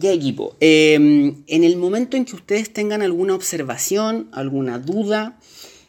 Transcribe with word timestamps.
Ya 0.00 0.12
equipo, 0.12 0.56
em, 0.60 1.42
en 1.48 1.64
el 1.64 1.76
momento 1.76 2.16
en 2.16 2.24
que 2.24 2.36
ustedes 2.36 2.72
tengan 2.72 3.02
alguna 3.02 3.34
observación, 3.34 4.28
alguna 4.30 4.78
duda, 4.78 5.40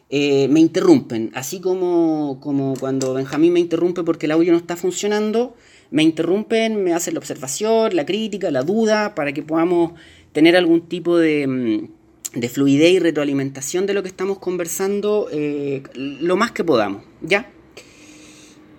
eh, 0.08 0.48
me 0.48 0.58
interrumpen. 0.58 1.30
Así 1.32 1.60
como, 1.60 2.40
como 2.40 2.74
cuando 2.74 3.14
Benjamín 3.14 3.52
me 3.52 3.60
interrumpe 3.60 4.02
porque 4.02 4.26
el 4.26 4.32
audio 4.32 4.50
no 4.50 4.58
está 4.58 4.76
funcionando, 4.76 5.54
me 5.92 6.02
interrumpen, 6.02 6.82
me 6.82 6.92
hacen 6.92 7.14
la 7.14 7.20
observación, 7.20 7.94
la 7.94 8.04
crítica, 8.04 8.50
la 8.50 8.62
duda, 8.64 9.14
para 9.14 9.32
que 9.32 9.44
podamos 9.44 9.92
tener 10.32 10.56
algún 10.56 10.88
tipo 10.88 11.16
de, 11.16 11.46
mm, 11.46 12.40
de 12.40 12.48
fluidez 12.48 12.90
y 12.90 12.98
retroalimentación 12.98 13.86
de 13.86 13.94
lo 13.94 14.02
que 14.02 14.08
estamos 14.08 14.40
conversando 14.40 15.28
eh, 15.30 15.84
lo 15.94 16.36
más 16.36 16.50
que 16.50 16.64
podamos. 16.64 17.04
¿Ya? 17.22 17.48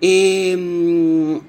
Eh, 0.01 1.39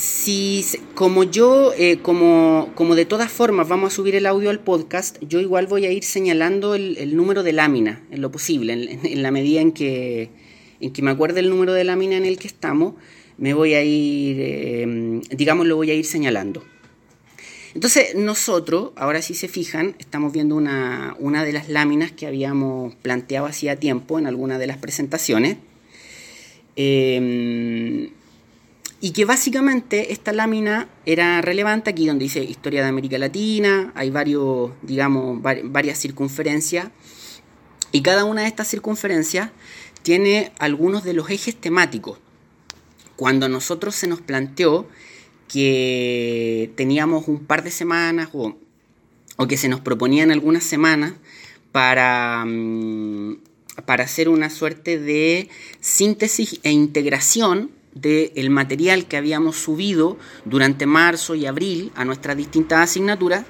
si, 0.00 0.64
como 0.94 1.24
yo, 1.24 1.74
eh, 1.76 1.98
como, 2.00 2.72
como 2.74 2.94
de 2.94 3.04
todas 3.04 3.30
formas 3.30 3.68
vamos 3.68 3.92
a 3.92 3.96
subir 3.96 4.14
el 4.14 4.24
audio 4.24 4.48
al 4.48 4.60
podcast, 4.60 5.18
yo 5.20 5.40
igual 5.40 5.66
voy 5.66 5.84
a 5.84 5.92
ir 5.92 6.04
señalando 6.04 6.74
el, 6.74 7.14
número 7.14 7.42
de 7.42 7.52
lámina 7.52 8.02
en 8.10 8.22
lo 8.22 8.32
posible, 8.32 8.72
en, 8.72 9.22
la 9.22 9.30
medida 9.30 9.60
en 9.60 9.72
que, 9.72 10.30
en 10.80 10.92
que 10.94 11.02
me 11.02 11.10
acuerde 11.10 11.40
el 11.40 11.50
número 11.50 11.74
de 11.74 11.84
lámina 11.84 12.16
en 12.16 12.24
el 12.24 12.38
que 12.38 12.46
estamos, 12.46 12.94
me 13.36 13.52
voy 13.52 13.74
a 13.74 13.84
ir, 13.84 14.36
eh, 14.40 15.20
digamos, 15.32 15.66
lo 15.66 15.76
voy 15.76 15.90
a 15.90 15.94
ir 15.94 16.06
señalando. 16.06 16.64
Entonces 17.74 18.14
nosotros, 18.14 18.92
ahora 18.96 19.20
si 19.20 19.34
se 19.34 19.48
fijan, 19.48 19.96
estamos 19.98 20.32
viendo 20.32 20.56
una, 20.56 21.14
una 21.18 21.44
de 21.44 21.52
las 21.52 21.68
láminas 21.68 22.10
que 22.10 22.26
habíamos 22.26 22.94
planteado 22.96 23.46
hacía 23.46 23.76
tiempo 23.76 24.18
en 24.18 24.26
alguna 24.26 24.58
de 24.58 24.66
las 24.66 24.78
presentaciones. 24.78 25.58
Eh, 26.76 28.10
y 29.00 29.12
que 29.12 29.24
básicamente 29.24 30.12
esta 30.12 30.32
lámina 30.32 30.88
era 31.06 31.40
relevante 31.40 31.90
aquí 31.90 32.06
donde 32.06 32.24
dice 32.24 32.44
historia 32.44 32.82
de 32.82 32.88
América 32.88 33.16
Latina, 33.16 33.92
hay 33.94 34.10
varios, 34.10 34.72
digamos, 34.82 35.40
varias 35.42 35.98
circunferencias, 35.98 36.88
y 37.92 38.02
cada 38.02 38.24
una 38.24 38.42
de 38.42 38.48
estas 38.48 38.68
circunferencias 38.68 39.50
tiene 40.02 40.52
algunos 40.58 41.02
de 41.02 41.14
los 41.14 41.30
ejes 41.30 41.56
temáticos. 41.56 42.18
Cuando 43.16 43.46
a 43.46 43.48
nosotros 43.48 43.94
se 43.94 44.06
nos 44.06 44.20
planteó 44.20 44.86
que 45.48 46.70
teníamos 46.76 47.26
un 47.26 47.44
par 47.44 47.64
de 47.64 47.70
semanas 47.70 48.28
o, 48.32 48.56
o 49.36 49.46
que 49.46 49.56
se 49.56 49.68
nos 49.68 49.80
proponían 49.80 50.30
algunas 50.30 50.62
semanas 50.62 51.14
para, 51.72 52.44
mm, 52.46 53.38
para 53.86 54.04
hacer 54.04 54.28
una 54.28 54.50
suerte 54.50 54.98
de 54.98 55.48
síntesis 55.80 56.60
e 56.62 56.70
integración 56.70 57.70
del 57.94 58.50
material 58.50 59.06
que 59.06 59.16
habíamos 59.16 59.56
subido 59.56 60.18
durante 60.44 60.86
marzo 60.86 61.34
y 61.34 61.46
abril 61.46 61.92
a 61.94 62.04
nuestras 62.04 62.36
distintas 62.36 62.80
asignaturas, 62.80 63.44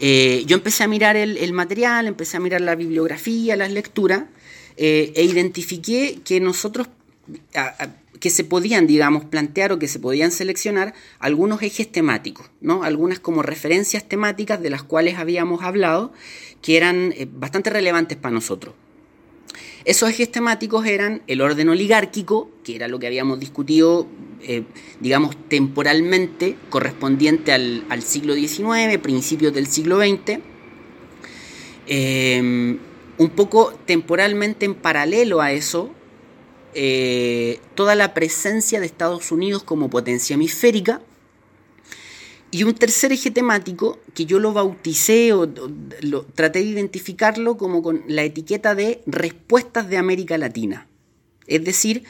eh, 0.00 0.44
yo 0.46 0.56
empecé 0.56 0.84
a 0.84 0.88
mirar 0.88 1.16
el, 1.16 1.52
material, 1.52 2.06
empecé 2.06 2.36
a 2.36 2.40
mirar 2.40 2.60
la 2.60 2.74
bibliografía, 2.74 3.56
las 3.56 3.72
lecturas, 3.72 4.24
eh, 4.76 5.12
e 5.16 5.24
identifiqué 5.24 6.20
que 6.24 6.40
nosotros, 6.40 6.88
que 8.20 8.30
se 8.30 8.44
podían, 8.44 8.86
digamos, 8.86 9.24
plantear 9.24 9.72
o 9.72 9.78
que 9.78 9.88
se 9.88 9.98
podían 9.98 10.30
seleccionar 10.30 10.94
algunos 11.18 11.62
ejes 11.62 11.90
temáticos, 11.90 12.50
¿no? 12.60 12.84
Algunas 12.84 13.18
como 13.18 13.42
referencias 13.42 14.08
temáticas 14.08 14.60
de 14.62 14.70
las 14.70 14.84
cuales 14.84 15.18
habíamos 15.18 15.62
hablado, 15.62 16.12
que 16.62 16.76
eran 16.76 17.12
eh, 17.16 17.26
bastante 17.30 17.70
relevantes 17.70 18.16
para 18.16 18.34
nosotros. 18.34 18.74
Esos 19.88 20.10
ejes 20.10 20.30
temáticos 20.30 20.84
eran 20.84 21.22
el 21.28 21.40
orden 21.40 21.70
oligárquico, 21.70 22.50
que 22.62 22.76
era 22.76 22.88
lo 22.88 22.98
que 22.98 23.06
habíamos 23.06 23.40
discutido, 23.40 24.06
eh, 24.42 24.64
digamos, 25.00 25.34
temporalmente, 25.48 26.58
correspondiente 26.68 27.52
al, 27.52 28.02
siglo 28.02 28.34
XIX, 28.34 28.98
principios 28.98 29.54
del 29.54 29.66
siglo 29.66 29.96
XX, 29.98 30.40
eh, 31.86 32.78
un 33.16 33.30
poco 33.30 33.72
temporalmente 33.86 34.66
en 34.66 34.74
paralelo 34.74 35.40
a 35.40 35.52
eso, 35.52 35.90
eh, 36.74 37.58
toda 37.74 37.94
la 37.94 38.12
presencia 38.12 38.80
de 38.80 38.84
Estados 38.84 39.32
Unidos 39.32 39.62
como 39.62 39.88
potencia 39.88 40.34
hemisférica, 40.34 41.00
y 42.50 42.62
un 42.64 42.74
tercer 42.74 43.12
eje 43.12 43.30
temático 43.30 43.98
que 44.14 44.24
yo 44.24 44.38
lo 44.38 44.52
bauticé 44.52 45.32
o, 45.32 45.48
lo, 46.00 46.24
traté 46.24 46.60
de 46.60 46.66
identificarlo 46.66 47.56
como 47.56 47.82
con 47.82 48.02
la 48.08 48.22
etiqueta 48.22 48.74
de 48.74 49.02
respuestas 49.06 49.88
de 49.88 49.98
América 49.98 50.38
Latina. 50.38 50.86
Es 51.46 51.64
decir, 51.64 52.04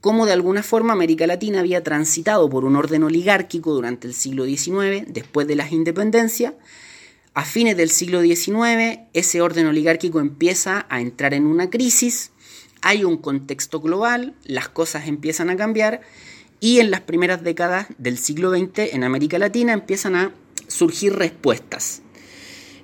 cómo 0.00 0.26
de 0.26 0.32
alguna 0.32 0.62
forma 0.62 0.92
América 0.92 1.26
Latina 1.26 1.60
había 1.60 1.82
transitado 1.82 2.48
por 2.48 2.64
un 2.64 2.76
orden 2.76 3.02
oligárquico 3.02 3.72
durante 3.72 4.06
el 4.06 4.14
siglo 4.14 4.44
XIX, 4.44 5.04
después 5.08 5.46
de 5.46 5.56
las 5.56 5.72
independencias. 5.72 6.54
A 7.34 7.44
fines 7.44 7.76
del 7.76 7.90
siglo 7.90 8.22
XIX, 8.22 9.00
ese 9.12 9.40
orden 9.40 9.66
oligárquico 9.66 10.20
empieza 10.20 10.86
a 10.88 11.00
entrar 11.00 11.34
en 11.34 11.46
una 11.46 11.70
crisis, 11.70 12.32
hay 12.82 13.04
un 13.04 13.18
contexto 13.18 13.80
global, 13.80 14.34
las 14.44 14.68
cosas 14.68 15.06
empiezan 15.06 15.50
a 15.50 15.56
cambiar 15.56 16.00
y 16.60 16.80
en 16.80 16.90
las 16.90 17.00
primeras 17.00 17.42
décadas 17.42 17.86
del 17.98 18.18
siglo 18.18 18.50
XX 18.50 18.92
en 18.92 19.02
América 19.02 19.38
Latina 19.38 19.72
empiezan 19.72 20.14
a 20.14 20.34
surgir 20.68 21.14
respuestas. 21.14 22.02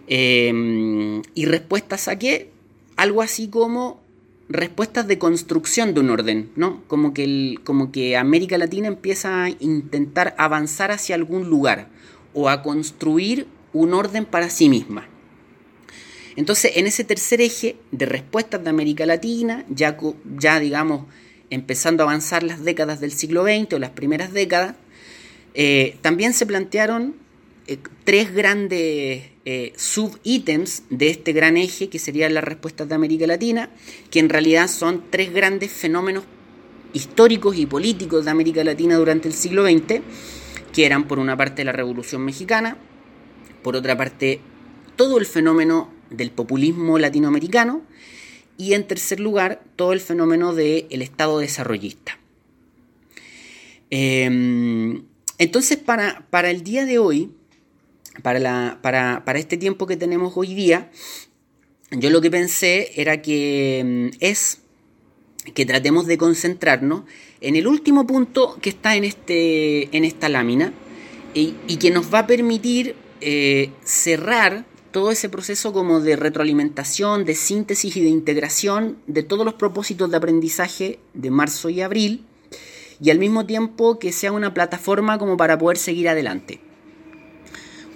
Em, 0.09 1.23
¿Y 1.35 1.45
respuestas 1.45 2.09
a 2.09 2.19
qué? 2.19 2.51
Algo 2.97 3.23
así 3.23 3.49
como 3.49 4.01
respuestas 4.49 5.07
de 5.07 5.19
construcción 5.19 5.93
de 5.93 6.01
un 6.01 6.11
orden, 6.11 6.51
¿no? 6.57 6.83
Como 6.87 7.13
que, 7.13 7.57
como 7.65 7.93
que 7.93 8.17
América 8.17 8.57
Latina 8.59 8.89
empieza 8.89 9.45
a 9.45 9.51
intentar 9.51 10.35
avanzar 10.39 10.91
hacia 10.91 11.15
algún 11.15 11.51
lugar 11.51 11.89
o 12.33 12.49
a 12.49 12.63
construir 12.63 13.47
un 13.73 13.93
orden 13.93 14.25
para 14.25 14.49
sí 14.49 14.69
misma. 14.69 15.09
Entonces, 16.37 16.73
en 16.77 16.87
ese 16.87 17.03
tercer 17.03 17.41
eje 17.41 17.77
de 17.91 18.07
respuestas 18.07 18.63
de 18.63 18.71
América 18.71 19.07
Latina, 19.07 19.65
ya, 19.69 19.97
ya 20.39 20.61
digamos, 20.61 21.07
empezando 21.51 22.03
a 22.03 22.07
avanzar 22.07 22.43
las 22.43 22.65
décadas 22.65 23.01
del 23.01 23.13
siglo 23.13 23.45
XX 23.45 23.75
o 23.75 23.79
las 23.79 23.91
primeras 23.91 24.33
décadas, 24.33 24.77
eh, 25.55 25.97
también 26.03 26.33
se 26.33 26.47
plantearon 26.47 27.15
eh, 27.67 27.79
tres 28.05 28.33
grandes 28.33 29.25
eh, 29.45 29.73
sub-ítems 29.77 30.85
de 30.91 31.09
este 31.09 31.33
gran 31.33 31.57
eje, 31.57 31.89
que 31.89 31.99
serían 31.99 32.35
las 32.35 32.45
respuestas 32.45 32.89
de 32.89 32.95
América 32.95 33.27
Latina, 33.27 33.71
que 34.11 34.21
en 34.21 34.29
realidad 34.29 34.69
son 34.69 35.05
tres 35.11 35.33
grandes 35.33 35.73
fenómenos 35.73 36.25
históricos 36.93 37.57
y 37.57 37.67
políticos 37.67 38.25
de 38.25 38.31
América 38.31 38.63
Latina 38.65 38.97
durante 38.97 39.29
el 39.29 39.35
siglo 39.35 39.65
XX, 39.65 40.01
que 40.73 40.87
eran 40.87 41.09
por 41.09 41.19
una 41.19 41.37
parte 41.37 41.65
la 41.65 41.73
Revolución 41.73 42.25
Mexicana, 42.25 42.77
por 43.63 43.77
otra 43.77 43.97
parte 43.97 44.41
todo 44.97 45.19
el 45.19 45.27
fenómeno 45.27 45.91
del 46.11 46.31
populismo 46.31 46.99
latinoamericano, 46.99 47.83
y 48.57 48.75
en 48.75 48.87
tercer 48.87 49.21
lugar, 49.21 49.63
todo 49.77 49.93
el 49.93 50.01
fenómeno 50.01 50.55
del 50.55 51.03
Estado 51.03 51.39
desarrollista. 51.39 52.19
Em, 53.91 55.05
entonces, 55.39 55.77
para, 55.77 56.27
para, 56.31 56.51
el 56.51 56.65
día 56.65 56.85
de 56.85 56.99
hoy, 56.99 57.31
para, 58.23 58.39
la, 58.39 58.79
para, 58.83 59.25
para, 59.25 59.39
este 59.39 59.57
tiempo 59.57 59.87
que 59.87 59.97
tenemos 59.97 60.33
hoy 60.37 60.55
día, 60.55 60.91
yo 61.91 62.11
lo 62.11 62.21
que 62.21 62.31
pensé 62.31 62.91
era 63.01 63.23
que 63.23 63.79
em, 63.79 64.11
es 64.21 64.61
que 65.55 65.65
tratemos 65.65 66.07
de 66.07 66.19
concentrarnos 66.19 67.03
en 67.41 67.57
el 67.57 67.67
último 67.67 68.07
punto 68.07 68.59
que 68.61 68.71
está 68.71 68.97
en, 68.97 69.05
este, 69.05 69.97
en 69.97 70.05
esta 70.05 70.29
lámina 70.29 70.73
y, 71.35 71.53
que 71.77 71.91
nos 71.91 72.13
va 72.13 72.21
a 72.21 72.27
permitir 72.27 72.97
eh, 73.21 73.71
cerrar 73.85 74.65
todo 74.97 75.11
ese 75.11 75.29
proceso 75.29 75.75
como 75.75 76.01
de 76.01 76.17
retroalimentación, 76.17 77.27
de 77.27 77.35
síntesis 77.35 77.99
y 77.99 78.01
de 78.01 78.09
integración 78.09 78.97
de 79.07 79.23
todos 79.23 79.45
los 79.45 79.53
propósitos 79.53 80.11
de 80.11 80.17
aprendizaje 80.17 81.01
de 81.13 81.31
marzo 81.31 81.69
y 81.69 81.83
abril, 81.83 82.25
y 82.99 83.11
al 83.11 83.19
mismo 83.19 83.45
tiempo 83.45 83.99
que 83.99 84.11
sea 84.11 84.33
una 84.33 84.55
plataforma 84.55 85.19
como 85.19 85.37
para 85.37 85.59
poder 85.59 85.77
seguir 85.77 86.09
adelante. 86.09 86.61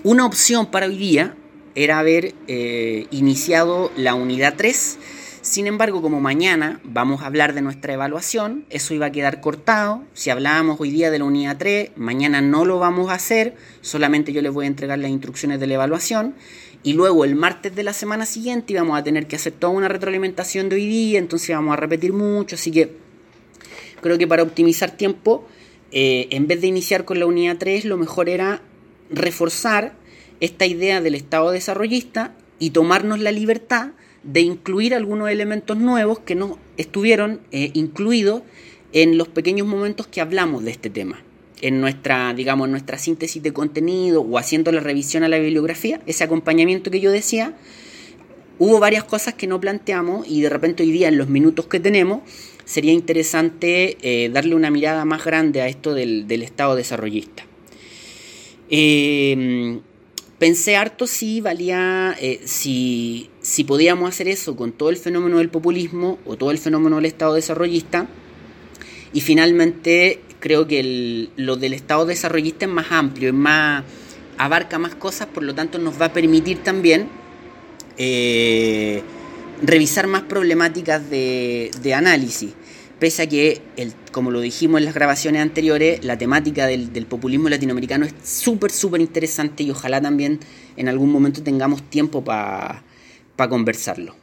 Una 0.05 0.27
opción 0.27 0.67
para 0.67 0.89
hoy 0.89 0.99
día 0.99 1.37
era 1.75 2.01
haber 2.01 2.35
eh, 2.49 3.07
iniciado 3.11 3.91
la 3.97 4.15
unidad 4.15 4.57
3, 4.59 4.99
sin 5.43 5.67
embargo, 5.67 6.03
como 6.03 6.21
mañana 6.21 6.81
vamos 6.85 7.23
a 7.23 7.27
hablar 7.27 7.55
de 7.55 7.63
nuestra 7.63 7.95
evaluación, 7.95 8.67
eso 8.69 8.93
iba 8.93 9.07
a 9.07 9.11
quedar 9.11 9.41
cortado. 9.41 10.05
Si 10.13 10.29
hablábamos 10.29 10.79
hoy 10.79 10.91
día 10.91 11.11
de 11.11 11.19
la 11.19 11.25
unidad 11.25 11.57
3, 11.57 11.93
mañana 11.97 12.43
no 12.43 12.67
lo 12.67 12.79
vamos 12.79 13.11
a 13.11 13.15
hacer, 13.15 13.57
solamente 13.81 14.35
yo 14.35 14.43
les 14.43 14.53
voy 14.53 14.67
a 14.67 14.69
entregar 14.69 14.99
las 14.99 15.11
instrucciones 15.11 15.59
de 15.59 15.67
la 15.67 15.75
evaluación. 15.75 16.35
Y 16.83 16.95
luego 16.95 17.25
el 17.25 17.35
martes 17.35 17.75
de 17.75 17.83
la 17.83 17.93
semana 17.93 18.25
siguiente 18.25 18.73
íbamos 18.73 18.99
a 18.99 19.05
tener 19.05 19.27
que 19.27 19.37
hacer 19.37 19.53
toda 19.53 19.73
una 19.73 19.89
retroalimentación 19.89 20.69
de 20.69 20.77
hoy 20.77 20.87
día, 20.87 21.19
entonces 21.19 21.51
íbamos 21.51 21.75
a 21.75 21.77
repetir 21.77 22.13
mucho, 22.13 22.57
así 22.57 22.71
que 22.71 22.97
creo 24.01 24.17
que 24.17 24.27
para 24.27 24.43
optimizar 24.43 24.97
tiempo, 24.97 25.47
eh, 25.93 26.29
en 26.31 26.47
vez 26.47 26.61
de 26.63 26.69
iniciar 26.69 27.05
con 27.05 27.19
la 27.19 27.27
unidad 27.27 27.59
3, 27.59 27.85
lo 27.85 27.99
mejor 27.99 28.31
era 28.31 28.63
reforzar 29.11 29.95
esta 30.41 30.65
idea 30.65 31.03
del 31.03 31.15
Estado 31.15 31.51
desarrollista 31.51 32.35
y 32.59 32.71
tomarnos 32.71 33.19
la 33.19 33.33
libertad 33.33 33.91
de 34.23 34.41
incluir 34.41 34.95
algunos 34.95 35.31
elementos 35.31 35.77
nuevos 35.77 36.21
que 36.21 36.35
no 36.35 36.59
estuvieron 36.79 37.41
eh, 37.53 37.71
incluidos 37.75 38.43
en 38.93 39.19
los 39.19 39.29
pequeños 39.29 39.67
momentos 39.67 40.07
que 40.07 40.21
hablamos 40.21 40.65
de 40.65 40.71
este 40.71 40.89
tema. 40.89 41.23
En 41.61 41.81
nuestra, 41.81 42.33
digamos, 42.35 42.67
en 42.67 42.73
nuestra 42.73 42.99
síntesis 42.99 43.43
de 43.43 43.53
contenido 43.53 44.23
o 44.23 44.39
haciendo 44.39 44.73
la 44.73 44.81
revisión 44.81 45.23
a 45.25 45.29
la 45.29 45.39
bibliografía, 45.39 46.01
ese 46.07 46.25
acompañamiento 46.25 46.91
que 46.91 47.01
yo 47.01 47.11
decía, 47.11 47.55
hubo 48.59 48.79
varias 48.81 49.05
cosas 49.05 49.35
que 49.35 49.47
no 49.47 49.61
planteamos 49.61 50.27
y 50.29 50.41
de 50.41 50.49
repente 50.49 50.83
hoy 50.83 50.93
día 50.93 51.09
en 51.09 51.19
los 51.19 51.29
minutos 51.29 51.67
que 51.67 51.81
tenemos 51.81 52.21
sería 52.65 52.93
interesante 52.93 53.97
eh, 54.03 54.31
darle 54.31 54.55
una 54.55 54.71
mirada 54.71 55.05
más 55.05 55.25
grande 55.25 55.61
a 55.61 55.69
esto 55.69 55.95
del, 55.95 56.31
Estado 56.43 56.77
desarrollista. 56.77 57.45
Em, 58.69 59.81
pensé 60.39 60.77
harto 60.77 61.09
si 61.09 61.41
valía, 61.41 62.15
eh, 62.21 62.41
si, 62.45 63.29
si 63.41 63.65
podíamos 63.65 64.09
hacer 64.09 64.29
eso 64.29 64.55
con 64.55 64.71
todo 64.71 64.91
el 64.91 64.97
fenómeno 64.97 65.39
del 65.39 65.49
populismo 65.49 66.19
o 66.25 66.37
todo 66.37 66.53
el 66.53 66.59
fenómeno 66.59 66.97
del 66.97 67.07
Estado 67.07 67.35
desarrollista. 67.35 68.07
Y 69.13 69.23
finalmente 69.23 70.21
creo 70.41 70.67
que 70.67 71.29
lo 71.37 71.57
del 71.57 71.75
Estado 71.75 72.07
desarrollista 72.07 72.65
es 72.65 72.71
más 72.71 72.91
amplio, 72.91 73.29
es 73.29 73.35
más, 73.35 73.85
abarca 74.39 74.79
más 74.79 74.95
cosas, 74.95 75.29
por 75.29 75.43
lo 75.43 75.55
tanto 75.55 75.79
nos 75.79 76.01
va 76.01 76.07
a 76.07 76.13
permitir 76.13 76.63
también 76.63 77.09
eh, 77.99 79.03
revisar 79.63 80.07
más 80.07 80.23
problemáticas 80.23 81.09
de, 81.11 81.93
análisis. 81.95 82.53
Pese 82.99 83.23
a 83.23 83.29
que, 83.29 83.63
el, 83.77 83.95
como 84.13 84.31
lo 84.31 84.41
dijimos 84.41 84.79
en 84.79 84.85
las 84.85 84.95
grabaciones 84.95 85.41
anteriores, 85.41 86.05
la 86.05 86.19
temática 86.19 86.67
del, 86.67 87.07
populismo 87.07 87.49
latinoamericano 87.49 88.05
es 88.05 88.15
súper, 88.25 88.71
súper 88.71 89.01
interesante 89.01 89.63
y 89.63 89.71
ojalá 89.71 90.01
también 90.01 90.41
en 90.77 90.89
algún 90.89 91.11
momento 91.11 91.43
tengamos 91.43 91.83
tiempo 91.89 92.25
para 92.25 92.83
conversarlo. 93.49 94.20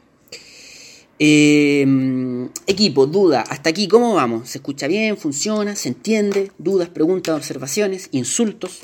Em, 1.20 2.48
equipo, 2.68 3.06
duda, 3.06 3.40
hasta 3.42 3.70
aquí, 3.70 3.88
¿cómo 3.88 4.14
vamos? 4.14 4.50
¿Se 4.50 4.58
escucha 4.58 4.86
bien? 4.86 5.16
¿Funciona? 5.16 5.74
¿Se 5.74 5.88
entiende? 5.88 6.52
¿Dudas, 6.58 6.90
preguntas, 6.90 7.34
observaciones, 7.36 8.08
insultos? 8.12 8.80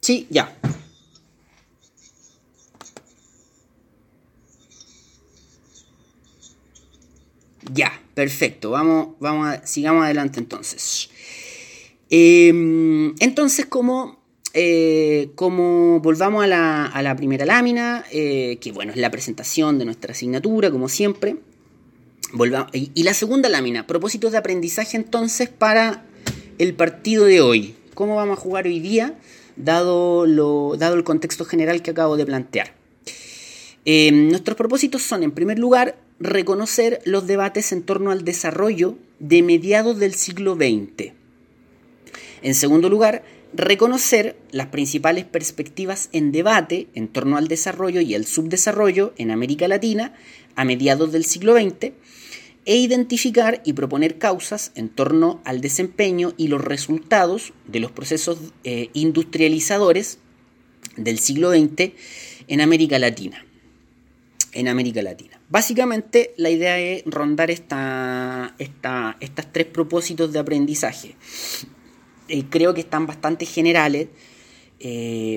Sí, 0.00 0.26
ya. 0.30 0.56
Ya, 7.72 7.92
perfecto. 8.20 8.68
Vamos, 8.68 9.16
vamos 9.18 9.48
a, 9.48 9.66
sigamos 9.66 10.04
adelante 10.04 10.40
entonces. 10.40 11.08
Em, 12.10 13.14
entonces, 13.18 13.64
como, 13.64 14.20
eh, 14.52 15.30
como 15.36 16.00
volvamos 16.00 16.44
a 16.44 16.46
la, 16.46 17.16
primera 17.16 17.46
lámina, 17.46 18.04
eh, 18.12 18.58
que 18.60 18.72
bueno, 18.72 18.92
es 18.92 18.98
la 18.98 19.10
presentación 19.10 19.78
de 19.78 19.86
nuestra 19.86 20.12
asignatura, 20.12 20.70
como 20.70 20.90
siempre. 20.90 21.36
Volvamos, 22.34 22.70
y, 22.74 23.02
la 23.04 23.14
segunda 23.14 23.48
lámina, 23.48 23.86
propósitos 23.86 24.32
de 24.32 24.38
aprendizaje 24.38 24.98
entonces 24.98 25.48
para 25.48 26.04
el 26.58 26.74
partido 26.74 27.24
de 27.24 27.40
hoy. 27.40 27.74
¿Cómo 27.94 28.16
vamos 28.16 28.38
a 28.38 28.42
jugar 28.42 28.66
hoy 28.66 28.80
día, 28.80 29.18
dado, 29.56 30.26
lo, 30.26 30.76
dado 30.76 30.94
el 30.94 31.04
contexto 31.04 31.46
general 31.46 31.80
que 31.80 31.92
acabo 31.92 32.18
de 32.18 32.26
plantear? 32.26 32.74
Em, 33.86 34.28
nuestros 34.28 34.58
propósitos 34.58 35.02
son, 35.02 35.22
en 35.22 35.30
primer 35.30 35.58
lugar, 35.58 35.96
reconocer 36.20 37.00
los 37.06 37.26
debates 37.26 37.72
en 37.72 37.82
torno 37.82 38.10
al 38.10 38.24
desarrollo 38.24 38.98
de 39.18 39.42
mediados 39.42 39.98
del 39.98 40.14
siglo 40.14 40.54
XX. 40.54 41.12
En 42.42 42.54
segundo 42.54 42.90
lugar, 42.90 43.24
reconocer 43.54 44.36
las 44.50 44.66
principales 44.66 45.24
perspectivas 45.24 46.10
en 46.12 46.30
debate 46.30 46.88
en 46.94 47.08
torno 47.08 47.38
al 47.38 47.48
desarrollo 47.48 48.02
y 48.02 48.14
el 48.14 48.26
subdesarrollo 48.26 49.14
en 49.16 49.30
América 49.30 49.66
Latina 49.66 50.14
a 50.56 50.64
mediados 50.64 51.10
del 51.10 51.24
siglo 51.24 51.54
XX 51.54 51.92
e 52.66 52.76
identificar 52.76 53.62
y 53.64 53.72
proponer 53.72 54.18
causas 54.18 54.72
en 54.74 54.90
torno 54.90 55.40
al 55.44 55.62
desempeño 55.62 56.34
y 56.36 56.48
los 56.48 56.62
resultados 56.62 57.54
de 57.66 57.80
los 57.80 57.90
procesos 57.90 58.38
eh, 58.64 58.90
industrializadores 58.92 60.18
del 60.96 61.18
siglo 61.18 61.50
XX 61.50 61.92
en 62.46 62.60
América 62.60 62.98
Latina. 62.98 63.44
En 64.52 64.68
América 64.68 65.02
Latina. 65.02 65.39
Básicamente 65.50 66.32
la 66.36 66.48
idea 66.48 66.78
es 66.78 67.02
rondar 67.06 67.50
esta, 67.50 68.54
esta, 68.58 69.16
estos 69.18 69.46
tres 69.52 69.66
propósitos 69.66 70.32
de 70.32 70.38
aprendizaje. 70.38 71.16
Eh, 72.28 72.44
creo 72.48 72.72
que 72.72 72.80
están 72.80 73.08
bastante 73.08 73.46
generales, 73.46 74.06
eh, 74.78 75.36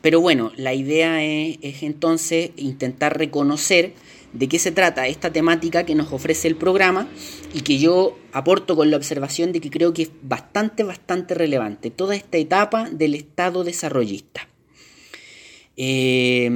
pero 0.00 0.20
bueno, 0.20 0.50
la 0.56 0.74
idea 0.74 1.22
es, 1.22 1.56
es, 1.62 1.84
entonces 1.84 2.50
intentar 2.56 3.16
reconocer 3.16 3.92
de 4.32 4.48
qué 4.48 4.58
se 4.58 4.72
trata 4.72 5.06
esta 5.06 5.32
temática 5.32 5.86
que 5.86 5.94
nos 5.94 6.12
ofrece 6.12 6.48
el 6.48 6.56
programa 6.56 7.06
y 7.54 7.60
que 7.60 7.78
yo 7.78 8.18
aporto 8.32 8.74
con 8.74 8.90
la 8.90 8.96
observación 8.96 9.52
de 9.52 9.60
que 9.60 9.70
creo 9.70 9.94
que 9.94 10.02
es 10.02 10.10
bastante, 10.22 10.82
bastante 10.82 11.34
relevante 11.34 11.90
toda 11.90 12.16
esta 12.16 12.38
etapa 12.38 12.90
del 12.90 13.14
Estado 13.14 13.62
desarrollista. 13.62 14.48
Eh, 15.76 16.50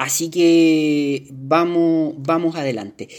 Así 0.00 0.30
que 0.30 1.26
vamos, 1.30 2.14
vamos 2.16 2.56
adelante. 2.56 3.10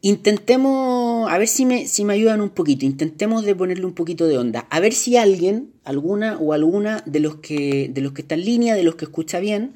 Intentemos, 0.00 1.30
a 1.30 1.36
ver 1.36 1.46
si 1.48 1.66
me, 1.66 1.86
si 1.86 2.02
me 2.06 2.14
ayudan 2.14 2.40
un 2.40 2.48
poquito, 2.48 2.86
intentemos 2.86 3.44
de 3.44 3.54
ponerle 3.54 3.84
un 3.84 3.92
poquito 3.92 4.26
de 4.26 4.38
onda. 4.38 4.66
A 4.70 4.80
ver 4.80 4.94
si 4.94 5.18
alguien, 5.18 5.74
alguna 5.84 6.38
o 6.38 6.54
alguna 6.54 7.02
de 7.04 7.20
los 7.20 7.36
que, 7.36 7.90
de 7.92 8.00
los 8.00 8.12
que 8.12 8.22
está 8.22 8.36
en 8.36 8.46
línea, 8.46 8.74
de 8.74 8.84
los 8.84 8.94
que 8.94 9.04
escucha 9.04 9.38
bien, 9.38 9.74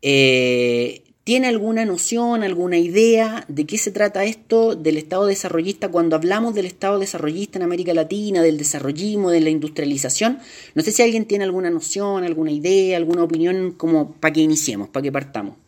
eh, 0.00 1.02
tiene 1.24 1.48
alguna 1.48 1.84
noción, 1.84 2.44
alguna 2.44 2.78
idea 2.78 3.44
de 3.48 3.66
qué 3.66 3.76
se 3.76 3.90
trata 3.90 4.24
esto 4.24 4.76
del 4.76 4.98
Estado 4.98 5.26
desarrollista 5.26 5.88
cuando 5.88 6.14
hablamos 6.14 6.54
del 6.54 6.66
Estado 6.66 7.00
desarrollista 7.00 7.58
en 7.58 7.64
América 7.64 7.92
Latina, 7.94 8.42
del 8.42 8.58
desarrollismo, 8.58 9.30
de 9.30 9.40
la 9.40 9.50
industrialización. 9.50 10.38
No 10.76 10.84
sé 10.84 10.92
si 10.92 11.02
alguien 11.02 11.24
tiene 11.24 11.42
alguna 11.42 11.70
noción, 11.70 12.22
alguna 12.22 12.52
idea, 12.52 12.96
alguna 12.96 13.24
opinión 13.24 13.72
como 13.72 14.12
para 14.12 14.34
que 14.34 14.40
iniciemos, 14.42 14.88
para 14.88 15.02
que 15.02 15.10
partamos. 15.10 15.65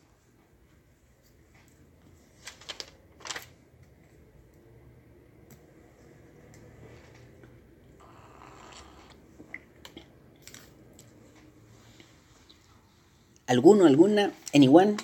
¿Alguno, 13.49 13.87
alguna? 13.87 14.31
¿Anyone? 14.55 14.99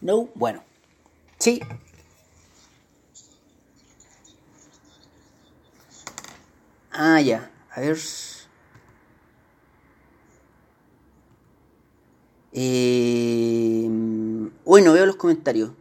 No, 0.00 0.30
bueno. 0.34 0.64
Sí. 1.38 1.60
Ah, 6.90 7.20
ya. 7.20 7.50
A 7.70 7.80
ver. 7.82 7.98
Eh... 12.52 13.86
Uy, 14.64 14.82
no 14.82 14.92
veo 14.94 15.04
los 15.04 15.16
comentarios. 15.16 15.72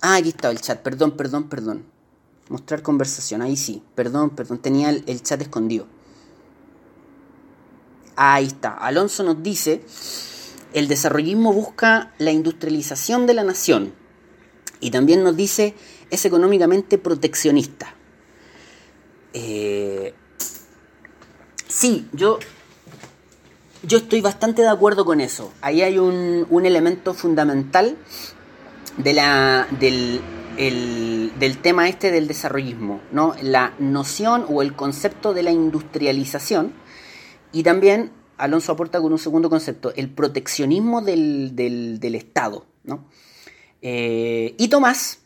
Ah, 0.00 0.16
aquí 0.16 0.30
estaba 0.30 0.52
el 0.52 0.60
chat, 0.60 0.80
perdón, 0.80 1.16
perdón, 1.16 1.48
perdón. 1.48 1.84
Mostrar 2.48 2.82
conversación, 2.82 3.42
ahí 3.42 3.56
sí, 3.56 3.82
perdón, 3.94 4.30
perdón, 4.30 4.58
tenía 4.58 4.90
el, 4.90 5.22
chat 5.22 5.40
escondido. 5.42 5.86
Ahí 8.16 8.46
está, 8.46 8.72
Alonso 8.72 9.22
nos 9.22 9.42
dice, 9.42 9.82
el 10.72 10.88
desarrollismo 10.88 11.52
busca 11.52 12.12
la 12.18 12.32
industrialización 12.32 13.26
de 13.26 13.34
la 13.34 13.44
nación 13.44 13.94
y 14.80 14.90
también 14.90 15.22
nos 15.22 15.36
dice 15.36 15.74
es 16.10 16.24
económicamente 16.24 16.98
proteccionista. 16.98 17.94
Eh, 19.32 20.12
sí, 21.68 22.08
yo, 22.12 22.40
yo 23.84 23.98
estoy 23.98 24.20
bastante 24.20 24.62
de 24.62 24.68
acuerdo 24.68 25.04
con 25.04 25.20
eso. 25.20 25.52
Ahí 25.60 25.82
hay 25.82 25.98
un, 25.98 26.46
un 26.50 26.66
elemento 26.66 27.14
fundamental 27.14 27.96
del, 29.02 30.20
tema 31.62 31.88
este 31.88 32.10
del 32.10 32.28
desarrollismo, 32.28 33.00
¿no? 33.12 33.34
la 33.42 33.74
noción 33.78 34.44
o 34.48 34.62
el 34.62 34.74
concepto 34.74 35.34
de 35.34 35.42
la 35.42 35.50
industrialización 35.50 36.72
y 37.52 37.62
también 37.62 38.12
Alonso 38.36 38.72
aporta 38.72 39.00
con 39.00 39.12
un 39.12 39.18
segundo 39.18 39.50
concepto, 39.50 39.92
el 39.96 40.08
proteccionismo 40.10 41.02
del, 41.02 42.14
Estado. 42.14 42.66
Eh, 43.82 44.54
y 44.58 44.68
Tomás, 44.68 45.18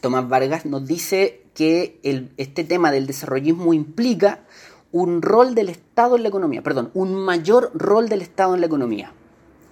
Tomás 0.00 0.28
Vargas 0.28 0.64
nos 0.66 0.86
dice 0.86 1.42
que 1.54 2.00
este 2.36 2.64
tema 2.64 2.90
del 2.90 3.06
desarrollismo 3.06 3.74
implica 3.74 4.44
un 4.92 5.22
rol 5.22 5.54
del 5.54 5.68
Estado 5.68 6.16
en 6.16 6.22
la 6.22 6.28
economía, 6.28 6.62
perdón, 6.62 6.90
un 6.94 7.14
mayor 7.14 7.70
rol 7.74 8.08
del 8.08 8.22
Estado 8.22 8.54
en 8.54 8.60
la 8.60 8.66
economía. 8.66 9.12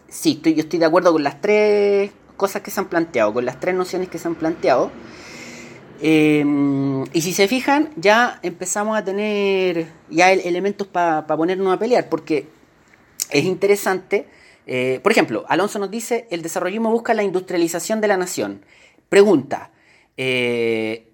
Sí, 0.08 0.40
yo 0.42 0.50
estoy 0.52 0.78
de 0.78 0.84
acuerdo 0.84 1.12
con 1.12 1.22
las 1.22 1.40
tres 1.40 2.12
cosas 2.38 2.62
que 2.62 2.70
se 2.70 2.80
han 2.80 2.88
planteado, 2.88 3.34
con 3.34 3.44
las 3.44 3.60
tres 3.60 3.74
nociones 3.74 4.08
que 4.08 4.18
se 4.18 4.28
han 4.28 4.36
planteado. 4.36 4.90
Em, 6.00 7.02
y 7.12 7.20
si 7.20 7.32
se 7.34 7.48
fijan, 7.48 7.90
ya 7.96 8.38
empezamos 8.42 8.96
a 8.96 9.04
tener 9.04 9.88
ya 10.08 10.32
elementos 10.32 10.86
para 10.86 11.26
ponernos 11.26 11.74
a 11.74 11.78
pelear, 11.78 12.08
porque 12.08 12.48
es 13.30 13.44
interesante. 13.44 14.26
Eh, 14.66 15.00
por 15.02 15.12
ejemplo, 15.12 15.44
Alonso 15.48 15.78
nos 15.78 15.90
dice, 15.90 16.26
el 16.30 16.40
desarrollismo 16.40 16.90
busca 16.90 17.12
la 17.14 17.24
industrialización 17.24 18.00
de 18.00 18.08
la 18.08 18.16
nación. 18.16 18.64
Pregunta, 19.08 19.70
eh, 20.16 21.10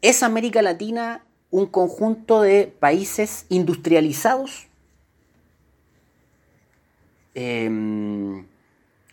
¿es 0.00 0.22
América 0.22 0.62
Latina 0.62 1.24
un 1.50 1.66
conjunto 1.66 2.42
de 2.42 2.66
países 2.66 3.46
industrializados? 3.48 4.68
Em, 7.34 8.44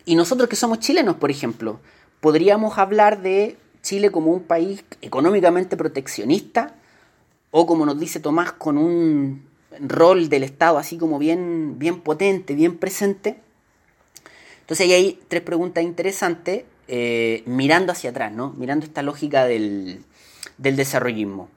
y 0.08 0.14
nosotros 0.14 0.48
que 0.48 0.56
somos 0.56 0.80
chilenos, 0.80 1.16
por 1.16 1.30
ejemplo, 1.30 1.80
podríamos 2.20 2.78
hablar 2.78 3.20
de 3.20 3.58
Chile 3.82 4.10
como 4.10 4.32
un 4.32 4.42
país 4.42 4.82
económicamente 5.02 5.76
proteccionista 5.76 6.74
o 7.50 7.66
como 7.66 7.84
nos 7.84 8.00
dice 8.00 8.18
Tomás, 8.18 8.52
con 8.52 8.78
un 8.78 9.46
rol 9.80 10.30
del 10.30 10.44
Estado 10.44 10.78
así 10.78 10.96
como 10.96 11.18
bien, 11.18 11.78
bien 11.78 12.00
potente, 12.00 12.54
bien 12.54 12.78
presente. 12.78 13.36
Entonces 14.60 14.86
ahí 14.86 14.92
hay 14.94 15.20
tres 15.28 15.42
preguntas 15.42 15.84
interesantes 15.84 16.64
eh, 16.88 17.42
mirando 17.44 17.92
hacia 17.92 18.08
atrás, 18.08 18.32
¿no? 18.32 18.54
mirando 18.56 18.86
esta 18.86 19.02
lógica 19.02 19.44
del, 19.44 20.04
del 20.56 20.76
desarrollismo. 20.76 21.50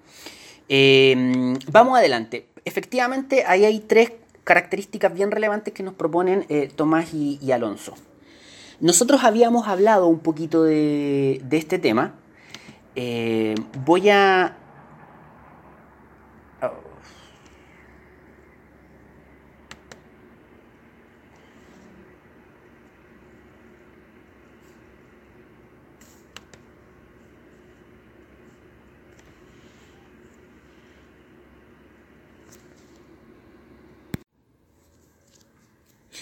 Eh, 0.68 1.56
vamos 1.72 1.98
adelante. 1.98 2.48
Efectivamente, 2.66 3.46
ahí 3.48 3.64
hay 3.64 3.80
tres 3.80 4.12
características 4.44 5.14
bien 5.14 5.32
relevantes 5.32 5.74
que 5.74 5.84
nos 5.84 5.94
proponen 5.94 6.46
eh, 6.50 6.70
Tomás 6.76 7.14
y, 7.14 7.52
Alonso. 7.52 7.96
Nosotros 8.82 9.24
habíamos 9.24 9.68
hablado 9.68 10.08
un 10.08 10.20
poquito 10.20 10.64
de, 10.64 11.42
este 11.52 11.80
tema. 11.80 12.16
voy 13.86 14.10
a 14.10 14.58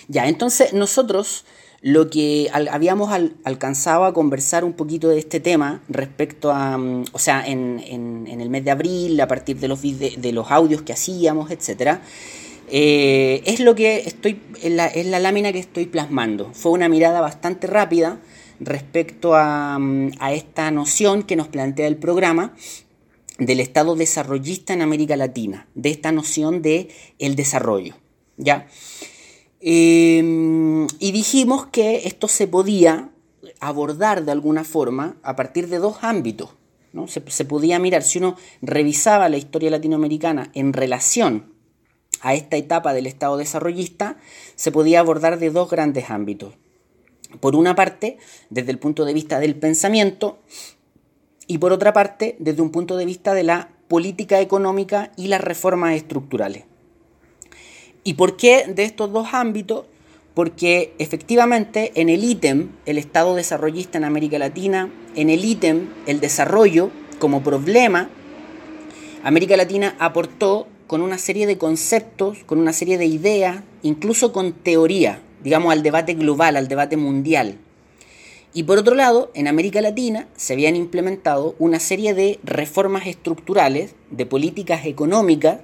Ya, 0.09 0.27
entonces 0.27 0.73
nosotros 0.73 1.45
lo 1.81 2.09
que 2.09 2.49
habíamos 2.51 3.11
alcanzado 3.43 4.05
a 4.05 4.13
conversar 4.13 4.65
un 4.65 4.73
poquito 4.73 5.09
de 5.09 5.19
este 5.19 5.39
tema 5.39 5.81
respecto 5.87 6.51
a, 6.51 6.77
mm, 6.77 7.05
o 7.13 7.19
sea, 7.19 7.45
en, 7.45 7.79
el 8.27 8.49
mes 8.49 8.65
de 8.65 8.71
abril, 8.71 9.19
a 9.21 9.27
partir 9.27 9.57
de 9.57 9.67
los, 9.67 9.81
de 9.81 10.31
los 10.33 10.51
audios 10.51 10.81
que 10.81 10.93
hacíamos, 10.93 11.51
etc., 11.51 11.99
eh, 12.71 13.41
es 13.45 13.59
lo 13.59 13.73
que 13.73 13.97
estoy, 14.05 14.39
es 14.61 14.71
la, 14.71 14.85
es 14.85 15.07
la, 15.07 15.19
lámina 15.19 15.51
que 15.51 15.57
estoy 15.57 15.87
plasmando. 15.87 16.51
Fue 16.53 16.71
una 16.71 16.87
mirada 16.87 17.19
bastante 17.19 17.65
rápida 17.65 18.19
respecto 18.59 19.35
a, 19.35 19.79
mm, 19.79 20.11
a 20.19 20.33
esta 20.33 20.69
noción 20.69 21.23
que 21.23 21.35
nos 21.35 21.47
plantea 21.47 21.87
el 21.87 21.97
programa 21.97 22.53
del 23.39 23.59
Estado 23.61 23.95
desarrollista 23.95 24.73
en 24.73 24.81
América 24.81 25.15
Latina, 25.15 25.67
de 25.73 25.89
esta 25.89 26.11
noción 26.11 26.61
de 26.61 26.89
el 27.19 27.35
desarrollo, 27.35 27.95
¿ya? 28.37 28.67
Em, 29.61 30.87
y 30.99 31.11
dijimos 31.11 31.67
que 31.67 32.07
esto 32.07 32.27
se 32.27 32.47
podía 32.47 33.09
abordar 33.59 34.23
de 34.23 34.31
alguna 34.31 34.63
forma 34.63 35.17
a 35.21 35.35
partir 35.35 35.67
de 35.67 35.79
dos 35.79 35.97
ámbitos. 36.01 36.51
¿no? 36.93 37.07
Se, 37.07 37.21
se, 37.29 37.45
podía 37.45 37.77
mirar, 37.77 38.03
si 38.03 38.19
uno 38.19 38.35
revisaba 38.61 39.29
la 39.29 39.37
historia 39.37 39.69
latinoamericana 39.69 40.49
en 40.53 40.73
relación 40.73 41.53
a 42.21 42.33
esta 42.33 42.57
etapa 42.57 42.93
del 42.93 43.05
Estado 43.05 43.37
desarrollista, 43.37 44.17
se 44.55 44.71
podía 44.71 44.99
abordar 44.99 45.39
de 45.39 45.51
dos 45.51 45.69
grandes 45.69 46.09
ámbitos. 46.09 46.55
Por 47.39 47.55
una 47.55 47.75
parte, 47.75 48.17
desde 48.49 48.71
el 48.71 48.79
punto 48.79 49.05
de 49.05 49.13
vista 49.13 49.39
del 49.39 49.55
pensamiento, 49.55 50.39
y 51.47 51.57
por 51.57 51.73
otra 51.73 51.93
parte, 51.93 52.35
desde 52.39 52.61
un 52.61 52.71
punto 52.71 52.97
de 52.97 53.05
vista 53.05 53.33
de 53.33 53.43
la 53.43 53.69
política 53.87 54.39
económica 54.39 55.11
y 55.15 55.27
las 55.27 55.41
reformas 55.41 55.95
estructurales. 55.95 56.68
¿Y 58.03 58.13
por 58.13 58.37
qué 58.37 58.65
de 58.67 58.83
estos 58.83 59.11
dos 59.11 59.29
ámbitos? 59.33 59.85
Porque 60.33 60.93
efectivamente 60.99 61.91
en 61.95 62.09
el 62.09 62.23
ítem, 62.23 62.69
el 62.85 62.97
Estado 62.97 63.35
desarrollista 63.35 63.97
en 63.97 64.05
América 64.05 64.39
Latina, 64.39 64.89
en 65.15 65.29
el 65.29 65.43
ítem, 65.43 65.89
el 66.05 66.19
desarrollo 66.19 66.91
como 67.19 67.43
problema, 67.43 68.09
América 69.23 69.57
Latina 69.57 69.95
aportó 69.99 70.67
con 70.87 71.01
una 71.01 71.17
serie 71.17 71.45
de 71.45 71.57
conceptos, 71.57 72.39
con 72.45 72.57
una 72.57 72.73
serie 72.73 72.97
de 72.97 73.05
ideas, 73.05 73.63
incluso 73.83 74.31
con 74.31 74.53
teoría, 74.53 75.21
digamos, 75.43 75.73
al 75.73 75.83
debate 75.83 76.13
global, 76.13 76.55
al 76.55 76.67
debate 76.67 76.95
mundial. 76.95 77.57
Y 78.53 78.63
por 78.63 78.79
otro 78.79 78.95
lado, 78.95 79.29
en 79.35 79.47
América 79.47 79.81
Latina 79.81 80.27
se 80.35 80.53
habían 80.53 80.75
implementado 80.75 81.53
una 81.59 81.79
serie 81.79 82.13
de 82.13 82.39
reformas 82.43 83.05
estructurales, 83.05 83.93
de 84.09 84.25
políticas 84.25 84.85
económicas, 84.85 85.59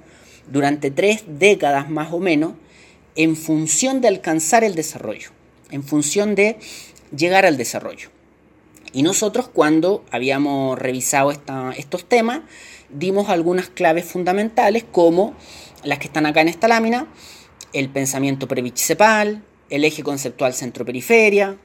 durante 0.50 0.90
tres 0.90 1.24
décadas 1.26 1.90
más 1.90 2.12
o 2.12 2.18
menos 2.18 2.52
en 3.14 3.36
función 3.36 4.00
de 4.00 4.08
alcanzar 4.08 4.64
el 4.64 4.74
desarrollo, 4.74 5.30
en 5.70 5.82
función 5.82 6.34
de 6.34 6.58
llegar 7.16 7.46
al 7.46 7.56
desarrollo. 7.56 8.10
Y 8.92 9.02
nosotros 9.02 9.48
cuando 9.48 10.04
habíamos 10.10 10.78
revisado 10.78 11.30
estos 11.30 12.04
temas, 12.04 12.40
dimos 12.90 13.28
algunas 13.28 13.68
claves 13.68 14.04
fundamentales 14.04 14.84
como 14.90 15.34
las 15.84 15.98
que 15.98 16.06
están 16.06 16.26
acá 16.26 16.40
en 16.40 16.48
esta 16.48 16.68
lámina, 16.68 17.06
el 17.72 17.88
pensamiento 17.88 18.48
previcepal, 18.48 19.42
el 19.70 19.84
eje 19.84 20.02
conceptual 20.02 20.54
centro-periferia, 20.54 21.56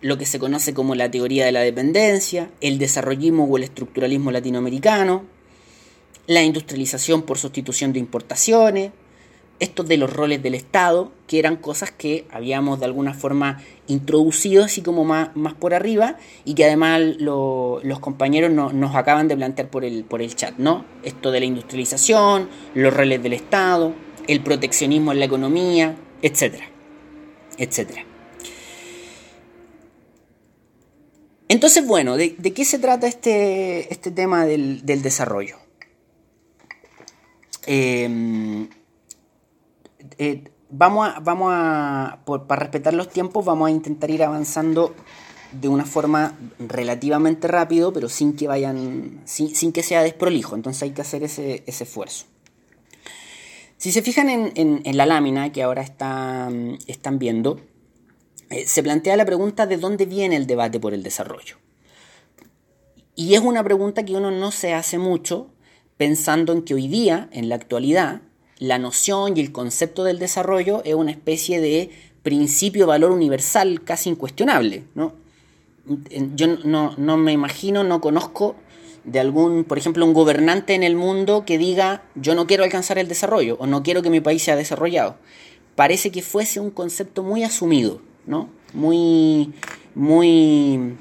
lo 0.00 0.18
que 0.18 0.26
se 0.26 0.38
conoce 0.38 0.74
como 0.74 0.94
la 0.94 1.10
teoría 1.10 1.46
de 1.46 1.52
la 1.52 1.60
dependencia, 1.60 2.50
el 2.60 2.78
desarrollismo 2.78 3.44
o 3.44 3.56
el 3.56 3.64
estructuralismo 3.64 4.30
latinoamericano, 4.30 5.24
la 6.26 6.42
industrialización 6.42 7.22
por 7.22 7.38
sustitución 7.38 7.92
de 7.92 7.98
importaciones, 7.98 8.92
esto 9.58 9.84
de 9.84 9.96
los 9.96 10.12
roles 10.12 10.42
del 10.42 10.54
Estado, 10.54 11.12
que 11.26 11.38
eran 11.38 11.56
cosas 11.56 11.90
que 11.90 12.26
habíamos 12.30 12.78
de 12.78 12.84
alguna 12.84 13.14
forma 13.14 13.62
introducido 13.86 14.64
así 14.64 14.82
como 14.82 15.04
más, 15.04 15.34
más 15.34 15.54
por 15.54 15.72
arriba 15.72 16.18
y 16.44 16.54
que 16.54 16.64
además 16.64 17.00
los 17.18 18.00
compañeros 18.00 18.50
nos 18.50 18.94
acaban 18.94 19.28
de 19.28 19.36
plantear 19.36 19.70
por 19.70 19.84
el, 19.84 20.04
por 20.04 20.20
el 20.20 20.34
chat, 20.34 20.56
¿no? 20.58 20.84
Esto 21.02 21.30
de 21.30 21.40
la 21.40 21.46
industrialización, 21.46 22.48
los 22.74 22.92
roles 22.92 23.22
del 23.22 23.32
Estado, 23.32 23.94
el 24.26 24.40
proteccionismo 24.42 25.12
en 25.12 25.20
la 25.20 25.24
economía, 25.24 25.96
etcétera, 26.20 26.66
etcétera. 27.56 28.04
Entonces, 31.48 31.86
bueno, 31.86 32.16
¿de, 32.16 32.34
qué 32.34 32.64
se 32.64 32.78
trata 32.78 33.06
este, 33.06 33.92
este 33.92 34.10
tema 34.10 34.46
del, 34.46 34.84
del 34.84 35.00
desarrollo? 35.00 35.65
Em, 37.66 38.68
eh, 40.18 40.44
vamos 40.70 41.08
a, 41.08 41.20
vamos 41.20 41.50
a 41.52 42.20
para 42.24 42.60
respetar 42.62 42.94
los 42.94 43.08
tiempos, 43.08 43.44
vamos 43.44 43.68
a 43.68 43.70
intentar 43.70 44.10
ir 44.10 44.22
avanzando 44.22 44.94
de 45.52 45.68
una 45.68 45.84
forma 45.84 46.36
relativamente 46.58 47.48
rápido, 47.48 47.92
pero 47.92 48.08
sin 48.08 48.34
que 48.36 48.46
vayan, 48.46 49.22
sin, 49.24 49.72
que 49.72 49.82
sea 49.82 50.02
desprolijo. 50.02 50.54
Entonces 50.54 50.82
hay 50.82 50.90
que 50.90 51.02
hacer 51.02 51.22
ese, 51.22 51.64
esfuerzo. 51.66 52.26
Si 53.76 53.92
se 53.92 54.02
fijan 54.02 54.28
en, 54.28 54.96
la 54.96 55.06
lámina 55.06 55.52
que 55.52 55.62
ahora 55.62 55.82
están 55.82 56.78
viendo, 57.18 57.60
eh, 58.50 58.66
se 58.66 58.82
plantea 58.82 59.16
la 59.16 59.24
pregunta 59.24 59.66
de 59.66 59.76
dónde 59.76 60.06
viene 60.06 60.36
el 60.36 60.46
debate 60.46 60.80
por 60.80 60.94
el 60.94 61.02
desarrollo. 61.02 61.56
Y 63.14 63.34
es 63.34 63.40
una 63.40 63.64
pregunta 63.64 64.04
que 64.04 64.14
uno 64.14 64.30
no 64.30 64.50
se 64.50 64.74
hace 64.74 64.98
mucho, 64.98 65.50
pensando 65.96 66.52
en 66.52 66.62
que 66.62 66.74
hoy 66.74 66.88
día, 66.88 67.28
en 67.32 67.48
la 67.48 67.54
actualidad, 67.54 68.20
la 68.58 68.78
noción 68.78 69.36
y 69.36 69.40
el 69.40 69.52
concepto 69.52 70.04
del 70.04 70.18
desarrollo 70.18 70.82
es 70.84 70.94
una 70.94 71.10
especie 71.10 71.60
de 71.60 71.90
principio 72.22 72.86
valor 72.86 73.12
universal 73.12 73.82
casi 73.84 74.10
incuestionable. 74.10 74.84
¿no? 74.94 75.14
Yo 76.34 76.48
no, 76.64 77.16
me 77.16 77.32
imagino, 77.32 77.84
no 77.84 78.00
conozco 78.00 78.56
de 79.04 79.20
algún, 79.20 79.64
por 79.64 79.78
ejemplo, 79.78 80.04
un 80.04 80.12
gobernante 80.12 80.74
en 80.74 80.82
el 80.82 80.96
mundo 80.96 81.44
que 81.46 81.58
diga 81.58 82.02
yo 82.16 82.34
no 82.34 82.46
quiero 82.46 82.64
alcanzar 82.64 82.98
el 82.98 83.06
desarrollo 83.06 83.56
o 83.60 83.66
no 83.66 83.82
quiero 83.82 84.02
que 84.02 84.10
mi 84.10 84.20
país 84.20 84.42
sea 84.42 84.56
desarrollado. 84.56 85.16
Parece 85.76 86.10
que 86.10 86.22
fuese 86.22 86.58
un 86.58 86.70
concepto 86.70 87.22
muy 87.22 87.44
asumido, 87.44 88.00
¿no? 88.26 88.48
Muy, 88.72 89.52
muy, 89.94 90.96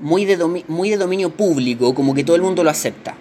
muy 0.00 0.24
de, 0.24 0.64
muy 0.68 0.90
de 0.90 0.96
dominio 0.96 1.30
público, 1.30 1.94
como 1.94 2.14
que 2.14 2.24
todo 2.24 2.36
el 2.36 2.42
mundo 2.42 2.64
lo 2.64 2.70
acepta. 2.70 3.16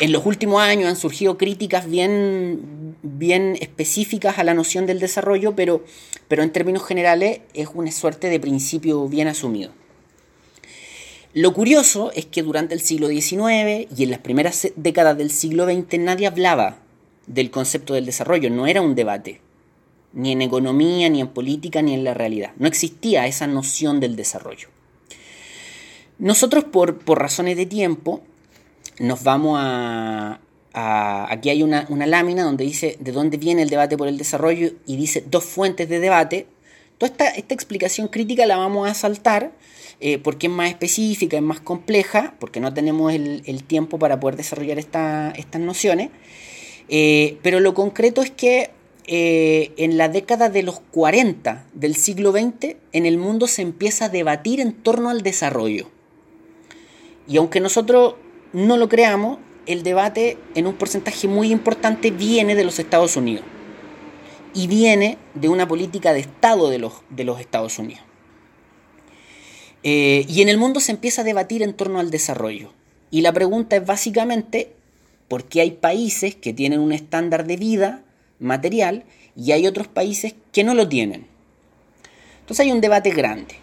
En 0.00 0.12
los 0.12 0.24
últimos 0.24 0.62
años 0.62 0.88
han 0.88 0.96
surgido 0.96 1.36
críticas 1.36 1.88
bien, 1.88 2.96
bien 3.02 3.56
específicas 3.60 4.38
a 4.38 4.44
la 4.44 4.54
noción 4.54 4.86
del 4.86 4.98
desarrollo, 4.98 5.54
pero, 5.54 5.84
pero 6.26 6.42
en 6.42 6.50
términos 6.50 6.84
generales 6.84 7.40
es 7.52 7.68
una 7.74 7.92
suerte 7.92 8.28
de 8.30 8.40
principio 8.40 9.06
bien 9.08 9.28
asumido. 9.28 9.72
Lo 11.34 11.52
curioso 11.52 12.10
es 12.14 12.26
que 12.26 12.42
durante 12.42 12.74
el 12.74 12.80
siglo 12.80 13.08
XIX 13.08 13.86
y 13.96 14.02
en 14.02 14.10
las 14.10 14.20
primeras 14.20 14.68
décadas 14.74 15.16
del 15.16 15.30
siglo 15.30 15.66
XX 15.66 15.98
nadie 16.00 16.26
hablaba 16.26 16.78
del 17.26 17.50
concepto 17.50 17.94
del 17.94 18.06
desarrollo, 18.06 18.50
no 18.50 18.66
era 18.66 18.80
un 18.80 18.94
debate, 18.94 19.40
ni 20.14 20.32
en 20.32 20.42
economía, 20.42 21.08
ni 21.10 21.20
en 21.20 21.28
política, 21.28 21.82
ni 21.82 21.94
en 21.94 22.04
la 22.04 22.14
realidad. 22.14 22.52
No 22.56 22.66
existía 22.66 23.26
esa 23.26 23.46
noción 23.46 24.00
del 24.00 24.16
desarrollo. 24.16 24.68
Nosotros 26.18 26.64
por, 26.64 26.98
por 26.98 27.20
razones 27.20 27.56
de 27.56 27.66
tiempo 27.66 28.22
nos 29.00 29.24
vamos 29.24 29.58
a... 29.60 30.38
aquí 30.72 31.50
hay 31.50 31.62
una, 31.62 31.86
lámina 32.06 32.44
donde 32.44 32.64
dice 32.64 32.96
de 33.00 33.12
dónde 33.12 33.38
viene 33.38 33.62
el 33.62 33.70
debate 33.70 33.96
por 33.96 34.06
el 34.06 34.18
desarrollo 34.18 34.72
y 34.86 34.96
dice 34.96 35.24
dos 35.26 35.44
fuentes 35.44 35.88
de 35.88 35.98
debate. 35.98 36.46
Toda 36.98 37.10
esta, 37.10 37.28
esta 37.30 37.54
explicación 37.54 38.08
crítica 38.08 38.44
la 38.46 38.58
vamos 38.58 38.88
a 38.88 38.94
saltar 38.94 39.52
eh, 40.00 40.18
porque 40.18 40.48
es 40.48 40.52
más 40.52 40.68
específica, 40.68 41.36
es 41.38 41.42
más 41.42 41.60
compleja, 41.60 42.34
porque 42.38 42.60
no 42.60 42.72
tenemos 42.74 43.12
el, 43.12 43.64
tiempo 43.64 43.98
para 43.98 44.20
poder 44.20 44.36
desarrollar 44.36 44.78
estas 44.78 45.60
nociones. 45.60 46.10
Eh, 46.88 47.38
pero 47.42 47.60
lo 47.60 47.72
concreto 47.72 48.20
es 48.20 48.30
que 48.30 48.70
eh, 49.06 49.72
en 49.78 49.96
la 49.96 50.10
década 50.10 50.50
de 50.50 50.62
los 50.62 50.80
40 50.80 51.66
del 51.72 51.96
siglo 51.96 52.32
XX 52.32 52.76
en 52.92 53.06
el 53.06 53.16
mundo 53.16 53.46
se 53.46 53.62
empieza 53.62 54.06
a 54.06 54.08
debatir 54.10 54.60
en 54.60 54.74
torno 54.74 55.08
al 55.08 55.22
desarrollo. 55.22 55.88
Y 57.26 57.38
aunque 57.38 57.60
nosotros 57.60 58.14
no 58.52 58.76
lo 58.76 58.88
creamos, 58.88 59.38
el 59.66 59.82
debate 59.82 60.38
en 60.54 60.66
un 60.66 60.74
porcentaje 60.74 61.28
muy 61.28 61.52
importante 61.52 62.10
viene 62.10 62.54
de 62.54 62.64
los 62.64 62.78
Estados 62.78 63.16
Unidos 63.16 63.44
y 64.52 64.66
viene 64.66 65.18
de 65.34 65.48
una 65.48 65.68
política 65.68 66.12
de 66.12 66.20
Estado 66.20 66.70
de 66.70 66.78
los, 66.78 66.94
de 67.10 67.24
los 67.24 67.40
Estados 67.40 67.78
Unidos. 67.78 68.02
Eh, 69.82 70.26
y 70.28 70.42
en 70.42 70.48
el 70.48 70.58
mundo 70.58 70.80
se 70.80 70.92
empieza 70.92 71.22
a 71.22 71.24
debatir 71.24 71.62
en 71.62 71.74
torno 71.74 72.00
al 72.00 72.10
desarrollo. 72.10 72.72
Y 73.10 73.22
la 73.22 73.32
pregunta 73.32 73.76
es 73.76 73.86
básicamente 73.86 74.72
por 75.28 75.44
qué 75.44 75.60
hay 75.60 75.70
países 75.70 76.34
que 76.34 76.52
tienen 76.52 76.80
un 76.80 76.92
estándar 76.92 77.46
de 77.46 77.56
vida 77.56 78.02
material 78.40 79.04
y 79.36 79.52
hay 79.52 79.66
otros 79.66 79.88
países 79.88 80.34
que 80.52 80.64
no 80.64 80.74
lo 80.74 80.88
tienen. 80.88 81.26
Entonces 82.40 82.66
hay 82.66 82.72
un 82.72 82.80
debate 82.80 83.10
grande. 83.10 83.54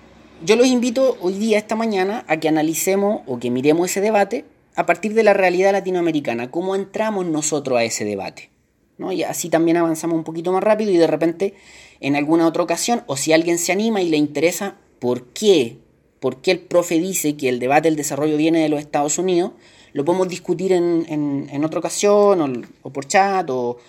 Yo 0.46 0.56
los 0.56 0.68
invito 0.68 1.18
hoy 1.22 1.34
día, 1.34 1.58
esta 1.58 1.76
mañana, 1.76 2.24
a 2.28 2.38
que 2.38 2.48
analicemos 2.48 3.22
o 3.26 3.40
que 3.40 3.52
miremos 3.52 3.90
ese 3.90 4.02
debate 4.02 4.46
a 4.78 4.86
partir 4.86 5.16
de 5.16 5.24
la 5.24 5.34
realidad 5.34 5.72
latinoamericana, 5.72 6.52
cómo 6.52 6.76
entramos 6.76 7.26
nosotros 7.26 7.80
a 7.80 7.84
ese 7.84 8.06
debate. 8.06 8.52
¿no? 9.00 9.12
Y 9.12 9.24
así 9.24 9.50
también 9.50 9.76
avanzamos 9.76 10.16
un 10.16 10.24
poquito 10.24 10.52
más 10.52 10.64
rápido 10.64 10.92
y 10.92 10.98
de 10.98 11.08
repente 11.08 11.56
en 12.00 12.16
alguna 12.16 12.46
otra 12.46 12.62
ocasión, 12.62 13.04
o 13.08 13.18
si 13.18 13.34
alguien 13.34 13.58
se 13.58 13.72
anima 13.72 14.04
y 14.04 14.10
le 14.10 14.18
interesa 14.18 14.78
por 15.00 15.30
qué, 15.30 15.80
por 16.20 16.42
qué 16.42 16.52
el 16.52 16.60
profe 16.60 17.00
dice 17.00 17.36
que 17.36 17.50
el 17.50 17.58
debate 17.58 17.88
del 17.88 17.96
desarrollo 17.96 18.38
viene 18.38 18.60
de 18.60 18.70
los 18.70 18.80
Estados 18.80 19.18
Unidos, 19.18 19.54
lo 19.94 20.06
podemos 20.06 20.30
discutir 20.30 20.72
en, 20.72 21.66
otra 21.66 21.80
ocasión 21.80 22.68
o, 22.84 22.92
por 22.92 23.08
chat 23.08 23.50
o, 23.50 23.80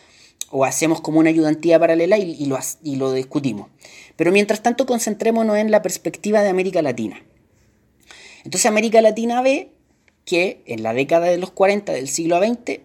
hacemos 0.64 1.02
como 1.02 1.18
una 1.18 1.28
ayudantía 1.28 1.78
paralela 1.78 2.16
y, 2.16 2.46
lo, 2.46 2.58
y 2.82 2.96
lo 2.96 3.12
discutimos. 3.12 3.68
Pero 4.16 4.32
mientras 4.32 4.62
tanto 4.62 4.86
concentrémonos 4.86 5.58
en 5.58 5.70
la 5.70 5.82
perspectiva 5.82 6.40
de 6.40 6.48
América 6.48 6.80
Latina. 6.80 7.22
Entonces 8.42 8.64
América 8.64 9.02
Latina 9.02 9.42
ve 9.42 9.72
que 10.28 10.60
en 10.66 10.82
la 10.82 10.92
década 10.92 11.28
de 11.28 11.38
los 11.38 11.52
40 11.52 11.90
del 11.90 12.06
siglo 12.06 12.38
XX 12.38 12.80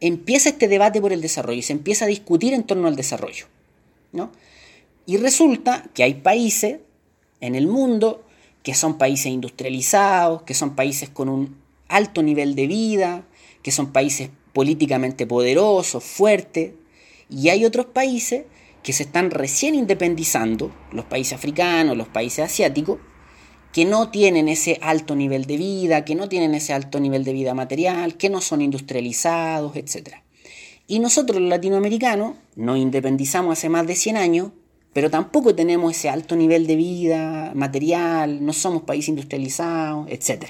empieza 0.00 0.48
este 0.48 0.68
debate 0.68 1.02
por 1.02 1.12
el 1.12 1.20
desarrollo 1.20 1.58
y 1.58 1.62
se 1.62 1.74
empieza 1.74 2.06
a 2.06 2.08
discutir 2.08 2.54
en 2.54 2.64
torno 2.64 2.88
al 2.88 2.96
desarrollo. 2.96 3.44
¿no? 4.12 4.32
Y 5.04 5.18
resulta 5.18 5.84
que 5.92 6.02
hay 6.02 6.14
países 6.14 6.78
en 7.42 7.56
el 7.56 7.66
mundo 7.66 8.24
que 8.62 8.72
son 8.72 8.96
países 8.96 9.26
industrializados, 9.26 10.44
que 10.44 10.54
son 10.54 10.76
países 10.76 11.10
con 11.10 11.28
un 11.28 11.58
alto 11.88 12.22
nivel 12.22 12.54
de 12.54 12.66
vida, 12.66 13.26
que 13.62 13.70
son 13.70 13.92
países 13.92 14.30
políticamente 14.54 15.26
poderosos, 15.26 16.02
fuertes, 16.02 16.72
y 17.28 17.50
hay 17.50 17.66
otros 17.66 17.84
países 17.84 18.44
que 18.82 18.94
se 18.94 19.02
están 19.02 19.30
recién 19.30 19.74
independizando, 19.74 20.72
los 20.92 21.04
países 21.04 21.34
africanos, 21.34 21.98
los 21.98 22.08
países 22.08 22.46
asiáticos, 22.46 22.98
que 23.72 23.84
no 23.84 24.10
tienen 24.10 24.48
ese 24.48 24.78
alto 24.82 25.14
nivel 25.14 25.44
de 25.44 25.56
vida, 25.56 26.04
que 26.04 26.14
no 26.14 26.28
tienen 26.28 26.54
ese 26.54 26.72
alto 26.72 27.00
nivel 27.00 27.24
de 27.24 27.32
vida 27.32 27.54
material, 27.54 28.16
que 28.16 28.30
no 28.30 28.40
son 28.40 28.62
industrializados, 28.62 29.76
etc. 29.76 30.16
Y 30.86 31.00
nosotros 31.00 31.40
los 31.40 31.50
latinoamericanos 31.50 32.36
nos 32.56 32.78
independizamos 32.78 33.58
hace 33.58 33.68
más 33.68 33.86
de 33.86 33.94
100 33.94 34.16
años, 34.16 34.52
pero 34.92 35.10
tampoco 35.10 35.54
tenemos 35.54 35.96
ese 35.96 36.08
alto 36.08 36.34
nivel 36.34 36.66
de 36.66 36.76
vida 36.76 37.52
material, 37.54 38.44
no 38.44 38.52
somos 38.52 38.82
países 38.82 39.10
industrializados, 39.10 40.08
etc. 40.10 40.44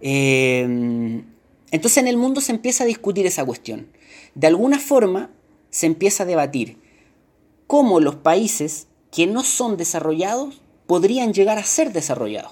Eh, 0.00 1.22
entonces 1.70 1.98
en 1.98 2.08
el 2.08 2.16
mundo 2.16 2.40
se 2.40 2.52
empieza 2.52 2.84
a 2.84 2.86
discutir 2.86 3.26
esa 3.26 3.44
cuestión. 3.44 3.88
De 4.34 4.46
alguna 4.46 4.78
forma 4.78 5.30
se 5.70 5.86
empieza 5.86 6.22
a 6.22 6.26
debatir 6.26 6.78
cómo 7.66 8.00
los 8.00 8.16
países 8.16 8.88
que 9.12 9.26
no 9.26 9.44
son 9.44 9.76
desarrollados 9.76 10.62
podrían 10.90 11.32
llegar 11.32 11.56
a 11.56 11.62
ser 11.62 11.92
desarrollados. 11.92 12.50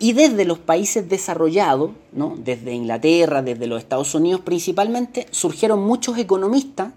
Y 0.00 0.12
desde 0.12 0.44
los 0.44 0.58
países 0.58 1.08
desarrollados, 1.08 1.92
¿no? 2.10 2.34
desde 2.36 2.72
Inglaterra, 2.72 3.40
desde 3.40 3.68
los 3.68 3.78
Estados 3.80 4.16
Unidos 4.16 4.40
principalmente, 4.40 5.28
surgieron 5.30 5.80
muchos 5.84 6.18
economistas 6.18 6.94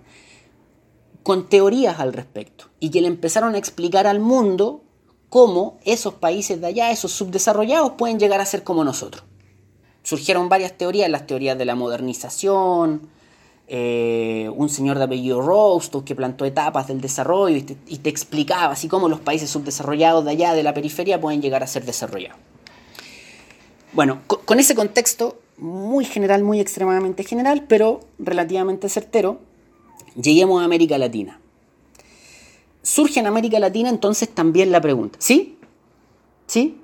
con 1.21 1.47
teorías 1.49 1.99
al 1.99 2.13
respecto 2.13 2.65
y 2.79 2.89
que 2.89 3.01
le 3.01 3.09
empezaron 3.09 3.53
a 3.53 3.59
explicar 3.59 4.07
al 4.07 4.19
mundo 4.19 4.81
cómo 5.29 5.77
esos 5.85 6.15
países 6.15 6.59
de 6.59 6.65
allá, 6.65 6.89
esos 6.89 7.11
subdesarrollados, 7.11 7.91
pueden 7.91 8.17
llegar 8.19 8.41
a 8.41 8.45
ser 8.47 8.63
como 8.63 8.83
nosotros. 8.83 9.23
Surgieron 10.01 10.49
varias 10.49 10.75
teorías, 10.75 11.11
las 11.11 11.27
teorías 11.27 11.59
de 11.59 11.65
la 11.65 11.75
modernización, 11.75 13.07
eh, 13.69 14.49
un 14.55 14.69
señor 14.69 14.97
de 14.97 15.03
apellido 15.03 15.41
Rostow 15.41 16.05
que 16.05 16.15
plantó 16.15 16.45
etapas 16.45 16.87
del 16.87 17.01
desarrollo 17.01 17.57
y 17.57 17.97
te, 17.97 18.09
explicaba 18.09 18.71
así 18.71 18.87
cómo 18.87 19.09
los 19.09 19.19
países 19.19 19.49
subdesarrollados 19.49 20.23
de 20.23 20.31
allá, 20.31 20.53
de 20.53 20.63
la 20.63 20.73
periferia, 20.73 21.19
pueden 21.19 21.41
llegar 21.41 21.63
a 21.63 21.67
ser 21.67 21.83
desarrollados. 21.83 22.39
Bueno, 23.91 24.21
con, 24.27 24.59
ese 24.59 24.73
contexto 24.73 25.37
muy 25.57 26.05
general, 26.05 26.43
muy 26.43 26.61
extremadamente 26.61 27.23
general, 27.23 27.65
pero 27.67 28.01
relativamente 28.19 28.87
certero, 28.87 29.39
lleguemos 30.15 30.61
a 30.61 30.65
América 30.65 30.97
Latina. 30.97 31.41
Surge 32.83 33.19
en 33.19 33.27
América 33.27 33.59
Latina 33.59 33.89
entonces 33.89 34.29
también 34.29 34.71
la 34.71 34.79
pregunta, 34.79 35.17
¿sí? 35.19 35.57
¿Sí? 36.45 36.77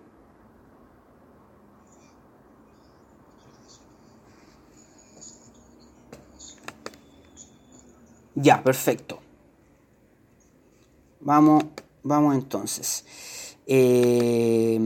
Ya, 8.36 8.64
perfecto. 8.64 9.20
Vamos, 11.20 11.66
vamos 12.04 12.36
entonces. 12.36 13.06
Eh, 13.68 14.80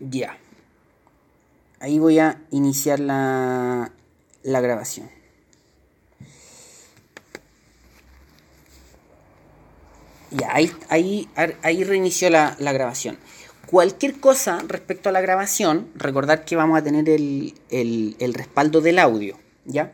ya. 0.00 0.38
Ahí 1.80 1.98
voy 1.98 2.18
a 2.18 2.42
iniciar 2.50 3.00
la, 3.00 3.92
la 4.42 4.60
grabación. 4.60 5.10
Ya, 10.30 10.54
ahí, 10.54 10.70
ahí, 10.90 11.28
ahí 11.62 11.84
reinició 11.84 12.28
la, 12.28 12.54
la 12.58 12.72
grabación. 12.72 13.18
Cualquier 13.70 14.18
cosa 14.18 14.64
respecto 14.66 15.10
a 15.10 15.12
la 15.12 15.20
grabación, 15.20 15.88
recordar 15.94 16.46
que 16.46 16.56
vamos 16.56 16.78
a 16.78 16.82
tener 16.82 17.06
el, 17.10 17.54
respaldo 18.32 18.80
del 18.80 18.98
audio, 18.98 19.36
¿ya? 19.66 19.92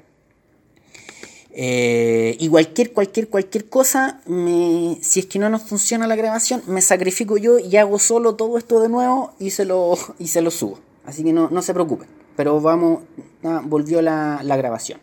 Eh, 1.51 2.37
y 2.39 2.49
cualquier, 2.49 2.93
cualquier, 2.93 3.29
cualquier 3.29 3.69
cosa, 3.69 4.21
si 4.27 5.19
es 5.21 5.27
que 5.27 5.41
no 5.41 5.51
nos 5.51 5.63
funciona 5.63 6.07
la 6.07 6.15
grabación, 6.15 6.63
me 6.69 6.81
sacrifico 6.83 7.37
yo 7.37 7.59
y 7.59 7.77
hago 7.77 7.99
solo 7.99 8.37
todo 8.37 8.59
esto 8.59 8.81
de 8.81 8.89
nuevo 8.89 9.35
y 9.41 9.51
se 9.51 9.65
lo, 9.65 9.99
y 10.21 10.29
se 10.29 10.41
lo 10.41 10.53
subo. 10.53 10.79
Así 11.05 11.25
que 11.25 11.33
no, 11.33 11.61
se 11.61 11.75
preocupen. 11.75 12.07
Pero 12.37 12.61
vamos, 12.61 13.01
volvió 13.65 14.01
la, 14.03 14.41
grabación. 14.57 15.01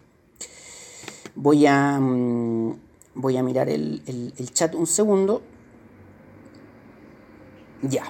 Voy 1.35 1.65
a, 1.65 1.99
mm, 1.99 2.79
voy 3.15 3.35
a 3.35 3.43
mirar 3.43 3.67
el, 3.67 4.01
el 4.07 4.53
chat 4.53 4.75
un 4.75 4.87
segundo. 4.87 5.41
Ya. 7.81 8.09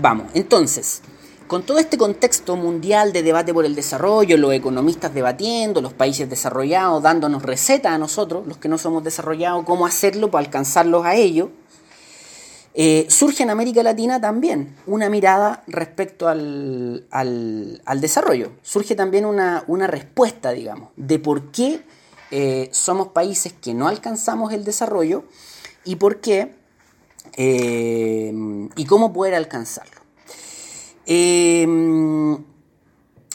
Vamos, 0.00 0.28
entonces, 0.32 1.02
con 1.46 1.62
todo 1.62 1.78
este 1.78 1.98
contexto 1.98 2.56
mundial 2.56 3.12
de 3.12 3.22
debate 3.22 3.52
por 3.52 3.66
el 3.66 3.74
desarrollo, 3.74 4.38
los 4.38 4.54
economistas 4.54 5.12
debatiendo, 5.12 5.82
los 5.82 5.92
países 5.92 6.30
desarrollados 6.30 7.02
dándonos 7.02 7.42
recetas 7.42 7.92
a 7.92 7.98
nosotros, 7.98 8.46
los 8.46 8.56
que 8.56 8.68
no 8.68 8.78
somos 8.78 9.04
desarrollados, 9.04 9.64
cómo 9.64 9.84
hacerlo 9.84 10.30
para 10.30 10.44
alcanzarlos 10.46 11.04
a 11.04 11.14
ellos, 11.16 11.48
Eh, 12.72 13.06
surge 13.08 13.42
en 13.42 13.50
América 13.50 13.82
Latina 13.82 14.20
también 14.20 14.76
una 14.86 15.10
mirada 15.10 15.64
respecto 15.66 16.28
al, 16.28 17.04
desarrollo. 17.96 18.52
Surge 18.62 18.94
también 18.94 19.24
una, 19.24 19.86
respuesta, 19.88 20.52
digamos, 20.52 20.90
de 20.96 21.18
por 21.18 21.50
qué 21.50 21.82
eh, 22.30 22.68
somos 22.72 23.08
países 23.08 23.52
que 23.52 23.74
no 23.74 23.88
alcanzamos 23.88 24.52
el 24.52 24.64
desarrollo 24.64 25.24
y 25.84 25.96
por 25.96 26.20
qué 26.20 26.59
eh, 27.36 28.32
y 28.76 28.84
cómo 28.84 29.12
poder 29.12 29.34
alcanzarlo. 29.34 30.00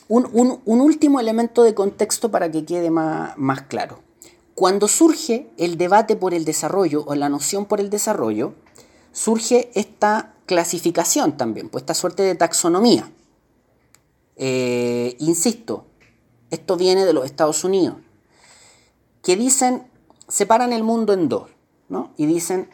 Un, 0.08 0.62
último 0.66 1.20
elemento 1.20 1.64
de 1.64 1.74
contexto 1.74 2.32
para 2.32 2.52
que 2.52 2.64
quede 2.64 2.92
más, 2.92 3.38
más 3.38 3.64
claro. 3.64 4.00
Cuando 4.54 4.88
surge 4.88 5.50
el 5.58 5.78
debate 5.78 6.16
por 6.16 6.34
el 6.34 6.46
desarrollo 6.46 7.04
o 7.06 7.16
la 7.16 7.28
noción 7.28 7.66
por 7.66 7.82
el 7.82 7.90
desarrollo, 7.90 8.54
surge 9.12 9.72
esta 9.76 10.34
clasificación 10.46 11.38
también, 11.38 11.70
pues 11.70 11.82
esta 11.82 11.94
suerte 11.94 12.24
de 12.24 12.36
taxonomía. 12.36 13.12
Eh, 14.38 15.16
insisto, 15.20 15.86
esto 16.52 16.78
viene 16.78 17.06
de 17.06 17.14
los 17.14 17.26
Estados 17.26 17.64
Unidos, 17.64 17.98
que 19.24 19.36
dicen, 19.36 19.88
separan 20.28 20.74
el 20.74 20.84
mundo 20.84 21.14
en 21.14 21.30
dos, 21.30 21.50
¿no? 21.90 22.14
Y 22.18 22.26
dicen, 22.26 22.70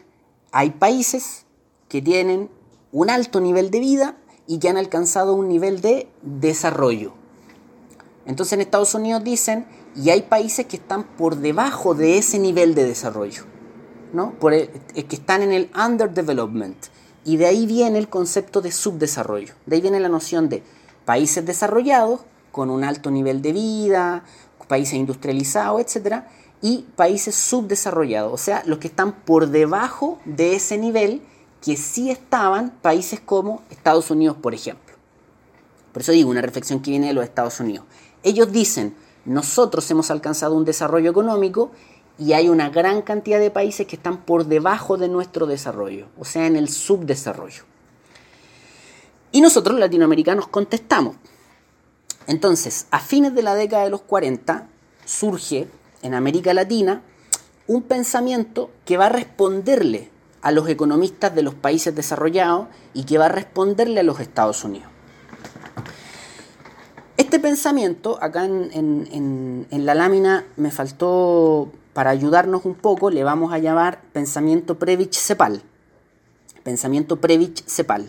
hay 0.52 0.70
países 0.70 1.46
que 1.88 2.00
tienen 2.02 2.50
un 2.92 3.10
alto 3.10 3.40
nivel 3.40 3.70
de 3.70 3.80
vida 3.80 4.16
y 4.46 4.58
que 4.58 4.68
han 4.68 4.76
alcanzado 4.76 5.34
un 5.34 5.48
nivel 5.48 5.80
de 5.80 6.08
desarrollo. 6.22 7.14
Entonces 8.26 8.52
en 8.52 8.60
Estados 8.60 8.94
Unidos 8.94 9.24
dicen, 9.24 9.66
y 9.96 10.10
hay 10.10 10.22
países 10.22 10.66
que 10.66 10.76
están 10.76 11.04
por 11.04 11.36
debajo 11.36 11.94
de 11.94 12.18
ese 12.18 12.38
nivel 12.38 12.74
de 12.74 12.84
desarrollo. 12.84 13.44
¿no? 14.12 14.38
Por 14.38 14.52
que 14.52 15.06
están 15.10 15.42
en 15.42 15.52
el 15.52 15.70
underdevelopment. 15.74 16.76
Y 17.24 17.36
de 17.36 17.46
ahí 17.46 17.66
viene 17.66 17.98
el 17.98 18.08
concepto 18.08 18.60
de 18.60 18.72
subdesarrollo. 18.72 19.54
De 19.66 19.76
ahí 19.76 19.82
viene 19.82 20.00
la 20.00 20.08
noción 20.08 20.48
de 20.48 20.62
países 21.04 21.44
desarrollados 21.44 22.20
con 22.50 22.68
un 22.68 22.84
alto 22.84 23.10
nivel 23.10 23.42
de 23.42 23.52
vida, 23.52 24.24
países 24.68 24.94
industrializados, 24.94 25.80
etc. 25.80 26.24
Y 26.62 26.86
países 26.96 27.34
subdesarrollados, 27.34 28.32
o 28.32 28.38
sea, 28.38 28.62
los 28.66 28.78
que 28.78 28.86
están 28.86 29.12
por 29.12 29.48
debajo 29.48 30.18
de 30.24 30.54
ese 30.54 30.78
nivel 30.78 31.20
que 31.60 31.76
sí 31.76 32.10
estaban 32.10 32.70
países 32.70 33.20
como 33.20 33.62
Estados 33.70 34.10
Unidos, 34.10 34.36
por 34.40 34.54
ejemplo. 34.54 34.94
Por 35.92 36.02
eso 36.02 36.12
digo, 36.12 36.30
una 36.30 36.40
reflexión 36.40 36.80
que 36.80 36.90
viene 36.90 37.08
de 37.08 37.12
los 37.12 37.24
Estados 37.24 37.60
Unidos. 37.60 37.84
Ellos 38.22 38.50
dicen, 38.50 38.94
nosotros 39.24 39.88
hemos 39.90 40.10
alcanzado 40.10 40.54
un 40.54 40.64
desarrollo 40.64 41.10
económico 41.10 41.70
y 42.18 42.32
hay 42.32 42.48
una 42.48 42.70
gran 42.70 43.02
cantidad 43.02 43.38
de 43.38 43.50
países 43.50 43.86
que 43.86 43.96
están 43.96 44.18
por 44.18 44.46
debajo 44.46 44.96
de 44.96 45.08
nuestro 45.08 45.46
desarrollo, 45.46 46.06
o 46.18 46.24
sea, 46.24 46.46
en 46.46 46.56
el 46.56 46.68
subdesarrollo. 46.68 47.64
Y 49.30 49.40
nosotros, 49.40 49.78
latinoamericanos, 49.78 50.46
contestamos. 50.48 51.16
Entonces, 52.26 52.86
a 52.90 53.00
fines 53.00 53.34
de 53.34 53.42
la 53.42 53.54
década 53.54 53.84
de 53.84 53.90
los 53.90 54.02
40, 54.02 54.68
surge 55.04 55.68
en 56.02 56.14
América 56.14 56.52
Latina 56.54 57.02
un 57.66 57.82
pensamiento 57.82 58.70
que 58.84 58.96
va 58.96 59.06
a 59.06 59.08
responderle 59.08 60.10
a 60.42 60.50
los 60.50 60.68
economistas 60.68 61.34
de 61.34 61.42
los 61.42 61.54
países 61.54 61.94
desarrollados 61.94 62.66
y 62.94 63.04
que 63.04 63.18
va 63.18 63.26
a 63.26 63.28
responderle 63.28 64.00
a 64.00 64.02
los 64.02 64.20
Estados 64.20 64.64
Unidos. 64.64 64.88
Este 67.16 67.38
pensamiento, 67.38 68.18
acá 68.20 68.44
en, 68.44 69.68
en 69.70 69.86
la 69.86 69.94
lámina 69.94 70.44
me 70.56 70.70
faltó 70.70 71.70
para 71.92 72.10
ayudarnos 72.10 72.64
un 72.64 72.74
poco, 72.74 73.10
le 73.10 73.22
vamos 73.22 73.52
a 73.52 73.58
llamar 73.58 74.02
pensamiento 74.12 74.78
Previch-Cepal. 74.78 75.62
Pensamiento 76.64 77.20
Previch-Cepal. 77.20 78.06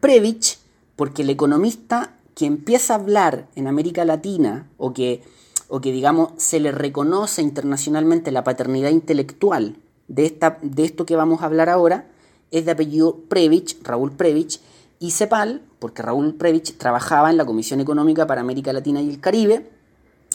Previch, 0.00 0.58
porque 0.96 1.22
el 1.22 1.30
economista 1.30 2.14
que 2.34 2.46
empieza 2.46 2.94
a 2.94 2.96
hablar 2.96 3.46
en 3.54 3.66
América 3.66 4.04
Latina, 4.04 4.68
o 4.78 4.92
que, 4.94 5.22
o 5.70 5.80
que 5.80 5.92
digamos 5.92 6.32
se 6.36 6.60
le 6.60 6.72
reconoce 6.72 7.42
internacionalmente 7.42 8.32
la 8.32 8.44
paternidad 8.44 8.90
intelectual 8.90 9.76
de, 10.08 10.26
esta, 10.26 10.58
de 10.60 10.84
esto 10.84 11.06
que 11.06 11.16
vamos 11.16 11.40
a 11.40 11.46
hablar 11.46 11.68
ahora, 11.68 12.10
es 12.50 12.64
de 12.64 12.72
apellido 12.72 13.20
Previch, 13.28 13.80
Raúl 13.82 14.10
Previch, 14.12 14.60
y 14.98 15.12
Cepal, 15.12 15.62
porque 15.78 16.02
Raúl 16.02 16.34
Previch 16.34 16.76
trabajaba 16.76 17.30
en 17.30 17.36
la 17.36 17.46
Comisión 17.46 17.80
Económica 17.80 18.26
para 18.26 18.42
América 18.42 18.72
Latina 18.72 19.00
y 19.00 19.08
el 19.08 19.20
Caribe. 19.20 19.70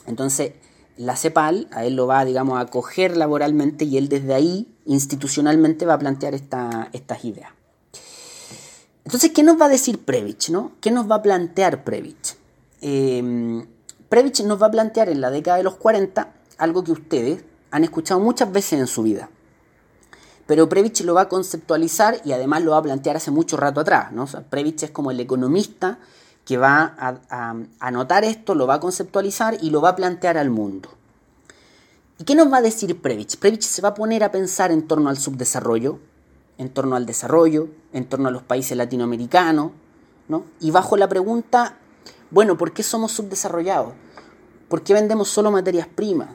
Entonces, 0.08 0.54
la 0.98 1.16
CEPAL 1.16 1.68
a 1.72 1.86
él 1.86 1.96
lo 1.96 2.08
va, 2.08 2.26
digamos, 2.26 2.58
a 2.58 2.62
acoger 2.62 3.18
laboralmente 3.18 3.86
y 3.86 3.98
él 3.98 4.10
desde 4.10 4.34
ahí, 4.34 4.74
institucionalmente, 4.86 5.86
va 5.86 5.96
a 5.96 6.00
plantear 6.00 6.34
estas 6.34 7.26
ideas. 7.26 7.52
Entonces, 9.04 9.32
¿qué 9.32 9.44
nos 9.44 9.60
va 9.62 9.66
a 9.66 9.70
decir 9.70 10.04
Previch? 10.04 10.50
No? 10.50 10.72
¿Qué 10.80 10.90
nos 10.90 11.10
va 11.10 11.16
a 11.16 11.22
plantear 11.22 11.84
Previch? 11.84 12.38
Eh, 12.82 13.68
Previch 14.10 14.44
nos 14.44 14.62
va 14.62 14.68
a 14.68 14.72
plantear 14.72 15.10
en 15.10 15.22
la 15.22 15.32
década 15.32 15.58
de 15.58 15.64
los 15.64 15.76
40 15.76 16.32
algo 16.58 16.84
que 16.84 16.92
ustedes 16.92 17.44
han 17.72 17.84
escuchado 17.84 18.20
muchas 18.20 18.52
veces 18.52 18.80
en 18.80 18.88
su 18.88 19.04
vida. 19.04 19.30
Pero 20.48 20.70
Previch 20.70 21.02
lo 21.02 21.16
va 21.16 21.22
a 21.22 21.30
conceptualizar 21.30 22.22
y 22.24 22.32
además 22.32 22.64
lo 22.64 22.72
va 22.72 22.78
a 22.78 22.84
plantear 22.84 23.18
hace 23.18 23.32
mucho 23.32 23.58
rato 23.58 23.80
atrás. 23.82 24.12
¿no? 24.12 24.28
Previch 24.50 24.84
es 24.84 24.92
como 24.92 25.12
el 25.12 25.20
economista 25.20 25.98
que 26.46 26.58
va 26.58 26.96
a, 26.98 27.56
anotar 27.80 28.24
esto, 28.24 28.54
lo 28.54 28.68
va 28.68 28.76
a 28.76 28.80
conceptualizar 28.80 29.58
y 29.62 29.72
lo 29.72 29.82
va 29.82 29.90
a 29.90 29.96
plantear 29.96 30.38
al 30.38 30.52
mundo. 30.52 30.90
¿Y 32.20 32.24
qué 32.24 32.36
nos 32.36 32.52
va 32.54 32.58
a 32.58 32.62
decir 32.62 33.02
Previch? 33.02 33.38
Previch 33.38 33.64
se 33.64 33.82
va 33.82 33.90
a 33.90 33.94
poner 33.96 34.24
a 34.24 34.32
pensar 34.32 34.72
en 34.72 34.88
torno 34.88 35.10
al 35.10 35.18
subdesarrollo, 35.18 36.00
en 36.60 36.70
torno 36.70 36.96
al 36.96 37.06
desarrollo, 37.08 37.68
en 37.92 38.06
torno 38.06 38.30
a 38.30 38.32
los 38.32 38.44
países 38.44 38.78
latinoamericanos, 38.78 39.72
¿no? 40.28 40.46
Y 40.60 40.72
bajo 40.72 40.96
la 40.96 41.10
pregunta, 41.10 41.78
bueno, 42.36 42.58
¿por 42.58 42.74
qué 42.74 42.84
somos 42.84 43.14
subdesarrollados? 43.14 43.94
¿Por 44.68 44.84
qué 44.84 44.94
vendemos 44.94 45.30
solo 45.30 45.52
materias 45.52 45.88
primas? 45.88 46.28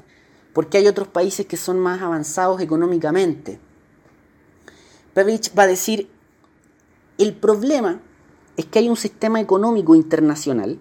¿Por 0.54 0.70
qué 0.70 0.78
hay 0.78 0.86
otros 0.86 1.08
países 1.08 1.44
que 1.44 1.58
son 1.58 1.78
más 1.78 2.00
avanzados 2.00 2.62
económicamente? 2.62 3.60
Previch 5.12 5.52
va 5.54 5.64
a 5.64 5.66
decir, 5.66 6.08
el 7.18 7.34
problema 7.34 8.00
es 8.56 8.64
que 8.64 8.78
hay 8.78 8.88
un 8.88 8.96
sistema 8.96 9.42
económico 9.42 9.94
internacional 9.94 10.78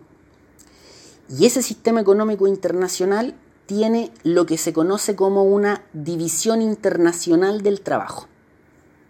y 1.28 1.46
ese 1.46 1.64
sistema 1.64 2.00
económico 2.00 2.48
internacional 2.48 3.36
tiene 3.66 4.14
lo 4.24 4.46
que 4.46 4.58
se 4.58 4.72
conoce 4.72 5.18
como 5.18 5.44
una 5.44 5.84
división 5.92 6.62
internacional 6.62 7.62
del 7.62 7.82
trabajo. 7.82 8.30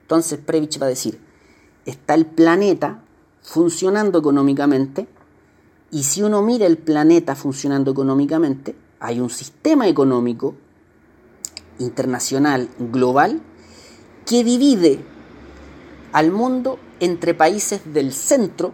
Entonces 0.01 0.39
Previch 0.39 0.81
va 0.81 0.87
a 0.87 0.89
decir, 0.89 1.21
está 1.85 2.15
el 2.15 2.25
planeta 2.25 3.03
funcionando 3.43 4.17
económicamente 4.17 5.07
y 5.91 6.03
si 6.03 6.21
uno 6.21 6.41
mira 6.41 6.65
el 6.65 6.77
planeta 6.77 7.35
funcionando 7.35 7.91
económicamente, 7.91 8.75
hay 8.99 9.19
un 9.19 9.29
sistema 9.29 9.87
económico 9.87 10.55
internacional 11.79 12.69
global 12.77 13.41
que 14.25 14.43
divide 14.43 14.99
al 16.11 16.31
mundo 16.31 16.79
entre 16.99 17.33
países 17.33 17.93
del 17.93 18.13
centro, 18.13 18.73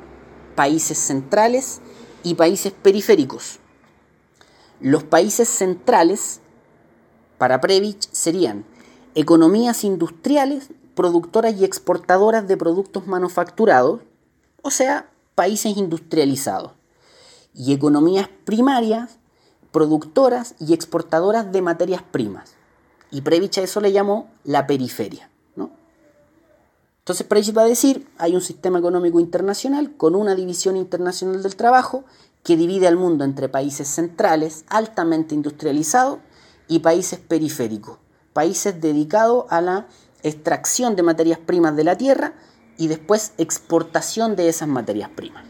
países 0.55 0.97
centrales 0.97 1.81
y 2.23 2.35
países 2.35 2.73
periféricos. 2.73 3.59
Los 4.81 5.03
países 5.03 5.47
centrales, 5.47 6.41
para 7.37 7.61
Previch, 7.61 8.09
serían 8.11 8.65
economías 9.13 9.83
industriales, 9.83 10.69
productoras 10.95 11.55
y 11.55 11.65
exportadoras 11.65 12.47
de 12.47 12.57
productos 12.57 13.07
manufacturados, 13.07 14.01
o 14.61 14.71
sea, 14.71 15.09
países 15.35 15.77
industrializados, 15.77 16.71
y 17.55 17.73
economías 17.73 18.29
primarias, 18.43 19.17
productoras 19.71 20.55
y 20.59 20.73
exportadoras 20.73 21.51
de 21.51 21.61
materias 21.61 22.03
primas. 22.03 22.53
Y 23.11 23.21
Previch 23.21 23.57
a 23.57 23.63
eso 23.63 23.81
le 23.81 23.91
llamó 23.91 24.29
la 24.43 24.67
periferia. 24.67 25.29
Entonces 27.05 27.27
Previch 27.27 27.55
va 27.55 27.61
a 27.61 27.65
decir, 27.65 28.07
hay 28.17 28.33
un 28.33 28.41
sistema 28.41 28.79
económico 28.79 29.19
internacional 29.19 29.95
con 29.95 30.15
una 30.15 30.33
división 30.33 30.75
internacional 30.75 31.43
del 31.43 31.55
trabajo 31.55 32.03
que 32.41 32.57
divide 32.57 32.87
al 32.87 32.95
mundo 32.95 33.23
entre 33.23 33.47
países 33.47 33.87
centrales, 33.87 34.65
altamente 34.69 35.35
industrializados, 35.35 36.17
y 36.67 36.79
países 36.79 37.19
periféricos, 37.19 37.99
países 38.33 38.81
dedicados 38.81 39.45
a 39.49 39.61
la 39.61 39.87
extracción 40.23 40.95
de 40.95 41.03
materias 41.03 41.37
primas 41.37 41.75
de 41.75 41.83
la 41.83 41.95
tierra 41.95 42.33
y 42.75 42.87
después 42.87 43.33
exportación 43.37 44.35
de 44.35 44.49
esas 44.49 44.67
materias 44.67 45.09
primas. 45.15 45.45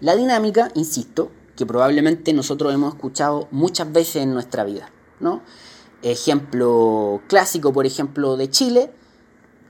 La 0.00 0.16
dinámica, 0.16 0.70
insisto, 0.74 1.30
que 1.56 1.66
probablemente 1.66 2.32
nosotros 2.32 2.72
hemos 2.72 2.94
escuchado 2.94 3.48
muchas 3.50 3.92
veces 3.92 4.16
en 4.16 4.34
nuestra 4.34 4.64
vida. 4.64 4.90
¿no? 5.20 5.42
Ejemplo 6.02 7.22
clásico, 7.28 7.72
por 7.72 7.86
ejemplo, 7.86 8.36
de 8.36 8.50
Chile, 8.50 8.92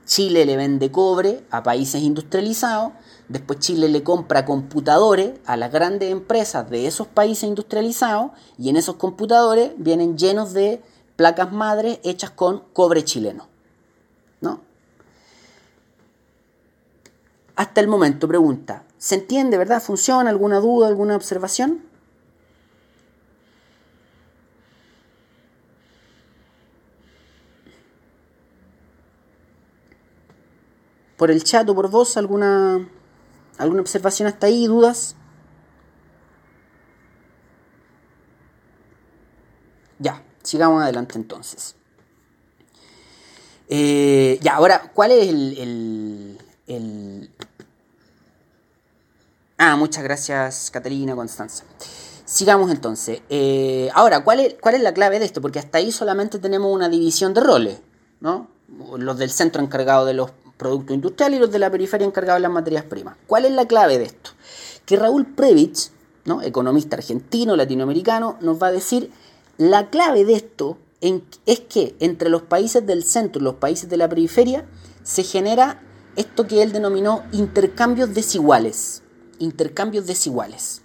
Chile 0.05 0.45
le 0.45 0.55
vende 0.55 0.91
cobre 0.91 1.43
a 1.51 1.63
países 1.63 2.01
industrializados, 2.01 2.93
después 3.27 3.59
Chile 3.59 3.89
le 3.89 4.03
compra 4.03 4.45
computadores 4.45 5.33
a 5.45 5.57
las 5.57 5.71
grandes 5.71 6.11
empresas 6.11 6.69
de 6.69 6.87
esos 6.87 7.07
países 7.07 7.43
industrializados 7.43 8.31
y 8.57 8.69
en 8.69 8.77
esos 8.77 8.95
computadores 8.95 9.71
vienen 9.77 10.17
llenos 10.17 10.53
de 10.53 10.81
placas 11.17 11.51
madres 11.51 11.99
hechas 12.03 12.31
con 12.31 12.63
cobre 12.73 13.03
chileno. 13.03 13.47
¿no? 14.39 14.61
hasta 17.57 17.81
el 17.81 17.87
momento? 17.87 18.27
Pregunta. 18.27 18.83
¿Se 18.97 19.15
entiende, 19.15 19.57
verdad? 19.57 19.81
¿Funciona? 19.81 20.29
¿Alguna 20.29 20.59
duda, 20.59 20.87
alguna 20.87 21.15
observación? 21.15 21.83
Por 31.17 31.31
el 31.31 31.43
chat 31.43 31.67
o 31.69 31.75
por 31.75 31.89
voz, 31.89 32.15
¿alguna, 32.17 32.87
alguna 33.57 33.81
observación 33.81 34.27
hasta 34.27 34.47
ahí? 34.47 34.67
¿Dudas? 34.67 35.15
Ya, 39.99 40.23
sigamos 40.43 40.83
adelante 40.83 41.17
entonces. 41.17 41.75
Eh, 43.67 44.39
ya, 44.41 44.55
ahora, 44.55 44.91
¿cuál 44.93 45.11
es 45.11 45.27
el, 45.27 46.37
el, 46.67 47.31
Ah, 49.59 49.75
muchas 49.75 50.03
gracias, 50.03 50.69
Catalina 50.69 51.15
Constanza. 51.15 51.63
Sigamos 52.25 52.69
entonces. 52.69 53.21
Eh, 53.29 53.89
ahora, 53.95 54.23
¿cuál 54.23 54.41
es, 54.41 54.55
¿cuál 54.61 54.75
es 54.75 54.81
la 54.81 54.93
clave 54.93 55.17
de 55.17 55.25
esto? 55.25 55.41
Porque 55.41 55.57
hasta 55.57 55.79
ahí 55.79 55.91
solamente 55.91 56.37
tenemos 56.37 56.71
una 56.71 56.89
división 56.89 57.33
de 57.33 57.41
roles, 57.41 57.79
¿no? 58.19 58.49
Los 58.97 59.17
del 59.17 59.31
centro 59.31 59.63
encargado 59.63 60.05
de 60.05 60.13
los 60.13 60.29
productos 60.57 60.93
industriales 60.93 61.37
y 61.37 61.39
los 61.39 61.51
de 61.51 61.57
la 61.57 61.71
periferia 61.71 62.05
encargados 62.05 62.37
de 62.37 62.43
las 62.43 62.51
materias 62.51 62.83
primas. 62.83 63.15
¿Cuál 63.25 63.45
es 63.45 63.51
la 63.51 63.65
clave 63.65 63.97
de 63.97 64.05
esto? 64.05 64.31
Que 64.85 64.95
Raúl 64.95 65.25
Previch, 65.25 65.89
¿no? 66.25 66.43
economista 66.43 66.95
argentino, 66.95 67.55
latinoamericano, 67.55 68.37
nos 68.41 68.61
va 68.61 68.67
a 68.67 68.71
decir 68.71 69.11
la 69.57 69.89
clave 69.89 70.23
de 70.23 70.35
esto 70.35 70.77
es 71.01 71.59
que 71.61 71.95
entre 71.99 72.29
los 72.29 72.43
países 72.43 72.85
del 72.85 73.03
centro 73.03 73.41
y 73.41 73.45
los 73.45 73.55
países 73.55 73.89
de 73.89 73.97
la 73.97 74.07
periferia 74.07 74.65
se 75.01 75.23
genera 75.23 75.81
esto 76.15 76.45
que 76.45 76.61
él 76.61 76.71
denominó 76.71 77.23
intercambios 77.31 78.13
desiguales. 78.13 79.01
Intercambios 79.39 80.07
desiguales. 80.07 80.81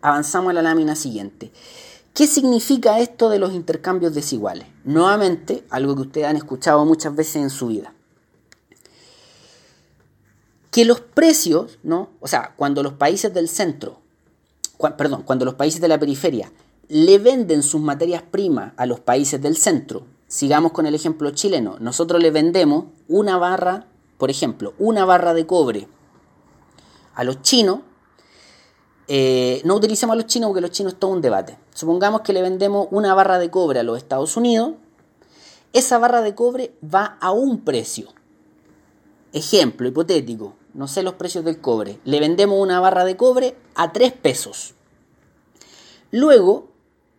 Avanzamos 0.00 0.50
a 0.50 0.54
la 0.54 0.62
lámina 0.62 0.96
siguiente. 0.96 1.52
¿Qué 2.14 2.26
significa 2.26 2.98
esto 2.98 3.30
de 3.30 3.38
los 3.38 3.52
intercambios 3.52 4.14
desiguales? 4.14 4.66
Nuevamente, 4.84 5.64
algo 5.70 5.94
que 5.94 6.02
ustedes 6.02 6.26
han 6.26 6.36
escuchado 6.36 6.84
muchas 6.84 7.14
veces 7.14 7.36
en 7.36 7.50
su 7.50 7.68
vida. 7.68 7.94
Que 10.70 10.84
los 10.84 11.00
precios, 11.00 11.78
¿no? 11.82 12.10
O 12.20 12.28
sea, 12.28 12.52
cuando 12.56 12.82
los 12.82 12.94
países 12.94 13.32
del 13.32 13.48
centro, 13.48 14.00
perdón, 14.98 15.22
cuando 15.22 15.44
los 15.44 15.54
países 15.54 15.80
de 15.80 15.88
la 15.88 15.98
periferia 15.98 16.52
le 16.88 17.18
venden 17.18 17.62
sus 17.62 17.80
materias 17.80 18.22
primas 18.22 18.72
a 18.76 18.84
los 18.84 19.00
países 19.00 19.40
del 19.40 19.56
centro, 19.56 20.04
sigamos 20.28 20.72
con 20.72 20.86
el 20.86 20.94
ejemplo 20.94 21.30
chileno, 21.30 21.76
nosotros 21.78 22.20
le 22.20 22.30
vendemos 22.30 22.86
una 23.08 23.38
barra, 23.38 23.86
por 24.18 24.30
ejemplo, 24.30 24.74
una 24.78 25.04
barra 25.04 25.32
de 25.32 25.46
cobre 25.46 25.88
a 27.14 27.24
los 27.24 27.42
chinos, 27.42 27.80
eh, 29.08 29.60
no 29.64 29.74
utilicemos 29.74 30.14
a 30.14 30.16
los 30.16 30.26
chinos 30.26 30.48
porque 30.48 30.60
los 30.60 30.70
chinos 30.70 30.94
es 30.94 30.98
todo 30.98 31.10
un 31.10 31.20
debate. 31.20 31.58
Supongamos 31.74 32.22
que 32.22 32.32
le 32.32 32.42
vendemos 32.42 32.88
una 32.90 33.14
barra 33.14 33.38
de 33.38 33.50
cobre 33.50 33.80
a 33.80 33.82
los 33.82 33.98
Estados 33.98 34.36
Unidos, 34.36 34.74
esa 35.72 35.98
barra 35.98 36.22
de 36.22 36.34
cobre 36.34 36.74
va 36.82 37.16
a 37.20 37.32
un 37.32 37.60
precio. 37.60 38.08
Ejemplo 39.32 39.88
hipotético, 39.88 40.54
no 40.74 40.86
sé 40.86 41.02
los 41.02 41.14
precios 41.14 41.44
del 41.44 41.60
cobre. 41.60 41.98
Le 42.04 42.20
vendemos 42.20 42.58
una 42.60 42.80
barra 42.80 43.04
de 43.04 43.16
cobre 43.16 43.56
a 43.74 43.92
3 43.92 44.12
pesos. 44.12 44.74
Luego, 46.10 46.68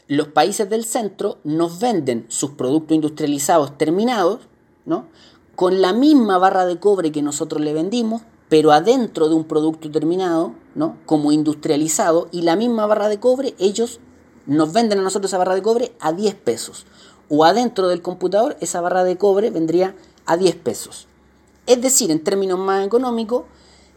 los 0.07 0.27
países 0.27 0.69
del 0.69 0.85
centro 0.85 1.39
nos 1.43 1.79
venden 1.79 2.25
sus 2.29 2.51
productos 2.51 2.95
industrializados 2.95 3.77
terminados, 3.77 4.41
¿no? 4.85 5.07
Con 5.55 5.81
la 5.81 5.93
misma 5.93 6.37
barra 6.37 6.65
de 6.65 6.79
cobre 6.79 7.11
que 7.11 7.23
nosotros 7.23 7.61
le 7.61 7.73
vendimos, 7.73 8.21
pero 8.53 8.71
adentro 8.71 9.29
de 9.29 9.33
un 9.33 9.45
producto 9.45 9.89
terminado, 9.89 10.53
¿no? 10.75 10.99
Como 11.07 11.31
industrializado, 11.31 12.27
y 12.31 12.43
la 12.43 12.55
misma 12.55 12.85
barra 12.85 13.09
de 13.09 13.19
cobre, 13.19 13.55
ellos 13.57 13.99
nos 14.45 14.71
venden 14.73 14.99
a 14.99 15.01
nosotros 15.01 15.31
esa 15.31 15.39
barra 15.39 15.55
de 15.55 15.63
cobre 15.63 15.95
a 15.99 16.13
10 16.13 16.35
pesos. 16.35 16.85
O 17.29 17.45
adentro 17.45 17.87
del 17.87 18.03
computador, 18.03 18.55
esa 18.61 18.79
barra 18.79 19.03
de 19.03 19.17
cobre 19.17 19.49
vendría 19.49 19.95
a 20.27 20.37
10 20.37 20.55
pesos. 20.57 21.07
Es 21.65 21.81
decir, 21.81 22.11
en 22.11 22.23
términos 22.23 22.59
más 22.59 22.85
económicos, 22.85 23.45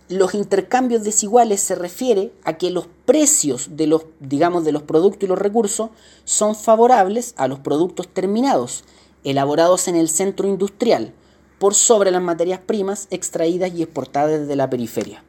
los 0.08 0.32
intercambios 0.34 1.04
desiguales 1.04 1.60
se 1.60 1.74
refiere 1.74 2.32
a 2.42 2.56
que 2.56 2.70
los 2.70 2.86
precios 3.04 3.76
de 3.76 3.86
los, 3.86 4.06
digamos, 4.20 4.64
de 4.64 4.72
los 4.72 4.84
productos 4.84 5.24
y 5.24 5.26
los 5.26 5.38
recursos 5.38 5.90
son 6.24 6.54
favorables 6.54 7.34
a 7.36 7.46
los 7.46 7.58
productos 7.58 8.08
terminados, 8.08 8.84
elaborados 9.22 9.86
en 9.86 9.96
el 9.96 10.08
centro 10.08 10.48
industrial, 10.48 11.12
por 11.58 11.74
sobre 11.74 12.10
las 12.10 12.22
materias 12.22 12.60
primas 12.64 13.08
extraídas 13.10 13.72
y 13.74 13.82
exportadas 13.82 14.40
desde 14.40 14.56
la 14.56 14.68
periferia. 14.68 15.24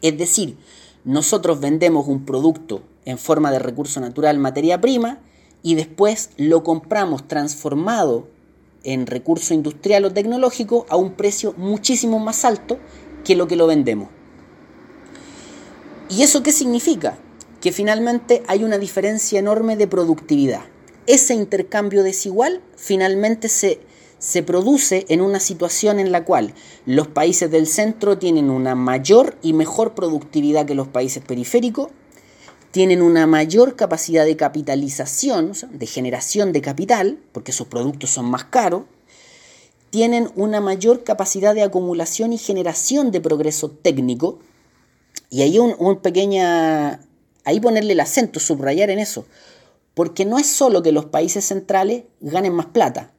Es 0.00 0.18
decir, 0.18 0.56
nosotros 1.04 1.60
vendemos 1.60 2.08
un 2.08 2.24
producto 2.24 2.82
en 3.04 3.18
forma 3.18 3.50
de 3.50 3.58
recurso 3.58 4.00
natural, 4.00 4.38
materia 4.38 4.80
prima, 4.80 5.20
y 5.62 5.74
después 5.74 6.30
lo 6.36 6.62
compramos 6.62 7.28
transformado 7.28 8.28
en 8.84 9.06
recurso 9.06 9.54
industrial 9.54 10.04
o 10.04 10.12
tecnológico 10.12 10.86
a 10.88 10.96
un 10.96 11.12
precio 11.12 11.54
muchísimo 11.56 12.18
más 12.18 12.44
alto 12.44 12.78
que 13.24 13.36
lo 13.36 13.46
que 13.46 13.56
lo 13.56 13.66
vendemos. 13.66 14.08
¿Y 16.08 16.22
eso 16.22 16.42
qué 16.42 16.52
significa? 16.52 17.16
Que 17.60 17.72
finalmente 17.72 18.42
hay 18.48 18.64
una 18.64 18.78
diferencia 18.78 19.38
enorme 19.38 19.76
de 19.76 19.86
productividad. 19.86 20.62
Ese 21.06 21.34
intercambio 21.34 22.02
desigual 22.02 22.60
finalmente 22.76 23.48
se, 23.48 23.80
se 24.22 24.44
produce 24.44 25.04
en 25.08 25.20
una 25.20 25.40
situación 25.40 25.98
en 25.98 26.12
la 26.12 26.24
cual 26.24 26.54
los 26.86 27.08
países 27.08 27.50
del 27.50 27.66
centro 27.66 28.18
tienen 28.18 28.50
una 28.50 28.76
mayor 28.76 29.36
y 29.42 29.52
mejor 29.52 29.94
productividad 29.94 30.64
que 30.64 30.76
los 30.76 30.86
países 30.86 31.24
periféricos, 31.24 31.88
tienen 32.70 33.02
una 33.02 33.26
mayor 33.26 33.74
capacidad 33.74 34.24
de 34.24 34.36
capitalización, 34.36 35.54
de 35.72 35.86
generación 35.86 36.52
de 36.52 36.60
capital, 36.60 37.18
porque 37.32 37.50
sus 37.50 37.66
productos 37.66 38.10
son 38.10 38.26
más 38.26 38.44
caros, 38.44 38.84
tienen 39.90 40.30
una 40.36 40.60
mayor 40.60 41.02
capacidad 41.02 41.52
de 41.52 41.64
acumulación 41.64 42.32
y 42.32 42.38
generación 42.38 43.10
de 43.10 43.20
progreso 43.20 43.72
técnico. 43.72 44.38
Y 45.30 45.42
ahí 45.42 45.58
un, 45.58 45.74
un. 45.80 46.00
Ahí 47.44 47.58
ponerle 47.60 47.92
el 47.92 48.00
acento, 48.00 48.38
subrayar 48.38 48.88
en 48.90 49.00
eso. 49.00 49.26
Porque 49.94 50.24
no 50.24 50.38
es 50.38 50.46
solo 50.46 50.80
que 50.80 50.92
los 50.92 51.06
países 51.06 51.44
centrales 51.44 52.04
ganen 52.20 52.54
más 52.54 52.66
plata. 52.66 53.12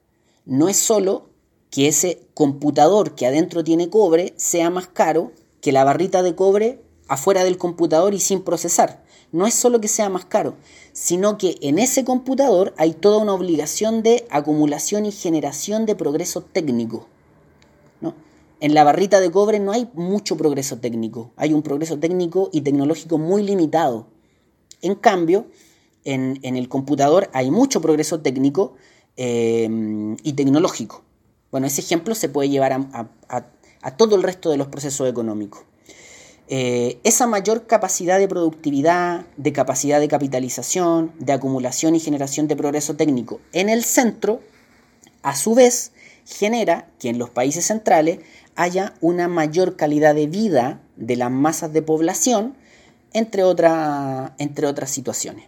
No 0.45 0.69
es 0.69 0.77
solo 0.77 1.29
que 1.69 1.87
ese 1.87 2.27
computador 2.33 3.15
que 3.15 3.25
adentro 3.25 3.63
tiene 3.63 3.89
cobre 3.89 4.33
sea 4.37 4.69
más 4.69 4.87
caro 4.87 5.31
que 5.61 5.71
la 5.71 5.83
barrita 5.83 6.21
de 6.21 6.35
cobre 6.35 6.81
afuera 7.07 7.43
del 7.43 7.57
computador 7.57 8.13
y 8.13 8.19
sin 8.19 8.41
procesar. 8.41 9.03
No 9.31 9.47
es 9.47 9.55
solo 9.55 9.81
que 9.81 9.87
sea 9.87 10.09
más 10.09 10.25
caro, 10.25 10.55
sino 10.91 11.37
que 11.37 11.57
en 11.61 11.79
ese 11.79 12.05
computador 12.05 12.73
hay 12.77 12.93
toda 12.93 13.17
una 13.17 13.33
obligación 13.33 14.03
de 14.03 14.27
acumulación 14.29 15.05
y 15.05 15.11
generación 15.11 15.85
de 15.85 15.95
progreso 15.95 16.41
técnico. 16.41 17.07
¿no? 17.99 18.13
En 18.59 18.75
la 18.75 18.83
barrita 18.83 19.19
de 19.19 19.31
cobre 19.31 19.59
no 19.59 19.71
hay 19.71 19.89
mucho 19.93 20.37
progreso 20.37 20.77
técnico, 20.77 21.31
hay 21.35 21.53
un 21.53 21.63
progreso 21.63 21.97
técnico 21.97 22.49
y 22.51 22.61
tecnológico 22.61 23.17
muy 23.17 23.41
limitado. 23.43 24.07
En 24.81 24.95
cambio, 24.95 25.47
en, 26.05 26.37
el 26.43 26.69
computador 26.69 27.29
hay 27.33 27.49
mucho 27.49 27.81
progreso 27.81 28.21
técnico 28.21 28.75
eh, 29.17 29.67
y 30.23 30.33
tecnológico. 30.33 31.03
Bueno, 31.51 31.67
ese 31.67 31.81
ejemplo 31.81 32.15
se 32.15 32.29
puede 32.29 32.49
llevar 32.49 32.73
a 32.73 33.97
todo 33.97 34.15
el 34.15 34.23
resto 34.23 34.49
de 34.49 34.57
los 34.57 34.67
procesos 34.67 35.09
económicos. 35.09 35.63
Eh, 36.49 36.99
esa 37.03 37.25
mayor 37.25 37.67
capacidad 37.67 38.19
de 38.19 38.27
productividad, 38.27 39.25
de 39.37 39.53
capacidad 39.53 39.99
de 39.99 40.09
capitalización, 40.09 41.13
de 41.17 41.31
acumulación 41.33 41.95
y 41.95 42.01
generación 42.01 42.47
de 42.47 42.57
progreso 42.57 42.95
técnico 42.95 43.39
en 43.53 43.69
el 43.69 43.83
centro, 43.83 44.41
a 45.21 45.35
su 45.35 45.55
vez, 45.55 45.93
genera 46.25 46.89
que 46.99 47.09
en 47.09 47.17
los 47.17 47.29
países 47.29 47.65
centrales 47.65 48.19
haya 48.55 48.93
una 48.99 49.29
mayor 49.29 49.77
calidad 49.77 50.15
de 50.15 50.27
vida 50.27 50.81
de 50.97 51.15
las 51.15 51.31
masas 51.31 51.71
de 51.71 51.81
población, 51.81 52.55
entre, 53.13 53.43
entre 54.37 54.67
otras 54.67 54.91
situaciones. 54.91 55.45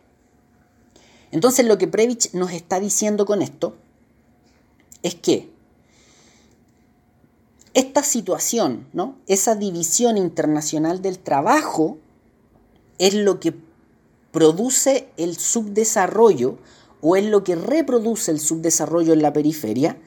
Entonces 1.35 1.65
lo 1.65 1.77
que 1.77 1.89
Previch 1.89 2.31
nos 2.31 2.53
está 2.53 2.79
diciendo 2.79 3.25
con 3.25 3.41
esto 3.41 3.75
es 5.03 5.15
que 5.15 5.49
esta 7.73 8.03
situación, 8.03 8.87
¿no? 8.93 9.17
esa 9.27 9.53
división 9.53 10.15
internacional 10.15 11.01
del 11.01 11.19
trabajo, 11.19 11.97
es 12.99 13.15
lo 13.15 13.41
que 13.41 13.53
produce 14.31 15.09
el 15.17 15.35
subdesarrollo 15.35 16.57
o 17.01 17.17
es 17.17 17.25
lo 17.25 17.43
que 17.43 17.55
reproduce 17.55 18.31
el 18.31 18.39
subdesarrollo 18.39 19.11
en 19.11 19.21
la 19.21 19.33
periferia 19.33 19.97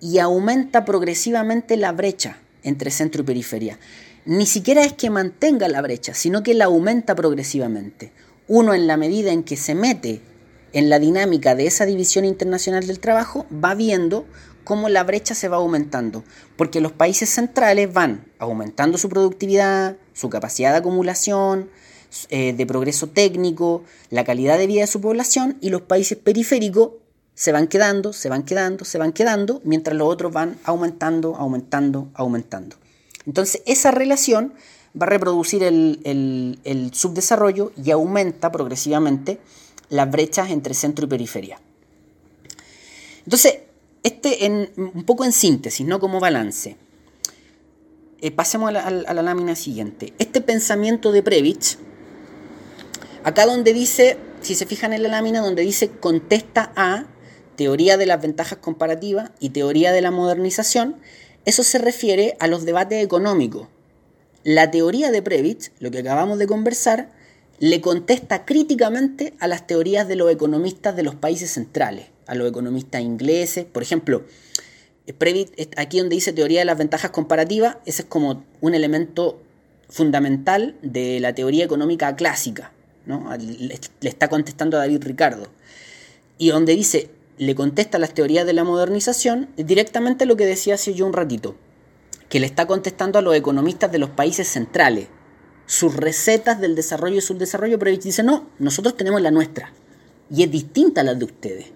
y 0.00 0.18
aumenta 0.18 0.84
progresivamente 0.84 1.76
la 1.76 1.92
brecha 1.92 2.38
entre 2.64 2.90
centro 2.90 3.22
y 3.22 3.26
periferia. 3.26 3.78
Ni 4.24 4.46
siquiera 4.46 4.82
es 4.82 4.94
que 4.94 5.10
mantenga 5.10 5.68
la 5.68 5.80
brecha, 5.80 6.12
sino 6.12 6.42
que 6.42 6.54
la 6.54 6.64
aumenta 6.64 7.14
progresivamente. 7.14 8.10
Uno 8.48 8.74
en 8.74 8.88
la 8.88 8.96
medida 8.96 9.30
en 9.30 9.44
que 9.44 9.56
se 9.56 9.76
mete 9.76 10.31
en 10.72 10.90
la 10.90 10.98
dinámica 10.98 11.54
de 11.54 11.66
esa 11.66 11.86
división 11.86 12.24
internacional 12.24 12.86
del 12.86 13.00
trabajo 13.00 13.46
va 13.52 13.74
viendo 13.74 14.26
cómo 14.64 14.88
la 14.88 15.04
brecha 15.04 15.34
se 15.34 15.48
va 15.48 15.56
aumentando, 15.56 16.24
porque 16.56 16.80
los 16.80 16.92
países 16.92 17.28
centrales 17.28 17.92
van 17.92 18.26
aumentando 18.38 18.98
su 18.98 19.08
productividad, 19.08 19.96
su 20.12 20.30
capacidad 20.30 20.72
de 20.72 20.78
acumulación, 20.78 21.70
eh, 22.28 22.52
de 22.52 22.66
progreso 22.66 23.08
técnico, 23.08 23.82
la 24.10 24.24
calidad 24.24 24.58
de 24.58 24.66
vida 24.66 24.82
de 24.82 24.86
su 24.86 25.00
población, 25.00 25.56
y 25.60 25.70
los 25.70 25.82
países 25.82 26.18
periféricos 26.18 26.90
se 27.34 27.52
van 27.52 27.66
quedando, 27.66 28.12
se 28.12 28.28
van 28.28 28.44
quedando, 28.44 28.84
se 28.84 28.98
van 28.98 29.12
quedando, 29.12 29.60
mientras 29.64 29.96
los 29.96 30.08
otros 30.08 30.32
van 30.32 30.58
aumentando, 30.64 31.34
aumentando, 31.36 32.10
aumentando. 32.14 32.76
Entonces 33.26 33.62
esa 33.66 33.90
relación 33.90 34.54
va 35.00 35.06
a 35.06 35.10
reproducir 35.10 35.62
el, 35.62 36.90
subdesarrollo 36.92 37.72
y 37.82 37.90
aumenta 37.90 38.52
progresivamente 38.52 39.38
las 39.92 40.10
brechas 40.10 40.50
entre 40.50 40.72
centro 40.72 41.04
y 41.04 41.08
periferia. 41.08 41.60
Entonces, 43.26 43.58
este 44.02 44.46
en, 44.46 44.70
un 44.76 45.04
poco 45.04 45.24
en 45.24 45.32
síntesis, 45.32 45.86
no 45.86 46.00
como 46.00 46.18
balance. 46.18 46.76
Eh, 48.22 48.30
pasemos 48.30 48.70
a 48.70 48.72
la, 48.72 48.80
a 48.80 49.14
la, 49.14 49.22
lámina 49.22 49.54
siguiente. 49.54 50.14
Este 50.18 50.40
pensamiento 50.40 51.12
de 51.12 51.22
Previch, 51.22 51.76
acá 53.22 53.44
donde 53.44 53.74
dice, 53.74 54.16
si 54.40 54.54
se 54.54 54.64
fijan 54.64 54.94
en 54.94 55.02
la 55.02 55.10
lámina, 55.10 55.42
donde 55.42 55.62
dice 55.62 55.90
contesta 55.90 56.72
a 56.74 57.04
teoría 57.56 57.98
de 57.98 58.06
las 58.06 58.22
ventajas 58.22 58.58
comparativas 58.58 59.30
y 59.40 59.50
teoría 59.50 59.92
de 59.92 60.00
la 60.00 60.10
modernización, 60.10 60.96
eso 61.44 61.62
se 61.64 61.76
refiere 61.76 62.34
a 62.40 62.46
los 62.46 62.64
debates 62.64 63.04
económicos. 63.04 63.68
La 64.42 64.70
teoría 64.70 65.10
de 65.10 65.20
Previch, 65.20 65.70
lo 65.80 65.90
que 65.90 65.98
acabamos 65.98 66.38
de 66.38 66.46
conversar, 66.46 67.10
le 67.58 67.80
contesta 67.80 68.44
críticamente 68.44 69.34
a 69.38 69.46
las 69.46 69.66
teorías 69.66 70.08
de 70.08 70.16
los 70.16 70.30
economistas 70.30 70.96
de 70.96 71.02
los 71.02 71.14
países 71.14 71.50
centrales, 71.50 72.06
a 72.26 72.34
los 72.34 72.48
economistas 72.48 73.02
ingleses. 73.02 73.64
Por 73.64 73.82
ejemplo, 73.82 74.24
Previch, 75.18 75.70
aquí 75.76 75.98
donde 75.98 76.16
dice 76.16 76.32
teoría 76.32 76.60
de 76.60 76.64
las 76.64 76.78
ventajas 76.78 77.10
comparativas, 77.10 77.76
ese 77.86 78.02
es 78.02 78.08
como 78.08 78.44
un 78.60 78.74
elemento 78.74 79.40
fundamental 79.88 80.76
de 80.82 81.20
la 81.20 81.34
teoría 81.34 81.64
económica 81.64 82.16
clásica. 82.16 82.72
¿no? 83.06 83.28
Le 83.36 83.78
está 84.08 84.28
contestando 84.28 84.76
a 84.76 84.80
David 84.80 85.02
Ricardo. 85.04 85.48
Y 86.38 86.48
donde 86.48 86.74
dice 86.74 87.10
le 87.38 87.54
contesta 87.54 87.98
las 87.98 88.14
teorías 88.14 88.46
de 88.46 88.52
la 88.52 88.64
modernización 88.64 89.48
directamente 89.56 90.26
lo 90.26 90.36
que 90.36 90.46
decía 90.46 90.74
hace 90.74 90.94
yo 90.94 91.06
un 91.06 91.12
ratito, 91.12 91.56
que 92.28 92.40
le 92.40 92.46
está 92.46 92.66
contestando 92.66 93.18
a 93.18 93.22
los 93.22 93.34
economistas 93.34 93.90
de 93.90 93.98
los 93.98 94.10
países 94.10 94.48
centrales, 94.48 95.08
sus 95.66 95.94
recetas 95.96 96.60
del 96.60 96.74
desarrollo 96.74 97.18
y 97.18 97.20
subdesarrollo, 97.20 97.78
pero 97.78 97.96
dice, 97.96 98.22
no, 98.22 98.48
nosotros 98.58 98.96
tenemos 98.96 99.20
la 99.20 99.30
nuestra, 99.30 99.72
y 100.30 100.42
es 100.42 100.50
distinta 100.50 101.00
a 101.00 101.04
la 101.04 101.14
de 101.14 101.24
ustedes. 101.24 101.66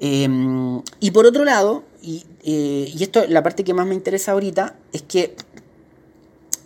Em, 0.00 0.82
y 1.00 1.10
por 1.12 1.26
otro 1.26 1.44
lado, 1.44 1.84
y, 2.02 2.24
eh, 2.42 2.92
y, 2.94 3.02
esto 3.02 3.24
la 3.26 3.42
parte 3.42 3.64
que 3.64 3.72
más 3.72 3.86
me 3.86 3.94
interesa 3.94 4.32
ahorita, 4.32 4.76
es 4.92 5.02
que 5.02 5.34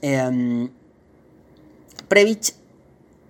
eh, 0.03 0.69
Previch 2.09 2.55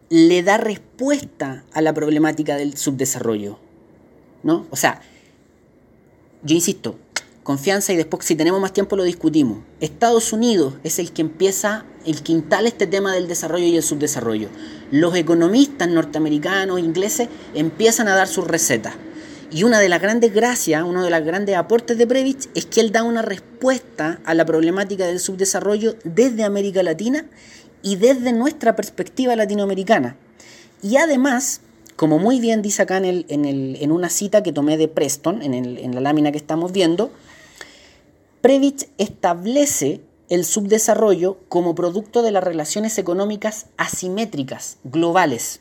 le 0.09 0.43
da 0.43 0.57
respuesta 0.57 1.65
a 1.73 1.83
la 1.83 1.93
problemática 1.93 2.57
del 2.57 2.77
subdesarrollo. 2.77 3.59
¿No? 4.43 4.67
O 4.71 4.77
sea, 4.77 5.03
yo 6.43 6.55
insisto, 6.55 6.97
confianza 7.49 7.95
y 7.95 7.97
después 7.97 8.27
si 8.27 8.37
tenemos 8.37 8.61
más 8.61 8.75
tiempo 8.75 8.95
lo 8.95 9.05
discutimos. 9.05 9.61
Estados 9.81 10.35
Unidos 10.35 10.75
es 10.85 10.99
el 10.99 11.13
que 11.13 11.23
empieza, 11.23 11.87
el 12.05 12.23
que 12.23 12.33
instala 12.33 12.69
este 12.69 12.87
tema 12.87 13.15
del 13.15 13.27
desarrollo 13.27 13.65
y 13.65 13.75
el 13.75 13.83
subdesarrollo. 13.83 14.51
Los 14.91 15.17
economistas 15.17 15.89
norteamericanos, 15.89 16.79
ingleses, 16.79 17.31
empiezan 17.55 18.07
a 18.07 18.15
dar 18.15 18.29
sus 18.29 18.47
recetas. 18.47 18.97
Y 19.51 19.63
una 19.63 19.81
de 19.81 19.89
las 19.89 20.03
grandes 20.03 20.35
gracias, 20.35 20.83
uno 20.83 21.03
de 21.03 21.09
los 21.09 21.25
grandes 21.25 21.57
aportes 21.57 21.97
de 21.97 22.07
Previch 22.07 22.51
es 22.55 22.67
que 22.67 22.83
él 22.83 22.93
da 22.93 23.03
una 23.03 23.23
respuesta 23.23 24.21
a 24.27 24.35
la 24.35 24.45
problemática 24.45 25.07
del 25.07 25.19
subdesarrollo 25.19 25.97
desde 26.05 26.45
América 26.45 26.83
Latina 26.83 27.25
y 27.81 27.97
desde 27.97 28.35
nuestra 28.35 28.77
perspectiva 28.77 29.35
latinoamericana. 29.37 30.17
Y 30.83 30.99
además, 30.99 31.63
como 31.97 32.19
muy 32.19 32.41
bien 32.41 32.61
dice 32.61 32.83
acá 32.83 32.99
en, 32.99 33.07
el, 33.07 33.25
en, 33.31 33.91
una 33.91 34.11
cita 34.11 34.43
que 34.43 34.53
tomé 34.53 34.77
de 34.77 34.89
Preston, 34.89 35.41
en, 35.41 35.55
en 35.55 35.95
la 35.95 36.03
lámina 36.03 36.31
que 36.31 36.37
estamos 36.37 36.73
viendo, 36.73 37.11
Previch 38.41 38.89
establece 38.99 40.01
el 40.29 40.45
subdesarrollo 40.45 41.39
como 41.49 41.75
producto 41.75 42.23
de 42.23 42.31
las 42.31 42.45
relaciones 42.45 42.97
económicas 42.97 43.67
asimétricas, 43.77 44.77
globales, 44.85 45.61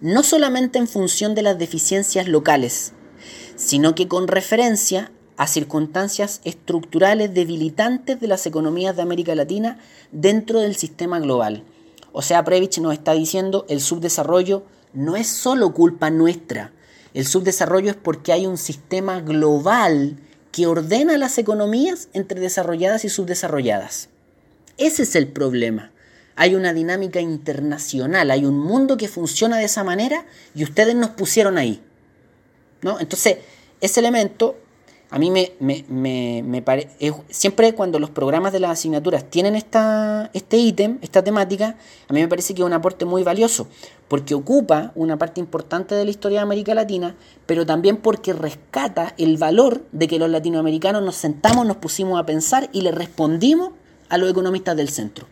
no 0.00 0.22
solamente 0.22 0.78
en 0.78 0.86
función 0.86 1.34
de 1.34 1.42
las 1.42 1.58
deficiencias 1.58 2.28
locales, 2.28 2.92
sino 3.56 3.96
que 3.96 4.06
con 4.06 4.28
referencia 4.28 5.10
a 5.36 5.48
circunstancias 5.48 6.40
estructurales 6.44 7.34
debilitantes 7.34 8.20
de 8.20 8.28
las 8.28 8.46
economías 8.46 8.94
de 8.94 9.02
América 9.02 9.34
Latina 9.34 9.80
dentro 10.12 10.60
del 10.60 10.76
sistema 10.76 11.18
global. 11.18 11.64
O 12.12 12.22
sea, 12.22 12.44
Previch 12.44 12.78
nos 12.78 12.92
está 12.92 13.14
diciendo 13.14 13.66
el 13.68 13.80
subdesarrollo 13.80 14.62
no 14.92 15.16
es 15.16 15.26
solo 15.26 15.74
culpa 15.74 16.08
nuestra. 16.10 16.72
El 17.14 17.26
subdesarrollo 17.26 17.90
es 17.90 17.96
porque 17.96 18.32
hay 18.32 18.46
un 18.46 18.58
sistema 18.58 19.20
global 19.20 20.18
que 20.58 20.66
ordena 20.66 21.16
las 21.18 21.38
economías 21.38 22.08
entre 22.14 22.40
desarrolladas 22.40 23.04
y 23.04 23.08
subdesarrolladas. 23.08 24.08
Ese 24.76 25.04
es 25.04 25.14
el 25.14 25.28
problema. 25.28 25.92
Hay 26.34 26.56
una 26.56 26.72
dinámica 26.72 27.20
internacional, 27.20 28.32
hay 28.32 28.44
un 28.44 28.58
mundo 28.58 28.96
que 28.96 29.06
funciona 29.06 29.58
de 29.58 29.66
esa 29.66 29.84
manera 29.84 30.26
y 30.56 30.64
ustedes 30.64 30.96
nos 30.96 31.10
pusieron 31.10 31.58
ahí. 31.58 31.80
¿no? 32.82 32.98
Entonces, 32.98 33.36
ese 33.80 34.00
elemento 34.00 34.56
a 35.10 35.18
mí 35.18 35.30
me, 35.30 35.52
me, 35.58 36.62
parece, 36.62 37.14
siempre 37.30 37.74
cuando 37.74 37.98
los 37.98 38.10
programas 38.10 38.52
de 38.52 38.60
las 38.60 38.72
asignaturas 38.72 39.24
tienen 39.30 39.56
esta, 39.56 40.30
este 40.34 40.58
ítem, 40.58 40.98
esta 41.00 41.24
temática, 41.24 41.76
a 42.08 42.12
mí 42.12 42.20
me 42.20 42.28
parece 42.28 42.54
que 42.54 42.60
es 42.60 42.66
un 42.66 42.74
aporte 42.74 43.06
muy 43.06 43.22
valioso, 43.22 43.68
porque 44.08 44.34
ocupa 44.34 44.92
una 44.94 45.16
parte 45.16 45.40
importante 45.40 45.94
de 45.94 46.04
la 46.04 46.10
historia 46.10 46.40
de 46.40 46.42
América 46.42 46.74
Latina, 46.74 47.16
pero 47.46 47.64
también 47.64 47.96
porque 47.96 48.34
rescata 48.34 49.14
el 49.16 49.38
valor 49.38 49.82
de 49.92 50.08
que 50.08 50.18
los 50.18 50.28
latinoamericanos 50.28 51.02
nos 51.02 51.16
sentamos, 51.16 51.66
nos 51.66 51.78
pusimos 51.78 52.20
a 52.20 52.26
pensar 52.26 52.68
y 52.74 52.82
le 52.82 52.90
respondimos 52.90 53.70
a 54.10 54.18
los 54.18 54.30
economistas 54.30 54.76
del 54.76 54.90
centro. 54.90 55.26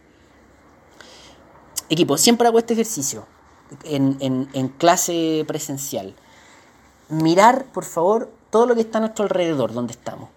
Equipo, 1.90 2.16
siempre 2.16 2.48
hago 2.48 2.58
este 2.58 2.72
ejercicio 2.72 3.26
en, 3.84 4.16
en 4.20 4.68
clase 4.68 5.44
presencial. 5.46 6.14
Mirar, 7.10 7.66
por 7.72 7.84
favor, 7.84 8.32
todo 8.56 8.64
lo 8.64 8.74
que 8.74 8.80
está 8.80 8.96
a 8.96 9.00
nuestro 9.02 9.24
alrededor, 9.24 9.74
donde 9.74 9.92
estamos, 9.92 10.30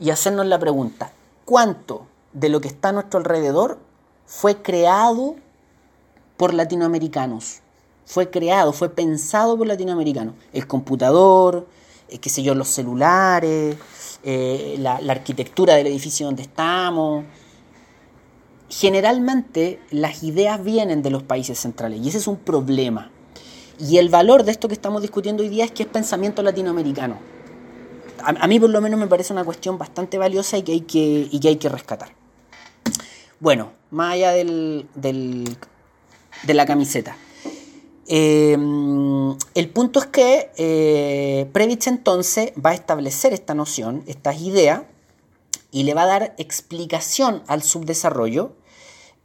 y 0.00 0.10
hacernos 0.10 0.44
la 0.46 0.58
pregunta, 0.58 1.12
¿cuánto 1.44 2.04
de 2.32 2.48
lo 2.48 2.60
que 2.60 2.66
está 2.66 2.88
a 2.88 2.92
nuestro 2.92 3.20
alrededor 3.20 3.78
fue 4.26 4.60
creado 4.60 5.36
por 6.36 6.52
latinoamericanos? 6.52 7.60
Fue 8.06 8.28
creado, 8.28 8.72
fue 8.72 8.88
pensado 8.88 9.56
por 9.56 9.68
latinoamericanos. 9.68 10.34
El 10.52 10.66
computador, 10.66 11.68
eh, 12.08 12.18
qué 12.18 12.28
sé 12.28 12.42
yo, 12.42 12.56
los 12.56 12.66
celulares, 12.66 13.76
eh, 14.24 14.74
la, 14.80 15.00
la 15.00 15.12
arquitectura 15.12 15.76
del 15.76 15.86
edificio 15.86 16.26
donde 16.26 16.42
estamos. 16.42 17.24
Generalmente 18.68 19.80
las 19.92 20.24
ideas 20.24 20.64
vienen 20.64 21.02
de 21.02 21.10
los 21.10 21.22
países 21.22 21.56
centrales 21.56 22.00
y 22.00 22.08
ese 22.08 22.18
es 22.18 22.26
un 22.26 22.38
problema. 22.38 23.12
Y 23.78 23.98
el 23.98 24.08
valor 24.08 24.44
de 24.44 24.50
esto 24.50 24.68
que 24.68 24.74
estamos 24.74 25.02
discutiendo 25.02 25.42
hoy 25.42 25.48
día 25.48 25.64
es 25.64 25.70
que 25.70 25.84
es 25.84 25.88
pensamiento 25.88 26.42
latinoamericano. 26.42 27.18
A, 28.22 28.48
mí 28.48 28.58
por 28.58 28.70
lo 28.70 28.80
menos 28.80 28.98
me 28.98 29.06
parece 29.06 29.32
una 29.32 29.44
cuestión 29.44 29.78
bastante 29.78 30.18
valiosa 30.18 30.58
y 30.58 30.62
que 30.62 30.72
hay 30.72 30.80
que, 30.80 31.28
y 31.30 31.38
que, 31.38 31.48
hay 31.48 31.56
que 31.56 31.68
rescatar. 31.68 32.10
Bueno, 33.38 33.70
más 33.90 34.14
allá 34.14 34.32
del, 34.32 34.88
del, 34.96 35.56
de 36.42 36.54
la 36.54 36.66
camiseta. 36.66 37.16
Em, 38.08 39.36
el 39.54 39.68
punto 39.70 40.00
es 40.00 40.06
que 40.06 40.50
eh, 40.56 41.48
Previch 41.52 41.86
entonces 41.86 42.52
va 42.54 42.70
a 42.70 42.74
establecer 42.74 43.32
esta 43.32 43.54
noción, 43.54 44.02
estas 44.06 44.40
ideas, 44.40 44.82
y 45.70 45.84
le 45.84 45.94
va 45.94 46.02
a 46.02 46.06
dar 46.06 46.34
explicación 46.38 47.42
al 47.46 47.62
subdesarrollo 47.62 48.52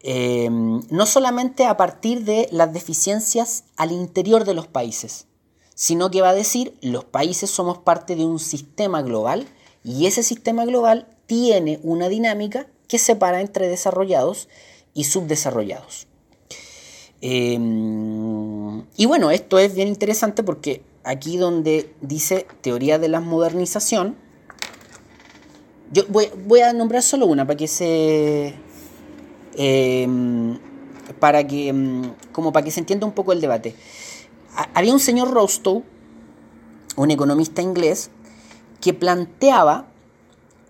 Em, 0.05 0.81
no 0.89 1.05
solamente 1.05 1.65
a 1.65 1.77
partir 1.77 2.25
de 2.25 2.49
las 2.51 2.73
deficiencias 2.73 3.63
al 3.77 3.93
interior 3.93 4.43
de 4.43 4.53
los 4.53 4.67
países, 4.67 5.27
sino 5.75 6.11
que 6.11 6.21
va 6.21 6.29
a 6.29 6.33
decir 6.33 6.77
los 6.81 7.05
países 7.05 7.49
somos 7.49 7.77
parte 7.77 8.17
de 8.17 8.25
un 8.25 8.37
sistema 8.37 9.01
global 9.01 9.47
y 9.81 10.05
ese 10.05 10.21
sistema 10.21 10.65
global 10.65 11.07
tiene 11.25 11.79
una 11.83 12.09
dinámica 12.09 12.67
que 12.89 12.99
separa 12.99 13.39
entre 13.39 13.69
desarrollados 13.69 14.49
y 14.93 15.05
subdesarrollados. 15.05 16.07
Em, 17.21 18.83
y 18.97 19.05
bueno, 19.05 19.31
esto 19.31 19.57
es 19.57 19.73
bien 19.73 19.87
interesante 19.87 20.43
porque 20.43 20.83
aquí 21.05 21.37
donde 21.37 21.95
dice 22.01 22.45
teoría 22.59 22.99
de 22.99 23.07
la 23.07 23.21
modernización, 23.21 24.17
yo 25.93 26.03
voy, 26.09 26.29
voy 26.45 26.59
a 26.59 26.73
nombrar 26.73 27.03
solo 27.03 27.25
una 27.25 27.47
para 27.47 27.55
que 27.55 27.69
se, 27.69 28.53
Em, 29.55 30.57
para 31.19 31.45
que, 31.45 31.69
em, 31.69 32.13
como 32.31 32.51
para 32.51 32.63
que 32.63 32.71
se 32.71 32.79
entienda 32.79 33.05
un 33.05 33.13
poco 33.13 33.33
el 33.33 33.41
debate. 33.41 33.75
había 34.75 34.93
un 34.93 34.99
señor 34.99 35.31
Rostow 35.31 35.83
un 36.95 37.11
economista 37.11 37.61
inglés, 37.61 38.09
que 38.81 38.93
planteaba 38.93 39.87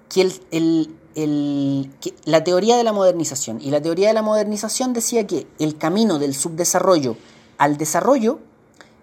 que, 0.09 0.31
la 2.25 2.43
teoría 2.43 2.77
de 2.77 2.83
la 2.83 2.93
modernización, 2.93 3.59
y 3.61 3.71
la 3.71 3.81
teoría 3.81 4.07
de 4.07 4.13
la 4.13 4.21
modernización 4.21 4.93
decía 4.93 5.27
que 5.27 5.47
el 5.59 5.77
camino 5.77 6.19
del 6.19 6.35
subdesarrollo 6.35 7.17
al 7.57 7.77
desarrollo 7.77 8.39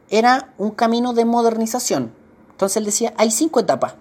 era 0.09 0.55
un 0.59 0.71
camino 0.71 1.13
de 1.13 1.25
modernización. 1.25 2.13
Entonces 2.51 2.77
él 2.79 2.85
decía, 2.85 3.15
hay 3.17 3.31
cinco 3.31 3.61
etapas. 3.61 3.95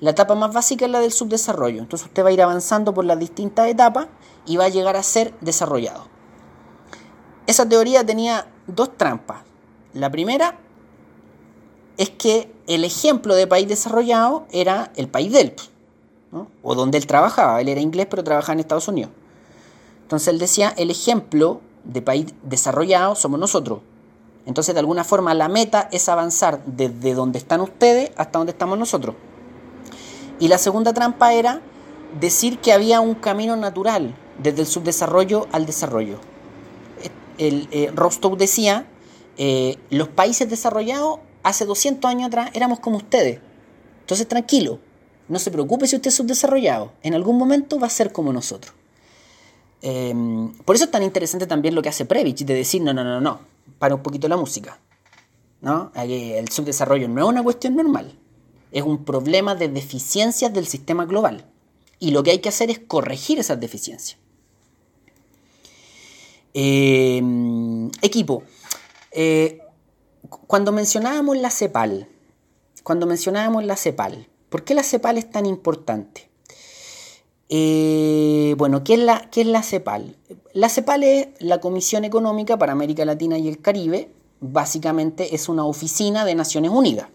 La 0.00 0.10
etapa 0.10 0.34
más 0.34 0.52
básica 0.52 0.84
es 0.84 0.90
la 0.90 1.00
del 1.00 1.12
subdesarrollo. 1.12 1.80
Entonces 1.80 2.08
usted 2.08 2.24
va 2.24 2.28
a 2.28 2.32
ir 2.32 2.42
avanzando 2.42 2.92
por 2.92 3.04
las 3.04 3.18
distintas 3.18 3.68
etapas 3.68 4.08
y 4.46 4.56
va 4.56 4.64
a 4.64 4.68
llegar 4.68 4.96
a 4.96 5.02
ser 5.02 5.34
desarrollado. 5.40 6.06
Esa 7.46 7.68
teoría 7.68 8.04
tenía 8.04 8.46
dos 8.66 8.96
trampas. 8.96 9.42
La 9.92 10.10
primera 10.10 10.58
es 11.96 12.10
que 12.10 12.52
el 12.66 12.84
ejemplo 12.84 13.34
de 13.34 13.46
país 13.46 13.68
desarrollado 13.68 14.46
era 14.50 14.90
el 14.96 15.08
país 15.08 15.32
de 15.32 15.40
él, 15.40 15.56
o 16.62 16.74
donde 16.74 16.98
él 16.98 17.06
trabajaba. 17.06 17.60
Él 17.60 17.68
era 17.68 17.80
inglés 17.80 18.06
pero 18.10 18.24
trabajaba 18.24 18.54
en 18.54 18.60
Estados 18.60 18.88
Unidos. 18.88 19.12
Entonces 20.02 20.28
él 20.28 20.38
decía, 20.38 20.74
el 20.76 20.90
ejemplo 20.90 21.60
de 21.84 22.02
país 22.02 22.26
desarrollado 22.42 23.14
somos 23.14 23.38
nosotros. 23.38 23.80
Entonces 24.46 24.74
de 24.74 24.80
alguna 24.80 25.04
forma 25.04 25.32
la 25.34 25.48
meta 25.48 25.88
es 25.92 26.08
avanzar 26.08 26.62
desde 26.66 27.14
donde 27.14 27.38
están 27.38 27.60
ustedes 27.60 28.10
hasta 28.16 28.38
donde 28.38 28.52
estamos 28.52 28.78
nosotros. 28.78 29.14
Y 30.38 30.48
la 30.48 30.58
segunda 30.58 30.92
trampa 30.92 31.32
era 31.32 31.60
decir 32.20 32.58
que 32.58 32.72
había 32.72 33.00
un 33.00 33.14
camino 33.14 33.56
natural 33.56 34.14
desde 34.38 34.62
el 34.62 34.66
subdesarrollo 34.66 35.46
al 35.52 35.66
desarrollo. 35.66 36.18
El, 37.38 37.68
eh, 37.72 37.90
Rostow 37.94 38.36
decía, 38.36 38.86
eh, 39.36 39.76
los 39.90 40.08
países 40.08 40.48
desarrollados 40.48 41.20
hace 41.42 41.64
200 41.64 42.08
años 42.08 42.28
atrás 42.28 42.50
éramos 42.54 42.80
como 42.80 42.96
ustedes. 42.96 43.40
Entonces 44.00 44.28
tranquilo, 44.28 44.78
no 45.28 45.38
se 45.38 45.50
preocupe 45.50 45.86
si 45.86 45.96
usted 45.96 46.08
es 46.08 46.14
subdesarrollado, 46.14 46.92
en 47.02 47.14
algún 47.14 47.38
momento 47.38 47.78
va 47.78 47.86
a 47.86 47.90
ser 47.90 48.12
como 48.12 48.32
nosotros. 48.32 48.74
Em, 49.82 50.52
por 50.64 50.76
eso 50.76 50.84
es 50.84 50.90
tan 50.90 51.02
interesante 51.02 51.46
también 51.46 51.74
lo 51.74 51.82
que 51.82 51.88
hace 51.88 52.06
Previch, 52.06 52.44
de 52.44 52.54
decir, 52.54 52.82
no, 52.82 52.92
no, 52.92 53.04
no, 53.04 53.20
no, 53.20 53.40
para 53.78 53.94
un 53.94 54.02
poquito 54.02 54.28
la 54.28 54.36
música. 54.36 54.78
¿no? 55.60 55.90
El 55.94 56.48
subdesarrollo 56.50 57.08
no 57.08 57.22
es 57.22 57.28
una 57.28 57.42
cuestión 57.42 57.74
normal, 57.74 58.16
es 58.74 58.82
un 58.82 59.04
problema 59.04 59.54
de 59.54 59.68
deficiencias 59.68 60.52
del 60.52 60.66
sistema 60.66 61.06
global. 61.06 61.46
Y 62.00 62.10
lo 62.10 62.24
que 62.24 62.32
hay 62.32 62.40
que 62.40 62.48
hacer 62.48 62.70
es 62.70 62.80
corregir 62.80 63.38
esas 63.38 63.60
deficiencias. 63.60 64.18
Em, 66.52 67.88
equipo. 68.02 68.42
Eh, 69.12 69.60
cuando 70.48 70.72
mencionábamos 70.72 71.36
la 71.36 71.50
CEPAL, 71.50 72.08
cuando 72.82 73.06
mencionábamos 73.06 73.64
la 73.64 73.76
CEPAL, 73.76 74.28
¿por 74.48 74.64
qué 74.64 74.74
la 74.74 74.82
CEPAL 74.82 75.18
es 75.18 75.30
tan 75.30 75.46
importante? 75.46 76.28
Eh, 77.48 78.56
bueno, 78.58 78.82
¿qué 78.82 78.94
es, 78.94 79.00
la, 79.00 79.30
¿qué 79.30 79.42
es 79.42 79.46
la 79.46 79.62
CEPAL? 79.62 80.16
La 80.52 80.68
CEPAL 80.68 81.04
es 81.04 81.28
la 81.38 81.60
Comisión 81.60 82.04
Económica 82.04 82.58
para 82.58 82.72
América 82.72 83.04
Latina 83.04 83.38
y 83.38 83.46
el 83.46 83.60
Caribe. 83.60 84.10
Básicamente 84.40 85.36
es 85.36 85.48
una 85.48 85.64
oficina 85.64 86.24
de 86.24 86.34
Naciones 86.34 86.72
Unidas. 86.72 87.06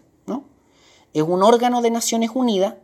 Es 1.14 1.22
un 1.22 1.42
órgano 1.42 1.82
de 1.82 1.90
Naciones 1.90 2.30
Unidas 2.34 2.74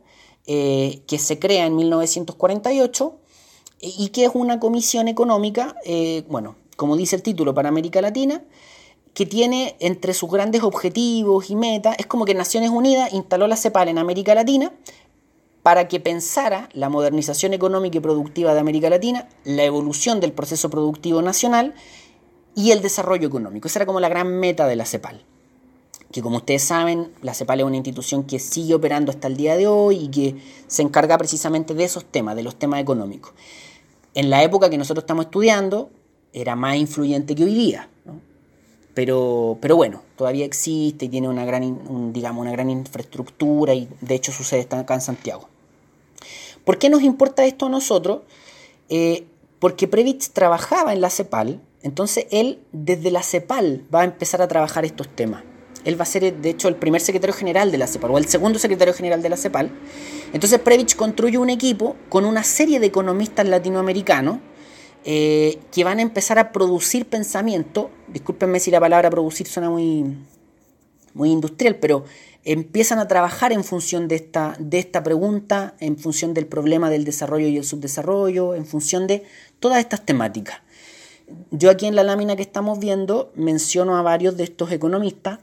eh, 0.47 1.03
que 1.07 1.18
se 1.18 1.39
crea 1.39 1.66
en 1.66 1.77
1948 1.77 3.14
y 3.81 4.09
que 4.09 4.24
es 4.24 4.31
una 4.35 4.61
comisión 4.61 5.09
económica, 5.09 5.77
eh, 5.85 6.24
bueno, 6.29 6.57
como 6.77 6.97
dice 6.97 7.16
el 7.16 7.22
título, 7.22 7.55
para 7.55 7.68
América 7.68 8.01
Latina, 8.01 8.43
que 9.14 9.27
tiene 9.27 9.77
entre 9.81 10.12
sus 10.12 10.31
grandes 10.31 10.62
objetivos 10.62 11.51
y 11.51 11.57
metas, 11.57 11.97
es 11.99 12.07
como 12.07 12.24
que 12.24 12.35
Naciones 12.35 12.70
Unidas 12.70 13.12
instaló 13.12 13.47
la 13.47 13.57
CEPAL 13.57 13.89
en 13.89 13.99
América 13.99 14.35
Latina 14.35 14.72
para 15.62 15.89
que 15.89 15.99
pensara 15.99 16.68
la 16.74 16.89
modernización 16.89 17.53
económica 17.55 17.99
y 17.99 18.01
productiva 18.01 18.55
de 18.55 18.61
América 18.61 18.89
Latina, 18.89 19.29
la 19.45 19.64
evolución 19.64 20.20
del 20.20 20.33
proceso 20.33 20.70
productivo 20.70 21.22
nacional 21.22 21.74
y 22.55 22.70
el 22.70 22.83
desarrollo 22.83 23.27
económico. 23.27 23.66
Esa 23.66 23.81
era 23.81 23.87
como 23.87 23.99
la 23.99 24.09
gran 24.09 24.29
meta 24.39 24.66
de 24.68 24.77
la 24.77 24.85
CEPAL. 24.85 25.24
Que 26.13 26.23
como 26.23 26.39
ustedes 26.39 26.63
saben, 26.63 27.13
la 27.23 27.35
CEPAL 27.35 27.61
es 27.61 27.67
una 27.67 27.77
institución 27.77 28.25
que 28.25 28.39
sigue 28.39 28.75
operando 28.75 29.11
hasta 29.11 29.29
el 29.29 29.37
día 29.37 29.57
de 29.57 29.67
hoy 29.67 29.97
y 30.05 30.09
que 30.09 30.37
se 30.67 30.83
encarga 30.83 31.19
precisamente 31.19 31.75
de 31.75 31.85
esos 31.85 32.05
temas, 32.05 32.37
de 32.37 32.43
los 32.43 32.57
temas 32.57 32.81
económicos. 32.81 33.33
En 34.15 34.31
la 34.31 34.43
época 34.43 34.71
que 34.71 34.79
nosotros 34.79 35.03
estamos 35.03 35.27
estudiando, 35.27 35.91
era 36.33 36.55
más 36.55 36.77
influyente 36.77 37.35
que 37.35 37.45
hoy 37.45 37.55
día. 37.55 37.89
Pero, 38.95 39.59
pero 39.61 39.77
bueno, 39.77 40.03
todavía 40.17 40.47
existe 40.47 41.05
y 41.05 41.09
tiene 41.09 41.29
una 41.29 41.45
gran, 41.45 42.13
digamos, 42.13 42.41
una 42.41 42.53
gran 42.53 42.71
infraestructura 42.71 43.75
y 43.75 43.89
de 44.01 44.15
hecho 44.15 44.33
sucede 44.33 44.67
acá 44.71 44.95
en 44.95 45.01
Santiago. 45.03 45.49
¿Por 46.65 46.79
qué 46.79 46.89
nos 46.89 47.03
importa 47.03 47.45
esto 47.45 47.67
a 47.67 47.69
nosotros? 47.69 48.21
Eh, 48.89 49.27
porque 49.59 49.89
Previtz 49.89 50.31
trabajaba 50.31 50.93
en 50.93 51.01
la 51.01 51.11
CEPAL, 51.11 51.61
entonces 51.83 52.27
él 52.31 52.59
desde 52.73 53.11
la 53.11 53.23
CEPAL 53.23 53.85
va 53.95 54.01
a 54.01 54.05
empezar 54.05 54.43
a 54.43 54.49
trabajar 54.49 54.85
estos 54.85 55.09
temas. 55.09 55.43
Él 55.87 55.99
va 55.99 56.03
a 56.03 56.07
ser, 56.07 56.34
de 56.34 56.51
hecho, 56.51 56.68
el 56.68 56.74
primer 56.74 57.01
secretario 57.01 57.32
general 57.32 57.70
de 57.70 57.78
la 57.78 57.87
CEPAL, 57.87 58.11
o 58.11 58.18
el 58.18 58.26
segundo 58.26 58.59
secretario 58.59 58.93
general 58.93 59.22
de 59.22 59.28
la 59.28 59.37
CEPAL. 59.37 59.70
Entonces 60.32 60.59
Previch 60.59 60.97
construye 60.97 61.39
un 61.39 61.49
equipo 61.49 61.97
con 62.09 62.24
una 62.24 62.43
serie 62.43 62.80
de 62.80 62.87
economistas 62.87 63.47
latinoamericanos 63.47 64.39
eh, 65.05 65.61
que 65.70 65.84
van 65.84 66.01
a 66.01 66.03
empezar 66.03 66.41
a 66.41 66.51
producir 66.51 67.07
pensamiento, 67.07 67.91
discúlpenme 68.09 68.59
si 68.59 68.72
la 68.72 68.80
palabra 68.80 69.09
producir 69.09 69.47
suena 69.47 69.70
muy, 69.70 70.16
muy 71.14 71.30
industrial, 71.30 71.76
pero 71.76 72.05
empiezan 72.43 72.99
a 72.99 73.07
trabajar 73.07 73.53
en 73.53 73.62
función 73.62 74.09
de 74.09 74.16
esta, 74.16 74.57
de 74.59 74.80
esta 74.80 75.05
pregunta, 75.05 75.76
en 75.78 75.97
función 75.97 76.34
del 76.34 76.47
problema 76.47 76.91
del 76.91 77.05
desarrollo 77.05 77.47
y 77.47 77.57
el 77.57 77.64
subdesarrollo, 77.64 78.57
en 78.57 78.66
función 78.66 79.07
de 79.07 79.22
todas 79.61 79.78
estas 79.78 80.05
temáticas. 80.05 80.61
Yo 81.53 81.70
aquí 81.70 81.87
en 81.87 81.95
la 81.95 82.03
lámina 82.03 82.34
que 82.34 82.43
estamos 82.43 82.80
viendo 82.80 83.32
menciono 83.37 83.97
a 83.97 84.03
varios 84.03 84.37
de 84.37 84.45
estos 84.45 84.72
economistas, 84.72 85.39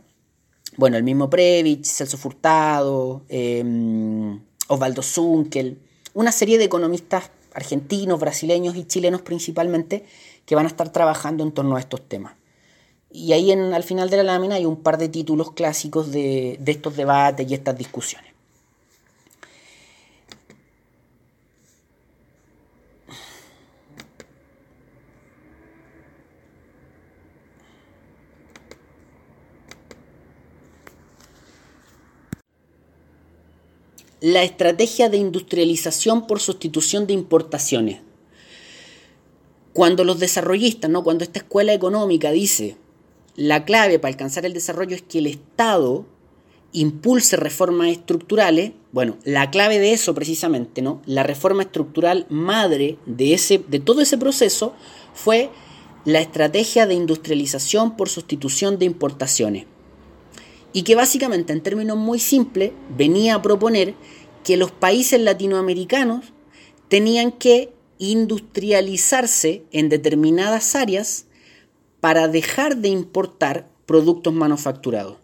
bueno, 0.77 0.97
el 0.97 1.03
mismo 1.03 1.29
Previch, 1.29 1.85
Celso 1.85 2.17
Furtado, 2.17 3.23
em, 3.29 4.39
Osvaldo 4.67 5.01
Zunkel, 5.01 5.79
una 6.13 6.31
serie 6.31 6.57
de 6.57 6.65
economistas 6.65 7.31
argentinos, 7.53 8.19
brasileños 8.19 8.75
y 8.75 8.85
chilenos 8.85 9.21
principalmente, 9.21 10.05
que 10.45 10.55
van 10.55 10.65
a 10.65 10.69
estar 10.69 10.91
trabajando 10.91 11.43
en 11.43 11.51
torno 11.51 11.75
a 11.75 11.79
estos 11.79 12.01
temas. 12.07 12.33
Y 13.11 13.33
ahí 13.33 13.51
en, 13.51 13.73
al 13.73 13.83
final 13.83 14.09
de 14.09 14.17
la 14.17 14.23
lámina 14.23 14.55
hay 14.55 14.65
un 14.65 14.77
par 14.77 14.97
de 14.97 15.07
títulos 15.07 15.51
clásicos 15.51 16.11
de, 16.11 16.57
de 16.59 16.71
estos 16.71 16.95
debates 16.95 17.49
y 17.49 17.53
estas 17.53 17.77
discusiones. 17.77 18.32
La 34.23 34.43
estrategia 34.43 35.09
de 35.09 35.17
industrialización 35.17 36.27
por 36.27 36.39
sustitución 36.39 37.07
de 37.07 37.13
importaciones. 37.13 37.99
Cuando 39.73 40.05
los 40.05 40.17
desarrollistas, 40.17 40.89
¿no? 40.89 41.03
cuando 41.03 41.25
esta 41.25 41.39
escuela 41.39 41.73
económica 41.73 42.31
dice 42.31 42.77
la 43.35 43.65
clave 43.65 43.99
para 43.99 44.13
alcanzar 44.13 44.45
el 44.45 44.53
desarrollo 44.53 44.95
es 44.95 45.01
que 45.01 45.17
el 45.17 45.27
Estado 45.27 46.05
impulse 46.71 47.35
reformas 47.35 47.89
estructurales, 47.89 48.71
bueno, 48.93 49.17
la 49.25 49.51
clave 49.51 49.79
de 49.79 49.91
eso 49.91 50.15
precisamente, 50.15 50.81
¿no? 50.81 51.01
La 51.05 51.23
reforma 51.23 51.63
estructural 51.63 52.25
madre 52.29 52.97
de, 53.05 53.33
ese, 53.33 53.61
de 53.67 53.81
todo 53.81 53.99
ese 53.99 54.17
proceso 54.17 54.73
fue 55.13 55.49
la 56.05 56.21
estrategia 56.21 56.87
de 56.87 56.93
industrialización 56.93 57.97
por 57.97 58.07
sustitución 58.07 58.79
de 58.79 58.85
importaciones 58.85 59.65
y 60.73 60.81
que 60.81 60.95
básicamente 60.95 61.53
en 61.53 61.61
términos 61.61 61.97
muy 61.97 62.19
simples 62.19 62.71
venía 62.97 63.35
a 63.35 63.41
proponer 63.41 63.93
que 64.43 64.57
los 64.57 64.71
países 64.71 65.21
latinoamericanos 65.21 66.33
tenían 66.89 67.31
que 67.31 67.73
industrializarse 67.99 69.63
en 69.71 69.87
determinadas 69.87 70.75
áreas 70.75 71.27
para 72.01 72.27
dejar 72.27 72.77
de 72.77 72.89
importar 72.89 73.69
productos 73.85 74.33
manufacturados. 74.33 75.17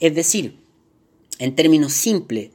Es 0.00 0.14
decir, 0.14 0.58
en 1.38 1.54
términos 1.54 1.92
simples, 1.92 2.50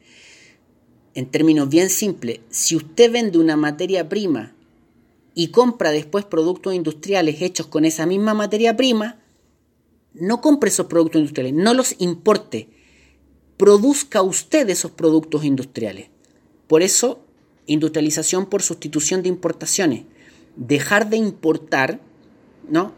en 1.16 1.26
términos 1.28 1.70
bien 1.70 1.90
simples, 1.90 2.42
si 2.50 2.76
usted 2.76 3.12
vende 3.12 3.40
una 3.40 3.56
materia 3.56 4.08
prima 4.10 4.54
y 5.34 5.48
compra 5.48 5.92
después 5.92 6.26
productos 6.26 6.74
industriales 6.74 7.42
hechos 7.42 7.68
con 7.68 7.86
esa 7.86 8.06
misma 8.06 8.34
materia 8.34 8.76
prima, 8.76 9.23
no 10.14 10.42
compre 10.42 10.70
esos 10.70 10.88
productos 10.88 11.20
industriales, 11.20 11.54
no 11.54 11.74
los 11.74 11.96
importe, 12.00 12.70
produzca 13.58 14.22
usted 14.22 14.70
esos 14.70 14.92
productos 14.92 15.44
industriales. 15.44 16.10
Por 16.68 16.82
eso, 16.82 17.24
industrialización 17.66 18.46
por 18.46 18.62
sustitución 18.62 19.22
de 19.22 19.30
importaciones, 19.30 20.04
dejar 20.56 21.10
de 21.10 21.18
importar, 21.18 22.00
¿no? 22.70 22.94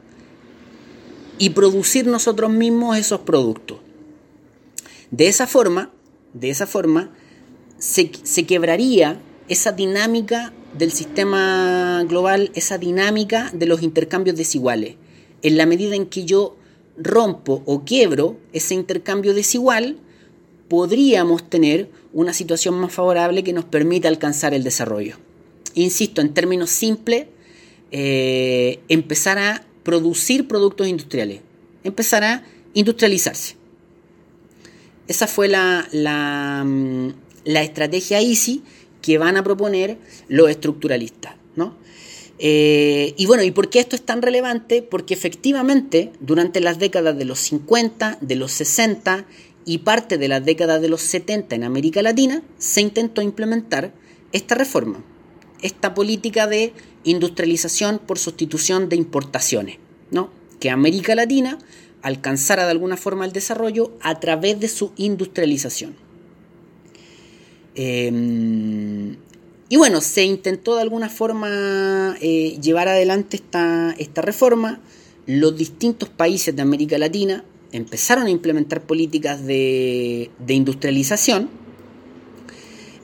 Y 1.38 1.52
producir 1.52 2.08
nosotros 2.08 2.52
mismos 2.52 2.98
esos 2.98 3.22
productos. 3.22 3.80
De 5.12 5.28
esa 5.28 5.48
forma, 5.48 5.92
de 6.34 6.50
esa 6.50 6.68
forma, 6.68 7.12
se, 7.78 8.12
se 8.24 8.46
quebraría 8.46 9.20
esa 9.48 9.72
dinámica 9.72 10.54
del 10.78 10.92
sistema 10.92 12.04
global, 12.08 12.52
esa 12.56 12.78
dinámica 12.78 13.52
de 13.54 13.66
los 13.66 13.82
intercambios 13.82 14.36
desiguales. 14.36 14.96
En 15.42 15.58
la 15.58 15.66
medida 15.66 15.96
en 15.96 16.08
que 16.08 16.26
yo 16.26 16.58
rompo 16.98 17.64
o 17.66 17.84
quiebro 17.84 18.38
ese 18.54 18.74
intercambio 18.74 19.34
desigual, 19.34 19.98
podríamos 20.68 21.50
tener 21.50 21.90
una 22.14 22.34
situación 22.34 22.76
más 22.76 22.94
favorable 22.94 23.44
que 23.44 23.54
nos 23.54 23.66
permita 23.66 24.08
alcanzar 24.08 24.54
el 24.54 24.64
desarrollo. 24.64 25.18
Insisto, 25.74 26.22
en 26.22 26.34
términos 26.34 26.70
simples, 26.70 27.28
eh, 27.92 28.80
empezar 28.88 29.38
a 29.38 29.66
producir 29.84 30.48
productos 30.48 30.88
industriales, 30.88 31.42
empezar 31.84 32.24
a 32.24 32.44
industrializarse. 32.74 33.56
Esa 35.08 35.28
fue 35.28 35.48
la, 35.48 35.88
la, 35.92 36.64
mm, 36.66 37.10
la 37.44 37.62
estrategia 37.62 38.20
EASY 38.20 38.64
que 39.02 39.18
van 39.20 39.38
a 39.38 39.44
proponer 39.44 39.98
los 40.28 40.50
estructuralistas. 40.50 41.36
¿no? 41.56 41.76
Eh, 42.40 43.14
y 43.18 43.26
bueno, 43.26 43.44
¿y 43.44 43.52
por 43.52 43.70
qué 43.70 43.80
esto 43.80 43.96
es 43.96 44.02
tan 44.02 44.22
relevante? 44.22 44.82
Porque 44.82 45.14
efectivamente 45.14 46.12
durante 46.20 46.60
las 46.60 46.80
décadas 46.80 47.18
de 47.18 47.26
los 47.26 47.40
50, 47.40 48.18
de 48.22 48.36
los 48.36 48.52
60 48.52 49.26
y 49.66 49.80
parte 49.80 50.18
de 50.18 50.28
las 50.28 50.44
décadas 50.44 50.82
de 50.82 50.90
los 50.90 51.02
70 51.02 51.56
en 51.56 51.64
América 51.64 52.02
Latina 52.02 52.44
se 52.58 52.82
intentó 52.82 53.22
implementar 53.22 53.94
esta 54.32 54.56
reforma, 54.56 55.04
esta 55.62 55.94
política 55.94 56.46
de 56.48 56.74
industrialización 57.04 58.00
por 58.00 58.20
sustitución 58.20 58.90
de 58.90 58.98
importaciones, 58.98 59.78
¿no? 60.12 60.30
que 60.60 60.70
América 60.70 61.16
Latina 61.16 61.58
alcanzara 62.02 62.66
de 62.66 62.72
alguna 62.72 62.98
forma 62.98 63.26
el 63.26 63.32
desarrollo 63.32 63.92
a 64.02 64.20
través 64.20 64.60
de 64.60 64.68
su 64.68 64.92
industrialización. 64.96 65.96
Em, 67.76 69.18
y 69.68 69.78
bueno, 69.78 70.00
se 70.02 70.24
intentó 70.24 70.76
de 70.76 70.82
alguna 70.84 71.10
forma 71.10 72.16
eh, 72.22 72.58
llevar 72.62 72.88
adelante 72.88 73.38
esta, 73.38 73.96
esta 73.98 74.22
reforma. 74.22 74.80
Los 75.26 75.58
distintos 75.58 76.10
países 76.10 76.56
de 76.56 76.62
América 76.62 77.00
Latina 77.00 77.44
empezaron 77.72 78.28
a 78.28 78.30
implementar 78.30 78.82
políticas 78.82 79.44
de, 79.44 80.30
industrialización. 80.48 81.50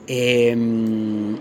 Em, 0.06 1.36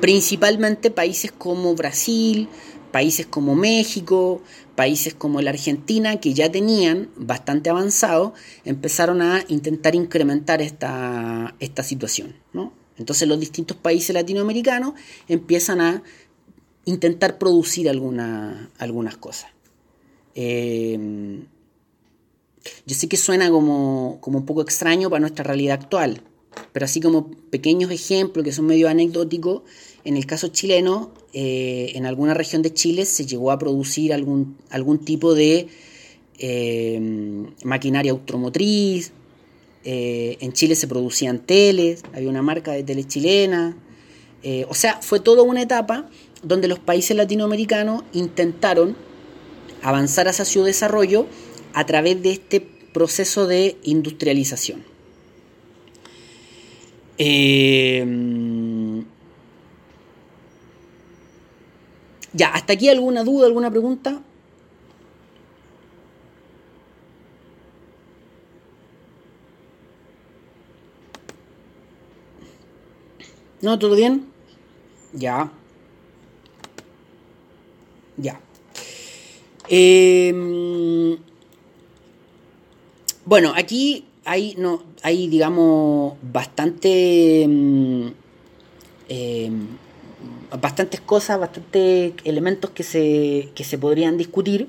principalmente 0.00 0.90
países 0.90 1.32
como 1.32 1.74
Brasil, 1.74 2.48
países 2.92 3.26
como 3.26 3.54
México, 3.54 4.40
países 4.74 5.12
como 5.12 5.42
la 5.42 5.50
Argentina, 5.50 6.18
que 6.18 6.32
ya 6.32 6.50
tenían 6.50 7.10
bastante 7.16 7.68
avanzado, 7.68 8.32
empezaron 8.64 9.20
a 9.20 9.44
intentar 9.48 9.94
incrementar 9.94 10.62
esta, 10.62 11.54
esta 11.60 11.82
situación. 11.82 12.34
¿no? 12.54 12.72
Entonces 12.98 13.28
los 13.28 13.40
distintos 13.40 13.76
países 13.76 14.14
latinoamericanos 14.14 14.94
empiezan 15.28 15.80
a 15.80 16.02
intentar 16.84 17.38
producir 17.38 17.88
alguna, 17.88 18.70
algunas 18.78 19.16
cosas. 19.16 19.50
Eh, 20.34 20.98
yo 22.86 22.94
sé 22.94 23.08
que 23.08 23.16
suena 23.16 23.50
como, 23.50 24.18
como 24.20 24.38
un 24.38 24.46
poco 24.46 24.62
extraño 24.62 25.10
para 25.10 25.20
nuestra 25.20 25.44
realidad 25.44 25.80
actual, 25.80 26.22
pero 26.72 26.84
así 26.84 27.00
como 27.00 27.30
pequeños 27.50 27.90
ejemplos 27.90 28.44
que 28.44 28.52
son 28.52 28.66
medio 28.66 28.88
anecdóticos, 28.88 29.62
en 30.04 30.16
el 30.16 30.26
caso 30.26 30.48
chileno, 30.48 31.12
eh, 31.32 31.92
en 31.94 32.06
alguna 32.06 32.34
región 32.34 32.62
de 32.62 32.72
Chile 32.72 33.04
se 33.04 33.26
llegó 33.26 33.50
a 33.50 33.58
producir 33.58 34.12
algún, 34.12 34.56
algún 34.70 34.98
tipo 34.98 35.34
de 35.34 35.68
eh, 36.38 37.00
maquinaria 37.64 38.12
automotriz, 38.12 39.12
eh, 39.84 40.36
en 40.40 40.52
Chile 40.52 40.74
se 40.76 40.86
producían 40.86 41.40
teles, 41.40 42.02
había 42.14 42.28
una 42.28 42.42
marca 42.42 42.72
de 42.72 42.82
teles 42.82 43.08
chilena. 43.08 43.76
Eh, 44.42 44.66
o 44.68 44.74
sea, 44.74 45.00
fue 45.02 45.20
toda 45.20 45.42
una 45.42 45.62
etapa 45.62 46.08
donde 46.42 46.68
los 46.68 46.78
países 46.78 47.16
latinoamericanos 47.16 48.04
intentaron 48.12 48.96
avanzar 49.82 50.28
hacia 50.28 50.44
su 50.44 50.62
desarrollo 50.64 51.26
a 51.74 51.86
través 51.86 52.22
de 52.22 52.32
este 52.32 52.60
proceso 52.92 53.46
de 53.46 53.76
industrialización. 53.82 54.84
Eh, 57.18 58.04
ya, 62.32 62.48
¿hasta 62.48 62.72
aquí 62.72 62.88
alguna 62.88 63.24
duda, 63.24 63.46
alguna 63.46 63.70
pregunta? 63.70 64.22
¿No? 73.62 73.78
¿Todo 73.78 73.94
bien? 73.94 74.26
Ya. 75.12 75.52
Ya. 78.16 78.40
Em, 79.68 81.16
bueno, 83.24 83.52
aquí 83.56 84.04
hay, 84.24 84.54
no, 84.58 84.82
hay 85.02 85.28
digamos, 85.28 86.14
bastante... 86.22 87.42
Em, 87.44 88.12
bastantes 90.60 91.00
cosas, 91.00 91.38
bastantes 91.38 92.14
elementos 92.24 92.70
que 92.70 92.82
se, 92.82 93.50
que 93.54 93.64
se 93.64 93.78
podrían 93.78 94.18
discutir, 94.18 94.68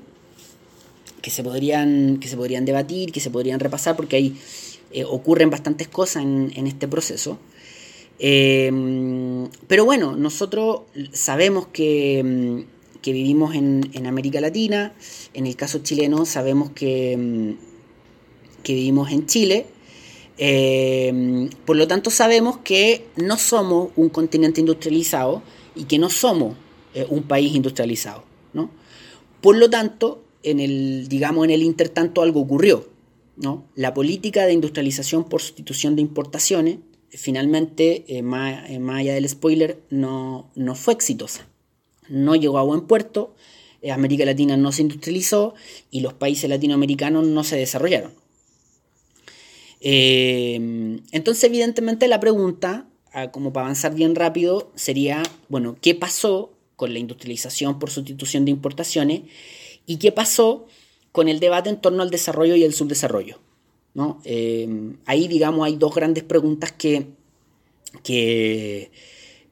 que 1.20 1.30
se 1.30 1.42
podrían, 1.42 2.18
que 2.18 2.28
se 2.28 2.36
podrían 2.36 2.64
debatir, 2.64 3.12
que 3.12 3.20
se 3.20 3.30
podrían 3.30 3.60
repasar, 3.60 3.96
porque 3.96 4.16
ahí 4.16 4.38
eh, 4.92 5.04
ocurren 5.04 5.50
bastantes 5.50 5.88
cosas 5.88 6.22
en, 6.22 6.52
en 6.54 6.66
este 6.66 6.88
proceso. 6.88 7.38
Em, 8.18 9.48
pero 9.66 9.84
bueno, 9.84 10.16
nosotros 10.16 10.82
sabemos 11.12 11.66
que, 11.68 12.18
em, 12.18 12.64
vivimos 13.04 13.54
en, 13.54 14.06
América 14.06 14.40
Latina, 14.40 14.94
en 15.34 15.46
el 15.46 15.56
caso 15.56 15.80
chileno 15.80 16.24
sabemos 16.24 16.70
que, 16.70 17.12
em, 17.12 17.56
que 18.62 18.74
vivimos 18.74 19.10
en 19.12 19.26
Chile, 19.26 19.66
por 21.66 21.76
lo 21.76 21.86
tanto 21.86 22.10
sabemos 22.10 22.58
que 22.64 23.06
no 23.16 23.36
somos 23.36 23.90
un 23.94 24.08
continente 24.08 24.60
industrializado 24.60 25.42
y 25.76 25.84
que 25.84 25.98
no 25.98 26.08
somos 26.10 26.56
eh, 26.94 27.06
un 27.10 27.24
país 27.24 27.54
industrializado. 27.54 28.22
¿no? 28.52 28.70
Por 29.40 29.56
lo 29.56 29.68
tanto, 29.68 30.22
en 30.44 30.60
el, 30.60 31.08
digamos, 31.08 31.44
en 31.44 31.50
el 31.50 31.62
intertanto 31.62 32.22
algo 32.22 32.40
ocurrió. 32.40 32.88
¿no? 33.36 33.64
La 33.74 33.92
política 33.94 34.46
de 34.46 34.52
industrialización 34.52 35.24
por 35.24 35.42
sustitución 35.42 35.96
de 35.96 36.02
importaciones 36.02 36.78
finalmente, 37.16 38.04
eh, 38.08 38.22
más, 38.22 38.68
eh, 38.70 38.78
más, 38.78 39.00
allá 39.00 39.14
del 39.14 39.28
spoiler, 39.28 39.80
no, 39.90 40.50
no, 40.54 40.74
fue 40.74 40.94
exitosa. 40.94 41.46
No 42.08 42.34
llegó 42.34 42.58
a 42.58 42.62
buen 42.62 42.82
puerto, 42.82 43.34
eh, 43.82 43.90
América 43.90 44.24
Latina 44.24 44.56
no 44.56 44.72
se 44.72 44.82
industrializó 44.82 45.54
y 45.90 46.00
los 46.00 46.14
países 46.14 46.48
latinoamericanos 46.50 47.26
no 47.26 47.44
se 47.44 47.56
desarrollaron. 47.56 48.12
entonces, 49.80 51.44
evidentemente, 51.44 52.08
la 52.08 52.18
pregunta, 52.18 52.86
ah, 53.12 53.30
como 53.30 53.52
para 53.52 53.66
avanzar 53.66 53.94
bien 53.94 54.14
rápido, 54.14 54.72
sería, 54.74 55.22
bueno, 55.48 55.76
¿qué 55.80 55.94
pasó 55.94 56.52
con 56.76 56.92
la 56.94 56.98
industrialización 56.98 57.78
por 57.78 57.90
sustitución 57.90 58.44
de 58.46 58.50
importaciones? 58.50 59.22
¿Y 59.86 59.98
qué 59.98 60.10
pasó 60.10 60.66
con 61.12 61.28
el 61.28 61.38
debate 61.38 61.68
en 61.68 61.80
torno 61.80 62.02
al 62.02 62.10
desarrollo 62.10 62.56
y 62.56 62.64
el 62.64 62.72
subdesarrollo? 62.72 63.38
¿No? 63.94 64.20
Eh, 64.24 64.68
ahí, 65.06 65.28
digamos, 65.28 65.64
hay 65.64 65.76
dos 65.76 65.94
grandes 65.94 66.24
preguntas 66.24 66.72
que, 66.72 67.06
que, 68.02 68.90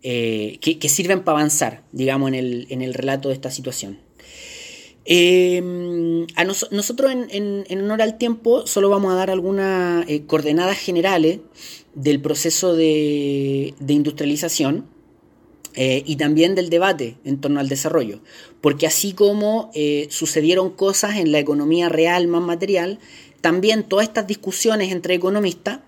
eh, 0.02 0.58
que, 0.60 0.88
sirven 0.88 1.22
para 1.22 1.38
avanzar, 1.38 1.84
digamos, 1.92 2.28
en 2.28 2.34
el, 2.34 2.66
en 2.68 2.82
el 2.82 2.92
relato 2.92 3.28
de 3.28 3.34
esta 3.34 3.50
situación. 3.50 3.98
Eh, 5.04 6.26
a 6.36 6.44
nosotros 6.44 7.10
en, 7.10 7.64
en, 7.68 7.80
honor 7.80 8.02
al 8.02 8.18
tiempo 8.18 8.68
solo 8.68 8.88
vamos 8.88 9.12
a 9.12 9.16
dar 9.16 9.30
algunas 9.30 10.06
coordenadas 10.28 10.78
generales 10.78 11.40
del 11.94 12.20
proceso 12.20 12.76
de, 12.76 13.74
de 13.80 13.92
industrialización 13.92 14.86
y 15.74 16.16
también 16.16 16.54
del 16.54 16.68
debate 16.68 17.16
en 17.24 17.40
torno 17.40 17.58
al 17.58 17.68
desarrollo, 17.68 18.20
porque 18.60 18.86
así 18.86 19.12
como 19.12 19.72
sucedieron 20.10 20.70
cosas 20.70 21.16
en 21.16 21.32
la 21.32 21.38
economía 21.38 21.88
real 21.88 22.28
más 22.28 22.42
material, 22.42 23.00
también 23.42 23.82
todas 23.82 24.06
estas 24.06 24.26
discusiones 24.26 24.90
entre 24.90 25.14
economistas 25.14 25.80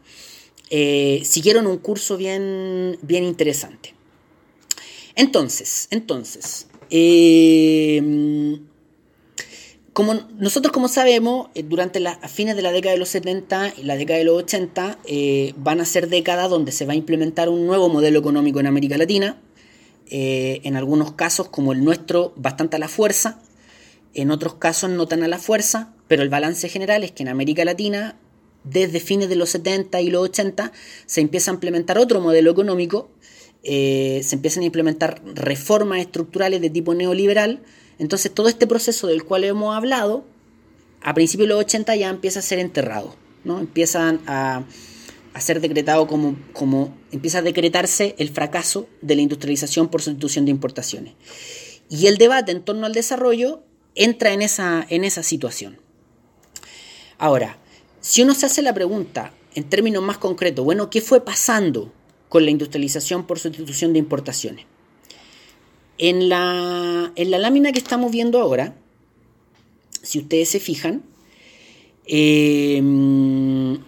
eh, 0.70 1.22
siguieron 1.24 1.66
un 1.66 1.78
curso 1.78 2.16
bien, 2.16 2.98
bien 3.00 3.24
interesante. 3.24 3.94
Entonces, 5.14 5.86
entonces, 5.90 6.66
eh, 6.90 8.58
como 9.92 10.14
nosotros 10.36 10.72
como 10.72 10.88
sabemos, 10.88 11.48
eh, 11.54 11.62
durante 11.62 12.00
las 12.00 12.18
fines 12.30 12.56
de 12.56 12.62
la 12.62 12.72
década 12.72 12.92
de 12.94 12.98
los 12.98 13.08
70 13.10 13.74
y 13.78 13.84
la 13.84 13.96
década 13.96 14.18
de 14.18 14.24
los 14.24 14.42
80 14.42 14.98
van 15.56 15.80
a 15.80 15.84
ser 15.84 16.08
décadas 16.08 16.50
donde 16.50 16.72
se 16.72 16.86
va 16.86 16.94
a 16.94 16.96
implementar 16.96 17.48
un 17.48 17.66
nuevo 17.66 17.88
modelo 17.88 18.18
económico 18.18 18.58
en 18.58 18.66
América 18.66 18.98
Latina, 18.98 19.38
en 20.10 20.76
algunos 20.76 21.12
casos 21.12 21.48
como 21.48 21.72
el 21.72 21.84
nuestro 21.84 22.32
bastante 22.36 22.76
a 22.76 22.78
la 22.80 22.88
fuerza, 22.88 23.40
en 24.12 24.32
otros 24.32 24.54
casos 24.54 24.90
no 24.90 25.06
tan 25.06 25.22
a 25.22 25.28
la 25.28 25.38
fuerza, 25.38 25.93
pero 26.08 26.22
el 26.22 26.28
balance 26.28 26.68
general 26.68 27.04
es 27.04 27.12
que 27.12 27.22
en 27.22 27.28
América 27.28 27.64
Latina 27.64 28.16
desde 28.64 28.98
fines 28.98 29.28
de 29.28 29.36
los 29.36 29.50
70 29.50 30.00
y 30.00 30.10
los 30.10 30.22
80 30.24 30.72
se 31.06 31.20
empieza 31.20 31.50
a 31.50 31.54
implementar 31.54 31.98
otro 31.98 32.20
modelo 32.20 32.50
económico, 32.50 33.10
eh, 33.62 34.20
se 34.24 34.36
empiezan 34.36 34.62
a 34.62 34.66
implementar 34.66 35.22
reformas 35.34 36.00
estructurales 36.00 36.60
de 36.60 36.70
tipo 36.70 36.94
neoliberal, 36.94 37.62
entonces 37.98 38.32
todo 38.32 38.48
este 38.48 38.66
proceso 38.66 39.06
del 39.06 39.24
cual 39.24 39.44
hemos 39.44 39.76
hablado, 39.76 40.24
a 41.02 41.14
principios 41.14 41.48
de 41.48 41.54
los 41.54 41.64
80 41.64 41.96
ya 41.96 42.08
empieza 42.08 42.40
a 42.40 42.42
ser 42.42 42.58
enterrado, 42.58 43.14
¿no? 43.44 43.60
empiezan 43.60 44.20
a, 44.26 44.64
a 45.34 45.40
ser 45.40 45.60
decretado 45.60 46.06
como, 46.06 46.36
como 46.54 46.96
empieza 47.12 47.38
a 47.38 47.42
decretarse 47.42 48.14
el 48.18 48.30
fracaso 48.30 48.88
de 49.02 49.16
la 49.16 49.22
industrialización 49.22 49.88
por 49.88 50.00
sustitución 50.00 50.46
de 50.46 50.50
importaciones. 50.50 51.14
Y 51.90 52.06
el 52.06 52.16
debate 52.16 52.52
en 52.52 52.62
torno 52.62 52.86
al 52.86 52.94
desarrollo 52.94 53.62
entra 53.94 54.32
en 54.32 54.40
esa, 54.40 54.86
en 54.88 55.04
esa 55.04 55.22
situación. 55.22 55.83
Ahora, 57.18 57.58
si 58.00 58.22
uno 58.22 58.34
se 58.34 58.46
hace 58.46 58.62
la 58.62 58.74
pregunta 58.74 59.32
en 59.54 59.64
términos 59.64 60.02
más 60.02 60.18
concretos, 60.18 60.64
bueno, 60.64 60.90
¿qué 60.90 61.00
fue 61.00 61.24
pasando 61.24 61.92
con 62.28 62.44
la 62.44 62.50
industrialización 62.50 63.26
por 63.26 63.38
sustitución 63.38 63.92
de 63.92 63.98
importaciones? 64.00 64.66
En 65.96 66.28
la, 66.28 67.12
en 67.14 67.30
la 67.30 67.38
lámina 67.38 67.72
que 67.72 67.78
estamos 67.78 68.10
viendo 68.10 68.40
ahora, 68.40 68.74
si 70.02 70.18
ustedes 70.18 70.48
se 70.50 70.60
fijan, 70.60 71.02
em, 72.06 73.78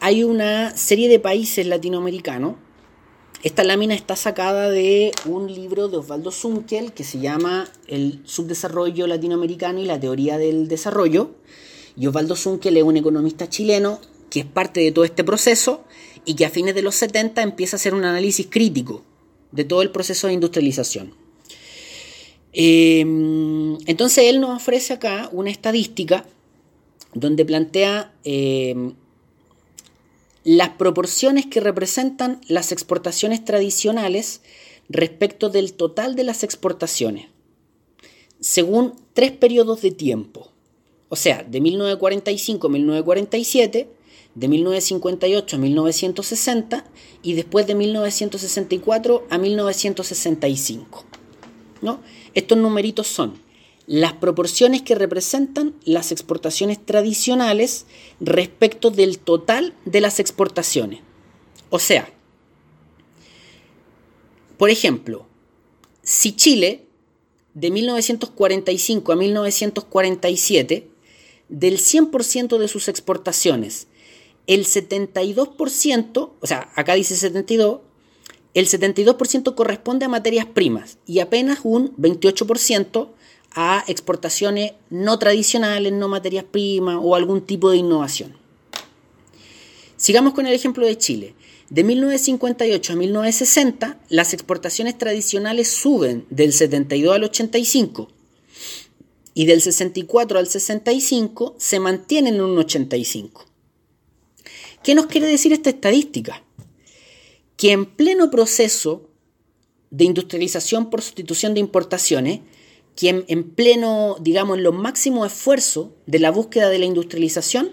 hay 0.00 0.24
una 0.24 0.76
serie 0.76 1.08
de 1.08 1.18
países 1.18 1.66
latinoamericanos. 1.66 2.56
Esta 3.42 3.64
lámina 3.64 3.94
está 3.94 4.16
sacada 4.16 4.70
de 4.70 5.12
un 5.24 5.52
libro 5.52 5.88
de 5.88 5.98
Osvaldo 5.98 6.30
Zunkel 6.30 6.92
que 6.92 7.04
se 7.04 7.20
llama 7.20 7.68
El 7.86 8.20
subdesarrollo 8.24 9.06
latinoamericano 9.06 9.80
y 9.80 9.84
la 9.84 10.00
teoría 10.00 10.36
del 10.36 10.68
desarrollo. 10.68 11.30
Y 11.96 12.06
Osvaldo 12.06 12.34
es 12.34 12.46
un 12.46 12.96
economista 12.96 13.48
chileno 13.48 14.00
que 14.30 14.40
es 14.40 14.46
parte 14.46 14.80
de 14.80 14.92
todo 14.92 15.04
este 15.04 15.24
proceso 15.24 15.84
y 16.24 16.34
que 16.34 16.44
a 16.44 16.50
fines 16.50 16.74
de 16.74 16.82
los 16.82 16.94
70 16.96 17.42
empieza 17.42 17.76
a 17.76 17.78
hacer 17.78 17.94
un 17.94 18.04
análisis 18.04 18.46
crítico 18.50 19.02
de 19.52 19.64
todo 19.64 19.82
el 19.82 19.90
proceso 19.90 20.26
de 20.26 20.34
industrialización. 20.34 21.14
Em, 22.52 23.76
entonces 23.86 24.24
él 24.24 24.40
nos 24.40 24.56
ofrece 24.56 24.94
acá 24.94 25.28
una 25.32 25.50
estadística 25.50 26.24
donde 27.14 27.44
plantea 27.44 28.12
em, 28.24 28.94
las 30.44 30.70
proporciones 30.70 31.46
que 31.46 31.60
representan 31.60 32.40
las 32.48 32.72
exportaciones 32.72 33.44
tradicionales 33.44 34.42
respecto 34.88 35.48
del 35.48 35.72
total 35.74 36.14
de 36.14 36.24
las 36.24 36.44
exportaciones, 36.44 37.26
según 38.40 38.94
tres 39.12 39.32
periodos 39.32 39.82
de 39.82 39.90
tiempo. 39.90 40.52
O 41.08 41.16
sea, 41.16 41.42
de 41.42 41.60
1945 41.60 42.66
a 42.66 42.70
1947, 42.70 43.88
de 44.34 44.48
1958 44.48 45.56
a 45.56 45.58
1960 45.58 46.84
y 47.22 47.34
después 47.34 47.66
de 47.66 47.74
1964 47.74 49.26
a 49.30 49.38
1965. 49.38 51.04
¿no? 51.82 52.00
Estos 52.34 52.58
numeritos 52.58 53.06
son 53.06 53.34
las 53.86 54.14
proporciones 54.14 54.82
que 54.82 54.94
representan 54.94 55.74
las 55.84 56.10
exportaciones 56.10 56.84
tradicionales 56.84 57.86
respecto 58.20 58.90
del 58.90 59.18
total 59.18 59.74
de 59.84 60.00
las 60.00 60.18
exportaciones. 60.18 61.00
O 61.70 61.78
sea, 61.78 62.10
por 64.58 64.70
ejemplo, 64.70 65.26
si 66.02 66.34
Chile 66.34 66.86
de 67.54 67.70
1945 67.70 69.12
a 69.12 69.16
1947, 69.16 70.88
del 71.48 71.78
100% 71.78 72.58
de 72.58 72.68
sus 72.68 72.88
exportaciones, 72.88 73.88
el 74.46 74.64
72%, 74.64 76.30
o 76.40 76.46
sea, 76.46 76.70
acá 76.74 76.94
dice 76.94 77.16
72, 77.16 77.80
el 78.54 78.68
72% 78.68 79.54
corresponde 79.54 80.06
a 80.06 80.08
materias 80.08 80.46
primas 80.46 80.98
y 81.06 81.20
apenas 81.20 81.60
un 81.62 81.94
28% 81.96 83.08
a 83.54 83.84
exportaciones 83.88 84.72
no 84.90 85.18
tradicionales, 85.18 85.92
no 85.92 86.08
materias 86.08 86.44
primas 86.44 86.98
o 87.00 87.14
algún 87.14 87.42
tipo 87.42 87.70
de 87.70 87.78
innovación. 87.78 88.34
Sigamos 89.96 90.34
con 90.34 90.46
el 90.46 90.54
ejemplo 90.54 90.86
de 90.86 90.98
Chile. 90.98 91.34
De 91.70 91.82
1958 91.82 92.92
a 92.92 92.96
1960, 92.96 93.98
las 94.08 94.32
exportaciones 94.34 94.96
tradicionales 94.96 95.68
suben 95.68 96.26
del 96.30 96.52
72 96.52 97.14
al 97.14 97.24
85 97.24 98.08
y 99.38 99.44
del 99.44 99.60
64 99.60 100.38
al 100.38 100.48
65 100.48 101.56
se 101.58 101.78
mantienen 101.78 102.36
en 102.36 102.40
un 102.40 102.56
85. 102.56 103.44
¿Qué 104.82 104.94
nos 104.94 105.06
quiere 105.06 105.26
decir 105.26 105.52
esta 105.52 105.68
estadística? 105.68 106.42
Que 107.58 107.72
en 107.72 107.84
pleno 107.84 108.30
proceso 108.30 109.10
de 109.90 110.04
industrialización 110.04 110.88
por 110.88 111.02
sustitución 111.02 111.52
de 111.52 111.60
importaciones, 111.60 112.40
quien 112.94 113.26
en 113.28 113.50
pleno, 113.50 114.16
digamos, 114.22 114.56
en 114.56 114.64
los 114.64 114.74
máximos 114.74 115.30
esfuerzos 115.30 115.88
de 116.06 116.18
la 116.18 116.30
búsqueda 116.30 116.70
de 116.70 116.78
la 116.78 116.86
industrialización, 116.86 117.72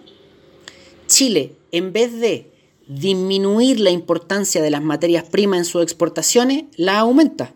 Chile, 1.07 1.55
en 1.72 1.93
vez 1.93 2.20
de 2.20 2.51
disminuir 2.89 3.80
la 3.80 3.91
importancia 3.91 4.61
de 4.61 4.70
las 4.70 4.84
materias 4.84 5.24
primas 5.24 5.59
en 5.59 5.66
sus 5.66 5.82
exportaciones, 5.82 6.66
la 6.76 6.99
aumenta 6.99 7.53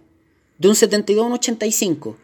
de 0.59 0.69
un 0.69 0.75
72 0.75 1.25
a 1.25 1.27
un 1.27 1.33
85. 1.33 2.15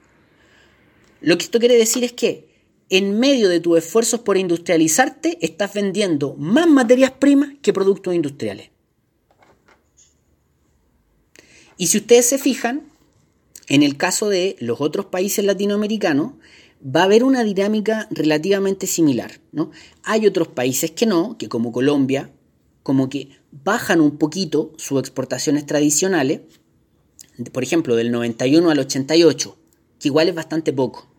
Lo 1.24 1.38
que 1.38 1.46
esto 1.46 1.60
quiere 1.60 1.78
decir 1.78 2.04
es 2.04 2.12
que 2.12 2.50
en 2.90 3.18
medio 3.18 3.48
de 3.48 3.62
tus 3.62 3.78
esfuerzos 3.78 4.20
por 4.20 4.38
industrializarte, 4.38 5.38
estás 5.42 5.74
vendiendo 5.74 6.36
más 6.38 6.68
materias 6.68 7.12
primas 7.12 7.52
que 7.62 7.72
productos 7.72 8.14
industriales. 8.14 8.72
Y 11.78 11.88
si 11.88 11.98
ustedes 11.98 12.28
se 12.28 12.38
fijan, 12.38 12.92
en 13.68 13.84
el 13.84 13.96
caso 13.96 14.28
de 14.28 14.58
los 14.60 14.82
otros 14.82 15.06
países 15.06 15.46
latinoamericanos, 15.46 16.34
va 16.86 17.02
a 17.02 17.06
haber 17.06 17.24
una 17.24 17.46
dinámica 17.46 18.10
relativamente 18.12 18.86
similar. 18.86 19.40
¿no? 19.54 19.72
Hay 20.04 20.28
otros 20.28 20.50
países 20.50 20.92
que 20.92 21.06
no, 21.06 21.38
que 21.38 21.48
como 21.48 21.72
Colombia, 21.72 22.32
como 22.84 23.10
que 23.10 23.30
bajan 23.50 24.02
un 24.02 24.18
poquito 24.18 24.74
sus 24.78 25.00
exportaciones 25.00 25.66
tradicionales, 25.66 26.42
por 27.54 27.64
ejemplo, 27.64 27.96
del 27.96 28.12
91 28.12 28.70
al 28.70 28.80
88, 28.80 29.58
que 30.00 30.10
igual 30.10 30.28
es 30.28 30.36
bastante 30.36 30.74
poco. 30.74 31.13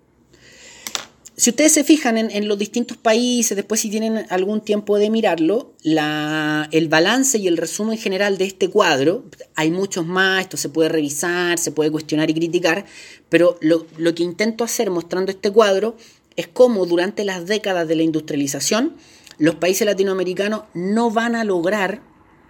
Si 1.36 1.50
ustedes 1.50 1.72
se 1.72 1.82
fijan 1.82 2.16
en, 2.16 2.46
los 2.46 2.58
distintos 2.58 2.96
países, 2.96 3.56
después 3.56 3.80
si 3.80 3.90
tienen 3.90 4.24
algún 4.30 4.60
tiempo 4.60 4.98
de 4.98 5.10
mirarlo, 5.10 5.74
el 5.82 6.88
balance 6.88 7.38
y 7.38 7.48
el 7.48 7.56
resumen 7.56 7.98
general 7.98 8.38
de 8.38 8.44
este 8.44 8.70
cuadro, 8.70 9.24
hay 9.56 9.72
muchos 9.72 10.06
más, 10.06 10.42
esto 10.42 10.56
se 10.56 10.68
puede 10.68 10.90
revisar, 10.90 11.58
se 11.58 11.72
puede 11.72 11.90
cuestionar 11.90 12.30
y 12.30 12.34
criticar, 12.34 12.86
pero 13.28 13.58
lo, 13.60 13.84
lo 13.96 14.14
que 14.14 14.22
intento 14.22 14.62
hacer 14.62 14.90
mostrando 14.90 15.32
este 15.32 15.50
cuadro 15.50 15.96
es 16.36 16.46
cómo 16.46 16.86
durante 16.86 17.24
las 17.24 17.46
décadas 17.46 17.88
de 17.88 17.96
la 17.96 18.04
industrialización 18.04 18.94
los 19.38 19.56
países 19.56 19.86
latinoamericanos 19.86 20.62
no 20.72 21.10
van 21.10 21.34
a 21.34 21.42
lograr, 21.42 22.00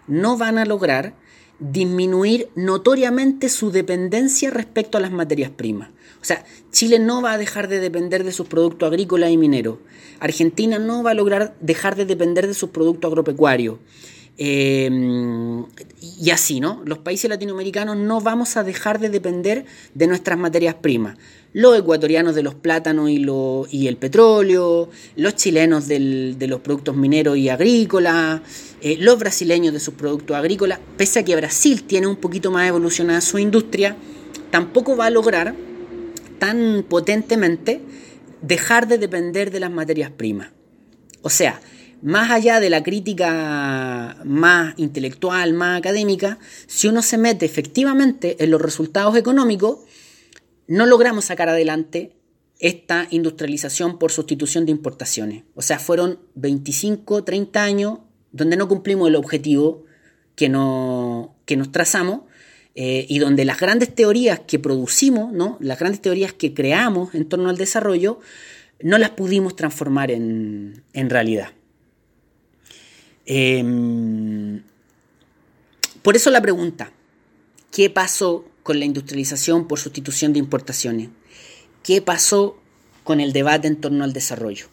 no 0.07 0.37
van 0.37 0.59
a 0.59 0.66
lograr 0.66 1.14
disminuir 1.59 2.51
notoriamente 2.55 3.49
su 3.49 3.70
dependencia 3.70 4.51
respecto 4.51 4.99
a 4.99 5.01
las 5.01 5.11
materias 5.11 5.51
primas. 5.51 5.89
O 6.25 6.27
sea, 6.27 6.43
Chile 6.70 6.99
no 6.99 7.20
va 7.20 7.33
a 7.33 7.39
dejar 7.39 7.68
de 7.68 7.81
depender 7.81 8.25
de 8.25 8.33
sus 8.33 8.47
productos 8.47 8.87
agrícolas 8.87 9.31
y 9.31 9.37
mineros. 9.37 9.77
Argentina 10.20 10.79
no 10.79 11.03
va 11.03 11.11
a 11.11 11.14
lograr 11.14 11.55
dejar 11.61 11.97
de 11.97 12.07
depender 12.07 12.47
de 12.47 12.55
sus 12.55 12.70
productos 12.70 13.11
agropecuarios. 13.11 13.77
Em, 14.39 15.66
y 16.01 16.31
así, 16.31 16.61
¿no? 16.61 16.81
Los 16.87 16.97
países 16.97 17.29
latinoamericanos 17.29 17.99
no 17.99 18.22
vamos 18.22 18.57
a 18.57 18.64
dejar 18.64 19.01
de 19.01 19.11
depender 19.11 19.66
de 19.93 20.07
nuestras 20.07 20.39
materias 20.39 20.77
primas. 20.77 21.18
Los 21.53 21.79
ecuatorianos 21.79 22.35
de 22.35 22.43
los 22.43 22.55
plátanos 22.55 23.11
y, 23.11 23.87
el 23.87 23.97
petróleo, 23.99 24.89
los 25.16 25.37
chilenos 25.37 25.89
de 25.89 26.47
los 26.49 26.61
productos 26.62 26.97
mineros 26.97 27.37
y 27.37 27.51
agrícolas, 27.51 28.41
eh, 28.81 28.97
los 28.99 29.18
brasileños 29.18 29.75
de 29.75 29.79
sus 29.79 29.93
productos 29.93 30.35
agrícolas, 30.35 30.81
pese 30.97 31.18
a 31.18 31.25
que 31.27 31.37
Brasil 31.37 31.83
tiene 31.83 32.07
un 32.07 32.16
poquito 32.16 32.51
más 32.51 32.66
evolucionada 32.66 33.20
su 33.20 33.39
industria, 33.39 33.95
tampoco 34.51 34.97
va 34.97 35.07
a 35.07 35.11
lograr 35.11 35.55
tan 36.45 36.84
potentemente 36.86 37.80
dejar 38.42 38.86
de 38.86 38.99
depender 38.99 39.51
de 39.51 39.61
las 39.61 39.70
materias 39.70 40.11
primas. 40.11 40.51
O 41.22 41.30
sea, 41.30 41.59
más 42.03 42.30
allá 42.30 42.61
de 42.61 42.68
la 42.68 42.82
crítica 42.82 44.18
más 44.24 44.74
intelectual, 44.76 45.55
más 45.55 45.78
académica, 45.78 46.38
si 46.66 46.86
uno 46.86 47.01
se 47.01 47.16
mete 47.16 47.47
efectivamente 47.47 48.36
en 48.45 48.51
los 48.51 48.61
resultados 48.61 49.16
económicos, 49.16 49.78
no 50.66 50.84
logramos 50.84 51.24
sacar 51.24 51.49
adelante 51.49 52.12
esta 52.59 53.07
industrialización 53.09 53.99
por 53.99 54.12
sustitución 54.12 54.66
de 54.66 54.72
importaciones. 54.72 55.45
O 55.55 55.62
sea, 55.62 55.78
fueron 55.78 56.18
25, 56.34 57.24
30 57.24 57.62
años 57.62 57.99
donde 58.32 58.59
no 58.59 58.68
cumplimos 58.68 59.09
el 59.09 59.16
objetivo 59.16 59.84
que, 60.36 60.51
no, 60.51 61.34
que 61.47 61.57
nos 61.57 61.72
trazamos 61.72 62.20
eh, 62.77 63.07
y 63.09 63.20
donde 63.20 63.45
las 63.45 63.61
grandes 63.61 63.95
teorías 63.95 64.41
que 64.41 64.59
producimos, 64.59 65.33
¿no? 65.33 65.57
las 65.61 65.79
grandes 65.79 66.03
teorías 66.03 66.33
que 66.33 66.55
creamos 66.55 67.14
en 67.14 67.29
torno 67.29 67.49
al 67.49 67.57
desarrollo, 67.57 68.18
no 68.81 68.99
las 68.99 69.11
pudimos 69.11 69.55
transformar 69.55 70.11
en, 70.11 70.83
realidad. 70.93 71.51
Em, 73.27 74.62
por 76.03 76.16
eso 76.16 76.31
la 76.31 76.43
pregunta, 76.43 76.91
¿qué 77.70 77.91
pasó 77.91 78.45
con 78.64 78.81
la 78.81 78.85
industrialización 78.85 79.68
por 79.68 79.79
sustitución 79.79 80.33
de 80.33 80.41
importaciones? 80.41 81.11
¿Qué 81.85 82.03
pasó 82.03 82.59
con 83.05 83.20
el 83.20 83.33
debate 83.33 83.68
en 83.68 83.77
torno 83.77 84.03
al 84.03 84.12
desarrollo? 84.12 84.66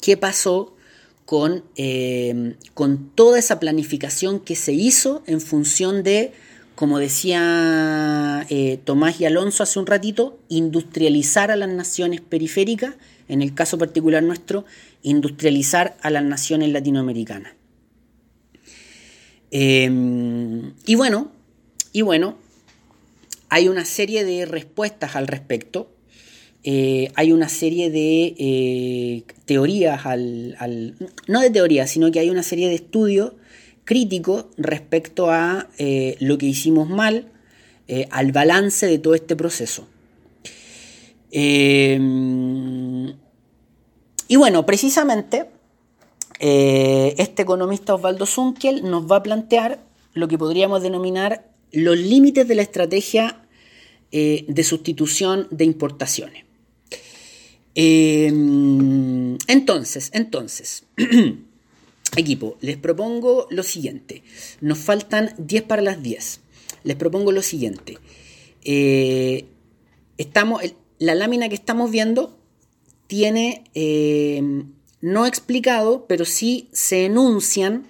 ¿Qué 0.00 0.16
pasó 0.16 0.76
con, 1.24 1.64
em, 1.76 2.54
con 2.74 3.10
toda 3.10 3.38
esa 3.38 3.58
planificación 3.58 4.38
que 4.38 4.54
se 4.54 4.72
hizo 4.72 5.22
en 5.26 5.40
función 5.40 6.02
de, 6.04 6.32
como 6.74 6.98
decía 6.98 8.46
eh, 8.48 8.78
Tomás 8.84 9.20
y 9.20 9.26
Alonso 9.26 9.62
hace 9.62 9.78
un 9.78 9.86
ratito, 9.86 10.38
industrializar 10.48 11.50
a 11.50 11.56
las 11.56 11.68
naciones 11.68 12.20
periféricas, 12.20 12.94
en 13.28 13.42
el 13.42 13.54
caso 13.54 13.78
particular 13.78 14.22
nuestro, 14.22 14.64
industrializar 15.02 15.96
a 16.02 16.10
las 16.10 16.24
naciones 16.24 16.70
latinoamericanas? 16.70 17.54
Em, 19.50 20.72
y 20.86 20.94
bueno, 20.94 21.30
y 21.92 22.02
bueno, 22.02 22.36
hay 23.50 23.68
una 23.68 23.84
serie 23.84 24.24
de 24.24 24.46
respuestas 24.46 25.14
al 25.14 25.26
respecto. 25.26 25.90
Eh, 26.64 27.12
hay 27.16 27.32
una 27.32 27.50
serie 27.50 27.90
de 27.90 28.34
eh, 28.38 29.24
teorías 29.44 30.06
al, 30.06 30.96
no 31.26 31.40
de 31.40 31.50
teorías, 31.50 31.90
sino 31.90 32.10
que 32.10 32.20
hay 32.20 32.30
una 32.30 32.42
serie 32.42 32.68
de 32.68 32.76
estudios 32.76 33.32
críticos 33.84 34.46
respecto 34.56 35.30
a 35.30 35.68
eh, 35.78 36.16
lo 36.20 36.38
que 36.38 36.46
hicimos 36.46 36.88
mal, 36.88 37.28
al 38.10 38.32
balance 38.32 38.86
de 38.86 38.98
todo 38.98 39.14
este 39.14 39.36
proceso. 39.36 39.86
Em, 41.32 43.14
y 44.28 44.36
bueno, 44.36 44.64
precisamente 44.66 45.46
eh, 46.38 47.14
este 47.16 47.42
economista 47.42 47.94
Osvaldo 47.94 48.26
Zunkel 48.26 48.88
nos 48.88 49.10
va 49.10 49.16
a 49.16 49.22
plantear 49.22 49.82
lo 50.12 50.28
que 50.28 50.36
podríamos 50.36 50.82
denominar 50.82 51.50
los 51.72 51.96
límites 51.96 52.46
de 52.46 52.54
la 52.54 52.62
estrategia 52.62 53.46
eh, 54.10 54.44
de 54.46 54.62
sustitución 54.62 55.48
de 55.50 55.64
importaciones. 55.64 56.44
Entonces, 59.46 60.10
entonces, 60.12 60.84
equipo, 62.16 62.56
les 62.60 62.76
propongo 62.76 63.46
lo 63.50 63.62
siguiente. 63.62 64.22
Nos 64.60 64.78
faltan 64.78 65.34
10 65.38 65.62
para 65.62 65.82
las 65.82 66.02
10. 66.02 66.40
Les 66.84 66.96
propongo 66.96 67.32
lo 67.32 67.42
siguiente. 67.42 67.98
Eh, 68.64 69.46
estamos, 70.18 70.62
la 70.98 71.14
lámina 71.14 71.48
que 71.48 71.54
estamos 71.54 71.90
viendo 71.90 72.38
tiene 73.06 73.64
em, 73.74 74.72
no 75.00 75.26
explicado, 75.26 76.06
pero 76.06 76.24
sí 76.24 76.68
se 76.72 77.06
enuncian 77.06 77.86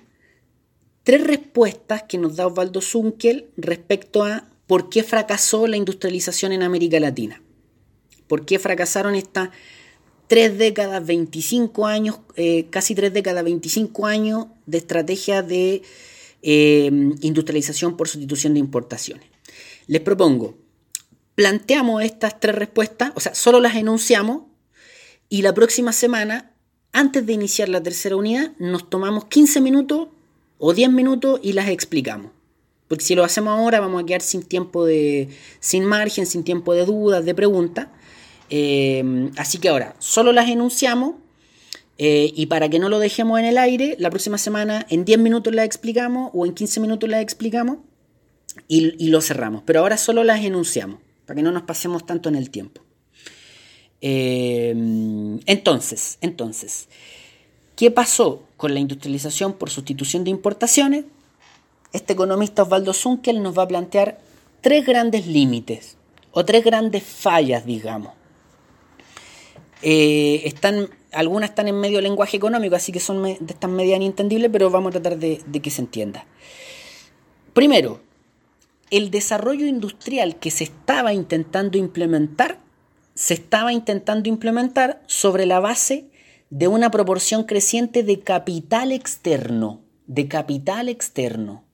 tres 1.05 1.25
respuestas 1.25 2.05
que 2.05 2.19
nos 2.19 2.37
da 2.37 2.47
Osvaldo 2.47 2.81
Zunkel 2.81 3.51
respecto 3.57 4.25
a 4.25 4.49
por 4.67 4.89
qué 4.89 5.03
fracasó 5.03 5.67
la 5.67 5.77
industrialización 5.77 6.53
en 6.53 6.63
América 6.63 6.99
Latina. 7.01 7.43
¿Por 8.27 8.47
qué 8.47 8.59
fracasaron 8.59 9.15
estas 9.15 9.51
tres 10.27 10.59
décadas, 10.59 11.05
25 11.05 11.87
años, 11.87 12.21
eh, 12.37 12.67
casi 12.71 12.95
tres 12.95 13.13
décadas, 13.13 13.45
25 13.45 14.07
años 14.07 14.47
de 14.67 14.79
estrategia 14.79 15.43
de 15.43 15.83
eh, 16.43 16.91
industrialización 17.21 17.97
por 17.97 18.09
sustitución 18.09 18.55
de 18.55 18.61
importaciones? 18.61 19.27
Les 19.87 20.01
propongo, 20.01 20.57
planteamos 21.35 22.03
estas 22.03 22.41
tres 22.41 22.55
respuestas, 22.55 23.13
o 23.15 23.21
sea, 23.21 23.35
solo 23.35 23.61
las 23.61 23.77
enunciamos 23.77 24.43
y 25.29 25.43
la 25.43 25.55
próxima 25.55 25.93
semana 25.93 26.53
antes 26.93 27.25
de 27.25 27.33
iniciar 27.33 27.71
la 27.71 27.83
tercera 27.83 28.17
unidad, 28.17 28.53
nos 28.59 28.91
tomamos 28.91 29.25
15 29.25 29.63
minutos 29.63 30.09
o 30.59 30.75
10 30.75 30.91
minutos 30.91 31.41
y 31.43 31.55
las 31.55 31.69
explicamos. 31.69 32.31
Porque 32.87 33.05
si 33.05 33.15
lo 33.15 33.25
hacemos 33.25 33.59
ahora 33.59 33.81
vamos 33.81 34.03
a 34.03 34.07
quedar 34.07 34.21
sin 34.21 34.43
tiempo 34.43 34.85
de. 34.85 35.31
sin 35.61 35.87
margen, 35.87 36.27
sin 36.27 36.45
tiempo 36.45 36.75
de 36.75 36.85
dudas, 36.85 37.25
de 37.25 37.35
preguntas. 37.35 37.89
Eh, 38.55 39.31
así 39.39 39.57
que 39.57 39.71
ahora, 39.71 39.97
solo 39.99 40.31
las 40.33 40.51
enunciamos. 40.51 41.15
Eh, 41.99 42.33
y 42.35 42.47
para 42.47 42.69
que 42.69 42.79
no 42.79 42.89
lo 42.89 42.99
dejemos 42.99 43.39
en 43.39 43.47
el 43.47 43.59
aire, 43.59 43.97
la 43.99 44.11
próxima 44.11 44.37
semana 44.37 44.87
en 44.91 45.05
10 45.05 45.19
minutos 45.21 45.55
las 45.55 45.65
explicamos 45.65 46.31
o 46.35 46.45
en 46.45 46.53
15 46.53 46.81
minutos 46.81 47.09
las 47.09 47.23
explicamos 47.23 47.79
y, 48.69 49.09
lo 49.09 49.21
cerramos. 49.21 49.63
Pero 49.65 49.81
ahora 49.81 49.97
solo 49.97 50.25
las 50.25 50.45
enunciamos, 50.45 51.01
para 51.27 51.37
que 51.37 51.43
no 51.43 51.53
nos 51.53 51.63
pasemos 51.63 52.05
tanto 52.05 52.29
en 52.29 52.35
el 52.35 52.51
tiempo. 52.51 52.83
Eh, 54.01 54.75
entonces, 55.47 56.19
entonces, 56.21 56.89
¿qué 57.77 57.91
pasó 57.91 58.43
con 58.57 58.75
la 58.75 58.81
industrialización 58.81 59.55
por 59.55 59.71
sustitución 59.71 60.25
de 60.25 60.31
importaciones? 60.31 61.05
Este 61.93 62.15
economista 62.15 62.65
Osvaldo 62.65 62.93
Zunkel 62.93 63.43
nos 63.43 63.57
va 63.57 63.63
a 63.63 63.69
plantear 63.69 64.19
tres 64.61 64.85
grandes 64.85 65.27
límites 65.27 65.97
o 66.33 66.45
tres 66.45 66.65
grandes 66.65 67.03
fallas, 67.03 67.65
digamos. 67.65 68.22
Eh, 69.83 70.43
están, 70.45 70.89
algunas 71.13 71.51
están 71.51 71.69
en 71.69 71.81
medio 71.81 72.01
lenguaje 72.01 72.37
económico, 72.37 72.77
así 72.77 72.93
que 72.93 73.01
son 73.01 73.23
de 73.23 73.39
estas 73.49 73.71
medias 73.71 73.97
inentendibles, 73.97 74.51
pero 74.53 74.71
vamos 74.71 74.95
a 74.95 75.01
tratar 75.01 75.19
de 75.19 75.61
que 75.61 75.71
se 75.71 75.83
entienda. 75.83 76.27
Primero, 77.53 78.01
el 78.91 79.11
desarrollo 79.11 79.67
industrial 79.67 80.37
que 80.37 80.51
se 80.51 80.65
estaba 80.65 81.13
intentando 81.13 81.79
implementar 81.79 82.63
se 83.15 83.35
estaba 83.35 83.73
intentando 83.73 84.29
implementar 84.29 85.03
sobre 85.07 85.47
la 85.47 85.61
base 85.61 86.11
de 86.51 86.69
una 86.69 86.91
proporción 86.91 87.45
creciente 87.45 88.03
de 88.03 88.21
capital 88.21 88.93
externo, 88.93 89.83
de 90.07 90.29
capital 90.29 90.89
externo, 90.89 91.65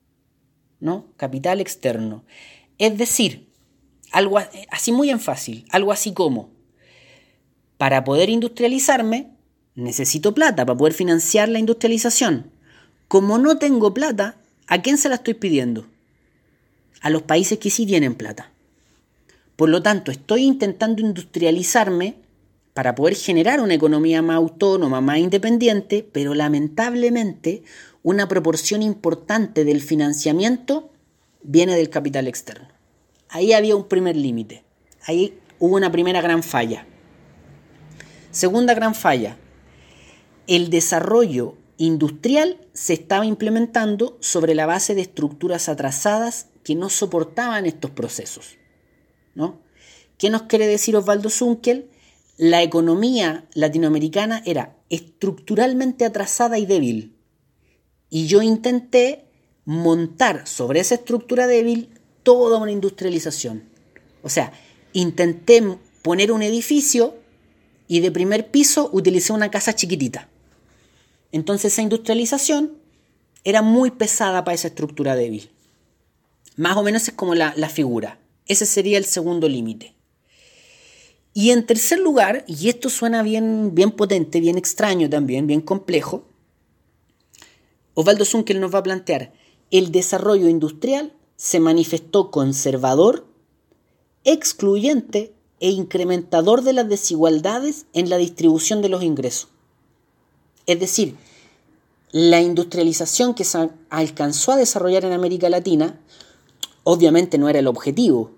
¿no? 0.79 1.07
Capital 1.17 1.59
externo. 1.59 2.23
Es 2.77 2.97
decir, 2.97 3.49
algo 4.11 4.39
así 4.69 4.91
muy 4.91 5.09
en 5.09 5.19
fácil, 5.19 5.65
algo 5.69 5.91
así 5.91 6.13
como, 6.13 6.49
para 7.79 8.03
poder 8.03 8.29
industrializarme, 8.29 9.29
necesito 9.73 10.33
plata 10.33 10.65
para 10.65 10.77
poder 10.77 10.93
financiar 10.93 11.47
la 11.47 11.59
industrialización. 11.59 12.51
Como 13.07 13.37
no 13.37 13.57
tengo 13.57 13.93
plata, 13.93 14.35
¿a 14.67 14.81
quién 14.81 14.97
se 14.97 15.07
la 15.07 15.15
estoy 15.15 15.35
pidiendo? 15.35 15.85
A 16.99 17.09
los 17.09 17.21
países 17.21 17.57
que 17.57 17.69
sí 17.69 17.85
tienen 17.85 18.15
plata. 18.15 18.51
Por 19.55 19.69
lo 19.69 19.81
tanto, 19.81 20.11
estoy 20.11 20.43
intentando 20.43 21.01
industrializarme 21.01 22.15
para 22.73 22.95
poder 22.95 23.15
generar 23.15 23.61
una 23.61 23.75
economía 23.75 24.21
más 24.21 24.35
autónoma, 24.35 24.99
más 24.99 25.19
independiente, 25.19 26.05
pero 26.11 26.35
lamentablemente 26.35 27.63
una 28.03 28.27
proporción 28.27 28.81
importante 28.81 29.63
del 29.63 29.79
financiamiento 29.79 30.91
viene 31.43 31.77
del 31.77 31.89
capital 31.89 32.27
externo. 32.27 32.67
Ahí 33.29 33.53
había 33.53 33.77
un 33.77 33.87
primer 33.87 34.17
límite, 34.17 34.65
ahí 35.05 35.39
hubo 35.59 35.77
una 35.77 35.93
primera 35.93 36.19
gran 36.19 36.43
falla. 36.43 36.85
Segunda 38.31 38.73
gran 38.73 38.93
falla, 38.93 39.37
el 40.47 40.69
desarrollo 40.69 41.55
industrial 41.77 42.57
se 42.73 42.93
estaba 42.93 43.25
implementando 43.25 44.17
sobre 44.19 44.53
la 44.53 44.65
base 44.65 44.93
de 44.93 45.01
estructuras 45.01 45.69
atrasadas 45.69 46.47
que 46.63 46.75
no 46.75 46.89
soportaban 46.89 47.65
estos 47.65 47.91
procesos. 47.91 48.57
¿no? 49.33 49.61
¿Qué 50.17 50.29
nos 50.29 50.43
quiere 50.43 50.67
decir 50.67 50.95
Osvaldo 50.95 51.29
Zunkel? 51.29 51.89
La 52.37 52.61
economía 52.61 53.47
latinoamericana 53.53 54.43
era 54.45 54.77
estructuralmente 54.89 56.05
atrasada 56.05 56.59
y 56.59 56.65
débil. 56.65 57.15
Y 58.09 58.27
yo 58.27 58.41
intenté 58.41 59.25
montar 59.65 60.47
sobre 60.47 60.79
esa 60.79 60.95
estructura 60.95 61.47
débil 61.47 61.89
toda 62.23 62.57
una 62.57 62.71
industrialización. 62.71 63.69
O 64.23 64.29
sea, 64.29 64.51
intenté 64.93 65.63
poner 66.01 66.31
un 66.31 66.41
edificio 66.41 67.18
y 67.89 68.01
de 68.01 68.11
primer 68.11 68.51
piso 68.51 68.89
utilicé 68.93 69.33
una 69.33 69.49
casa 69.49 69.75
chiquitita. 69.75 70.29
Entonces 71.31 71.73
esa 71.73 71.81
industrialización 71.81 72.77
era 73.43 73.63
muy 73.63 73.89
pesada 73.89 74.43
para 74.43 74.53
esa 74.53 74.67
estructura 74.67 75.15
débil. 75.15 75.49
Más 76.55 76.77
o 76.77 76.83
menos 76.83 77.07
es 77.07 77.15
como 77.15 77.33
la, 77.33 77.51
la 77.57 77.67
figura. 77.67 78.19
Ese 78.45 78.67
sería 78.67 78.99
el 78.99 79.05
segundo 79.05 79.49
límite. 79.49 79.95
Y 81.33 81.49
en 81.49 81.65
tercer 81.65 81.99
lugar, 81.99 82.45
y 82.47 82.69
esto 82.69 82.89
suena 82.89 83.23
bien, 83.23 83.73
bien 83.73 83.91
potente, 83.91 84.39
bien 84.39 84.57
extraño 84.57 85.09
también, 85.09 85.47
bien 85.47 85.61
complejo, 85.61 86.25
Osvaldo 87.95 88.23
Zunkel 88.23 88.59
nos 88.59 88.73
va 88.73 88.79
a 88.79 88.83
plantear, 88.83 89.33
el 89.71 89.91
desarrollo 89.91 90.47
industrial 90.47 91.13
se 91.37 91.59
manifestó 91.59 92.29
conservador, 92.29 93.25
excluyente 94.25 95.33
e 95.59 95.69
incrementador 95.69 96.63
de 96.63 96.73
las 96.73 96.87
desigualdades 96.87 97.85
en 97.93 98.09
la 98.09 98.17
distribución 98.17 98.81
de 98.81 98.89
los 98.89 99.03
ingresos. 99.03 99.49
Es 100.65 100.79
decir, 100.79 101.15
la 102.11 102.41
industrialización 102.41 103.33
que 103.33 103.43
se 103.43 103.69
alcanzó 103.89 104.51
a 104.51 104.57
desarrollar 104.57 105.05
en 105.05 105.13
América 105.13 105.49
Latina 105.49 105.99
obviamente 106.83 107.37
no 107.37 107.49
era 107.49 107.59
el 107.59 107.67
objetivo, 107.67 108.31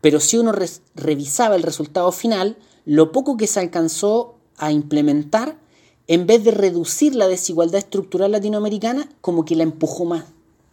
pero 0.00 0.20
si 0.20 0.36
uno 0.36 0.52
revisaba 0.94 1.56
el 1.56 1.62
resultado 1.62 2.12
final, 2.12 2.58
lo 2.84 3.12
poco 3.12 3.36
que 3.38 3.46
se 3.46 3.60
alcanzó 3.60 4.34
a 4.58 4.70
implementar 4.70 5.58
en 6.06 6.26
vez 6.26 6.44
de 6.44 6.50
reducir 6.50 7.14
la 7.14 7.28
desigualdad 7.28 7.78
estructural 7.78 8.32
latinoamericana, 8.32 9.08
como 9.22 9.46
que 9.46 9.56
la 9.56 9.62
empujó 9.62 10.04
más, 10.04 10.26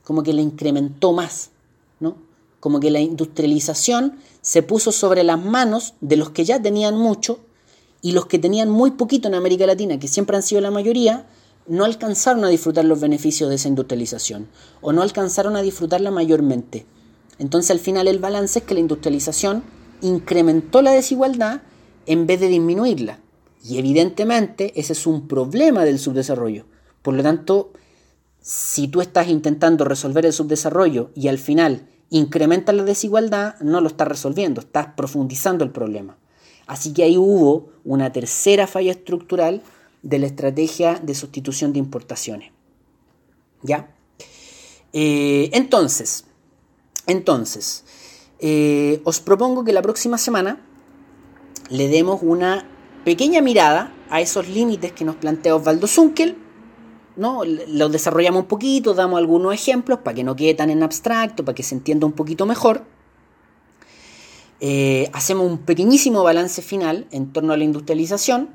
como 0.03 0.23
que 0.23 0.33
la 0.33 0.41
incrementó 0.41 1.13
más. 1.13 1.51
Como 2.61 2.79
que 2.79 2.91
la 2.91 3.01
industrialización 3.01 4.15
se 4.41 4.63
puso 4.63 4.93
sobre 4.93 5.25
las 5.25 5.43
manos 5.43 5.95
de 5.99 6.15
los 6.15 6.29
que 6.29 6.45
ya 6.45 6.61
tenían 6.61 6.97
mucho 6.97 7.39
y 8.01 8.13
los 8.13 8.27
que 8.27 8.39
tenían 8.39 8.69
muy 8.69 8.91
poquito 8.91 9.27
en 9.27 9.35
América 9.35 9.65
Latina, 9.65 9.99
que 9.99 10.07
siempre 10.07 10.37
han 10.37 10.43
sido 10.43 10.61
la 10.61 10.71
mayoría, 10.71 11.27
no 11.67 11.83
alcanzaron 11.83 12.45
a 12.45 12.47
disfrutar 12.47 12.85
los 12.85 13.01
beneficios 13.01 13.49
de 13.49 13.55
esa 13.55 13.67
industrialización 13.67 14.47
o 14.79 14.93
no 14.93 15.01
alcanzaron 15.01 15.57
a 15.57 15.61
disfrutarla 15.61 16.11
mayormente. 16.11 16.85
Entonces 17.37 17.71
al 17.71 17.79
final 17.79 18.07
el 18.07 18.19
balance 18.19 18.59
es 18.59 18.65
que 18.65 18.73
la 18.73 18.79
industrialización 18.79 19.63
incrementó 20.01 20.81
la 20.81 20.91
desigualdad 20.91 21.61
en 22.05 22.25
vez 22.27 22.39
de 22.39 22.47
disminuirla. 22.47 23.19
Y 23.63 23.77
evidentemente 23.77 24.79
ese 24.79 24.93
es 24.93 25.05
un 25.05 25.27
problema 25.27 25.85
del 25.85 25.99
subdesarrollo. 25.99 26.65
Por 27.01 27.13
lo 27.13 27.23
tanto, 27.23 27.73
si 28.41 28.87
tú 28.87 29.01
estás 29.01 29.27
intentando 29.27 29.85
resolver 29.85 30.25
el 30.25 30.33
subdesarrollo 30.33 31.11
y 31.15 31.27
al 31.27 31.37
final 31.37 31.87
incrementas 32.11 32.75
la 32.75 32.83
desigualdad, 32.83 33.55
no 33.61 33.81
lo 33.81 33.87
estás 33.87 34.07
resolviendo, 34.07 34.61
estás 34.61 34.87
profundizando 34.95 35.63
el 35.63 35.71
problema. 35.71 36.17
Así 36.67 36.93
que 36.93 37.03
ahí 37.03 37.17
hubo 37.17 37.69
una 37.83 38.11
tercera 38.11 38.67
falla 38.67 38.91
estructural 38.91 39.63
de 40.03 40.19
la 40.19 40.27
estrategia 40.27 40.99
de 41.01 41.15
sustitución 41.15 41.73
de 41.73 41.79
importaciones. 41.79 42.51
¿Ya? 43.63 43.93
Eh, 44.93 45.49
entonces, 45.53 46.25
entonces, 47.07 47.85
eh, 48.39 49.01
os 49.03 49.19
propongo 49.19 49.63
que 49.63 49.73
la 49.73 49.81
próxima 49.81 50.17
semana 50.17 50.61
le 51.69 51.87
demos 51.87 52.21
una 52.23 52.67
pequeña 53.05 53.41
mirada 53.41 53.93
a 54.09 54.19
esos 54.19 54.49
límites 54.49 54.91
que 54.91 55.05
nos 55.05 55.15
plantea 55.15 55.55
Osvaldo 55.55 55.87
Zunkel. 55.87 56.37
¿No? 57.21 57.43
Los 57.45 57.91
desarrollamos 57.91 58.41
un 58.41 58.47
poquito, 58.47 58.93
damos 58.93 59.19
algunos 59.19 59.53
ejemplos 59.53 59.99
para 59.99 60.15
que 60.15 60.23
no 60.23 60.35
quede 60.35 60.55
tan 60.55 60.69
en 60.71 60.83
abstracto, 60.83 61.45
para 61.45 61.55
que 61.55 61.63
se 61.63 61.75
entienda 61.75 62.05
un 62.07 62.13
poquito 62.13 62.45
mejor. 62.45 62.83
Eh, 64.59 65.09
hacemos 65.13 65.49
un 65.49 65.59
pequeñísimo 65.59 66.23
balance 66.23 66.61
final 66.61 67.07
en 67.11 67.31
torno 67.31 67.53
a 67.53 67.57
la 67.57 67.63
industrialización 67.63 68.49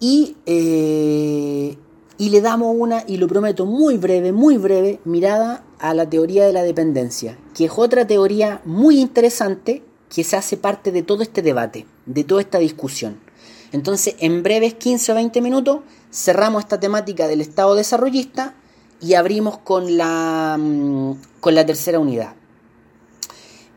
y, 0.00 0.36
eh, 0.46 1.76
y 2.18 2.30
le 2.30 2.40
damos 2.40 2.74
una, 2.76 3.04
y 3.06 3.16
lo 3.16 3.26
prometo, 3.26 3.66
muy 3.66 3.96
breve, 3.96 4.32
muy 4.32 4.56
breve, 4.56 5.00
mirada 5.04 5.64
a 5.78 5.94
la 5.94 6.08
teoría 6.08 6.46
de 6.46 6.52
la 6.52 6.62
dependencia, 6.62 7.38
que 7.54 7.66
es 7.66 7.72
otra 7.76 8.06
teoría 8.06 8.62
muy 8.64 9.00
interesante 9.00 9.82
que 10.14 10.24
se 10.24 10.36
hace 10.36 10.56
parte 10.56 10.92
de 10.92 11.02
todo 11.02 11.22
este 11.22 11.42
debate, 11.42 11.86
de 12.06 12.24
toda 12.24 12.40
esta 12.40 12.58
discusión. 12.58 13.25
Entonces, 13.72 14.16
en 14.20 14.42
breves 14.42 14.74
15 14.74 15.12
o 15.12 15.14
20 15.14 15.40
minutos, 15.40 15.80
cerramos 16.10 16.62
esta 16.62 16.80
temática 16.80 17.26
del 17.28 17.40
Estado 17.40 17.74
desarrollista 17.74 18.54
y 19.00 19.14
abrimos 19.14 19.58
con 19.58 19.96
la, 19.96 20.56
mm, 20.58 21.12
con 21.40 21.54
la 21.54 21.66
tercera 21.66 21.98
unidad. 21.98 22.34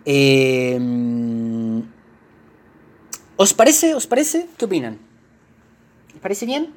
Eh, 0.05 0.79
¿Os 3.35 3.53
parece? 3.53 3.95
¿Os 3.95 4.05
parece? 4.05 4.49
¿Qué 4.57 4.65
opinan? 4.65 4.99
¿Les 6.11 6.21
parece 6.21 6.45
bien? 6.45 6.73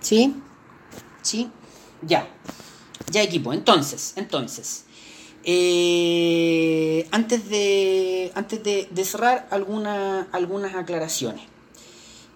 ¿Sí? 0.00 0.34
¿Sí? 1.22 1.50
Ya. 2.02 2.28
Ya 3.12 3.22
equipo. 3.22 3.52
Entonces, 3.52 4.14
entonces. 4.16 4.86
Eh, 5.44 7.06
antes 7.10 7.48
de, 7.48 8.32
antes 8.34 8.62
de, 8.62 9.04
cerrar 9.04 9.46
algunas 9.50 10.74
aclaraciones. 10.74 11.42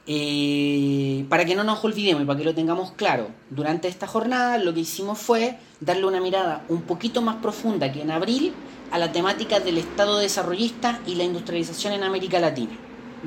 Eh, 0.09 1.24
para 1.29 1.45
que 1.45 1.57
no 1.57 1.64
nos 1.64 1.83
olvidemos 1.85 2.22
y 2.22 2.27
para 2.27 2.39
que 2.39 2.45
lo 2.45 2.55
tengamos 2.55 2.93
claro, 2.93 3.29
durante 3.51 3.89
esta 3.89 4.07
jornada 4.07 4.57
lo 4.57 4.72
que 4.72 4.81
hicimos 4.81 5.18
fue 5.18 5.59
darle 5.81 6.07
una 6.07 6.20
mirada 6.20 6.64
un 6.68 6.83
poquito 6.83 7.22
más 7.22 7.37
profunda 7.37 7.91
que 7.91 8.03
en 8.03 8.12
abril 8.12 8.53
a 8.93 8.99
la 8.99 9.11
temática 9.11 9.59
del 9.59 9.79
Estado 9.79 10.18
desarrollista 10.18 11.01
y 11.07 11.16
la 11.16 11.24
industrialización 11.24 11.93
en 11.93 12.05
América 12.05 12.39
Latina. 12.39 12.79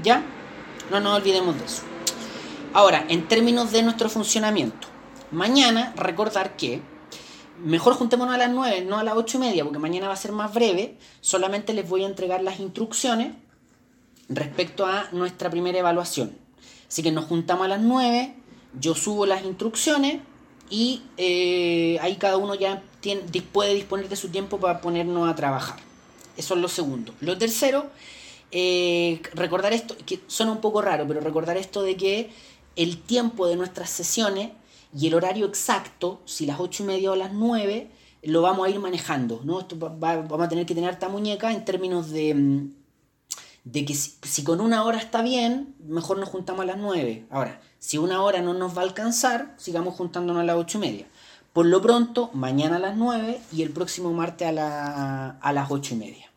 ¿Ya? 0.01 0.23
No 0.89 1.01
nos 1.01 1.17
olvidemos 1.17 1.57
de 1.57 1.65
eso. 1.65 1.83
Ahora, 2.73 3.05
en 3.09 3.27
términos 3.27 3.71
de 3.71 3.83
nuestro 3.83 4.09
funcionamiento, 4.09 4.87
mañana 5.31 5.93
recordar 5.97 6.55
que 6.55 6.81
mejor 7.63 7.93
juntémonos 7.93 8.35
a 8.35 8.37
las 8.37 8.49
9, 8.49 8.81
no 8.81 8.97
a 8.97 9.03
las 9.03 9.15
8 9.15 9.37
y 9.37 9.39
media, 9.39 9.63
porque 9.63 9.79
mañana 9.79 10.07
va 10.07 10.13
a 10.13 10.17
ser 10.17 10.31
más 10.31 10.53
breve. 10.53 10.95
Solamente 11.21 11.73
les 11.73 11.87
voy 11.87 12.03
a 12.03 12.07
entregar 12.07 12.41
las 12.41 12.59
instrucciones 12.59 13.33
respecto 14.29 14.85
a 14.85 15.07
nuestra 15.11 15.49
primera 15.49 15.79
evaluación. 15.79 16.35
Así 16.87 17.03
que 17.03 17.11
nos 17.11 17.25
juntamos 17.25 17.65
a 17.65 17.67
las 17.67 17.81
9, 17.81 18.33
yo 18.79 18.95
subo 18.95 19.25
las 19.25 19.43
instrucciones 19.43 20.21
y 20.69 21.01
eh, 21.17 21.97
ahí 22.01 22.15
cada 22.15 22.37
uno 22.37 22.55
ya 22.55 22.83
puede 23.51 23.73
disponer 23.73 24.09
de 24.09 24.15
su 24.15 24.29
tiempo 24.29 24.59
para 24.59 24.81
ponernos 24.81 25.29
a 25.29 25.35
trabajar. 25.35 25.79
Eso 26.37 26.55
es 26.55 26.61
lo 26.61 26.67
segundo. 26.67 27.13
Lo 27.21 27.37
tercero, 27.37 27.89
eh, 28.51 29.21
recordar 29.33 29.73
esto, 29.73 29.95
que 30.05 30.19
suena 30.27 30.51
un 30.51 30.61
poco 30.61 30.81
raro, 30.81 31.07
pero 31.07 31.19
recordar 31.19 31.57
esto 31.57 31.81
de 31.81 31.97
que 31.97 32.29
el 32.75 33.01
tiempo 33.01 33.47
de 33.47 33.55
nuestras 33.55 33.89
sesiones 33.89 34.51
y 34.93 35.07
el 35.07 35.13
horario 35.13 35.45
exacto, 35.45 36.21
si 36.25 36.45
las 36.45 36.59
8 36.59 36.83
y 36.83 36.85
media 36.85 37.11
o 37.11 37.15
las 37.15 37.33
9, 37.33 37.91
lo 38.23 38.41
vamos 38.41 38.67
a 38.67 38.69
ir 38.69 38.79
manejando. 38.79 39.41
¿no? 39.43 39.59
Esto 39.59 39.75
vamos 39.77 40.41
a 40.41 40.49
tener 40.49 40.65
que 40.65 40.75
tener 40.75 40.91
esta 40.91 41.09
muñeca 41.09 41.51
en 41.51 41.63
términos 41.65 42.09
de, 42.09 42.33
mm, 42.33 42.73
de 43.65 43.85
que 43.85 43.93
si, 43.93 44.43
con 44.43 44.61
una 44.61 44.83
hora 44.83 44.97
está 44.97 45.21
bien, 45.21 45.75
mejor 45.79 46.17
nos 46.17 46.29
juntamos 46.29 46.61
a 46.61 46.65
las 46.65 46.77
9. 46.77 47.27
Ahora, 47.29 47.61
si 47.77 47.97
una 47.97 48.23
hora 48.23 48.41
no 48.41 48.53
nos 48.53 48.75
va 48.75 48.81
a 48.81 48.85
alcanzar, 48.85 49.53
sigamos 49.57 49.95
juntándonos 49.95 50.41
a 50.41 50.45
las 50.45 50.55
8 50.55 50.77
y 50.79 50.81
media. 50.81 51.07
Por 51.53 51.65
lo 51.65 51.81
pronto, 51.81 52.29
mañana 52.33 52.77
a 52.77 52.79
las 52.79 52.95
9 52.95 53.41
y 53.51 53.63
el 53.63 53.71
próximo 53.71 54.11
martes 54.13 54.57
a, 54.57 55.31
a 55.31 55.53
las 55.53 55.69
8 55.71 55.95
y 55.95 55.97
media. 55.97 56.28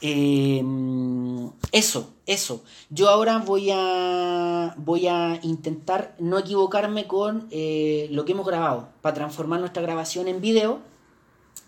Em, 0.00 1.50
eso, 1.72 2.14
eso. 2.26 2.62
Yo 2.90 3.08
ahora 3.08 3.38
voy 3.38 3.70
a, 3.72 4.74
voy 4.76 5.08
a 5.08 5.40
intentar 5.42 6.14
no 6.18 6.38
equivocarme 6.38 7.06
con 7.06 7.48
eh, 7.50 8.08
lo 8.10 8.24
que 8.24 8.32
hemos 8.32 8.46
grabado 8.46 8.88
para 9.02 9.14
transformar 9.14 9.60
nuestra 9.60 9.82
grabación 9.82 10.28
en 10.28 10.40
video 10.40 10.78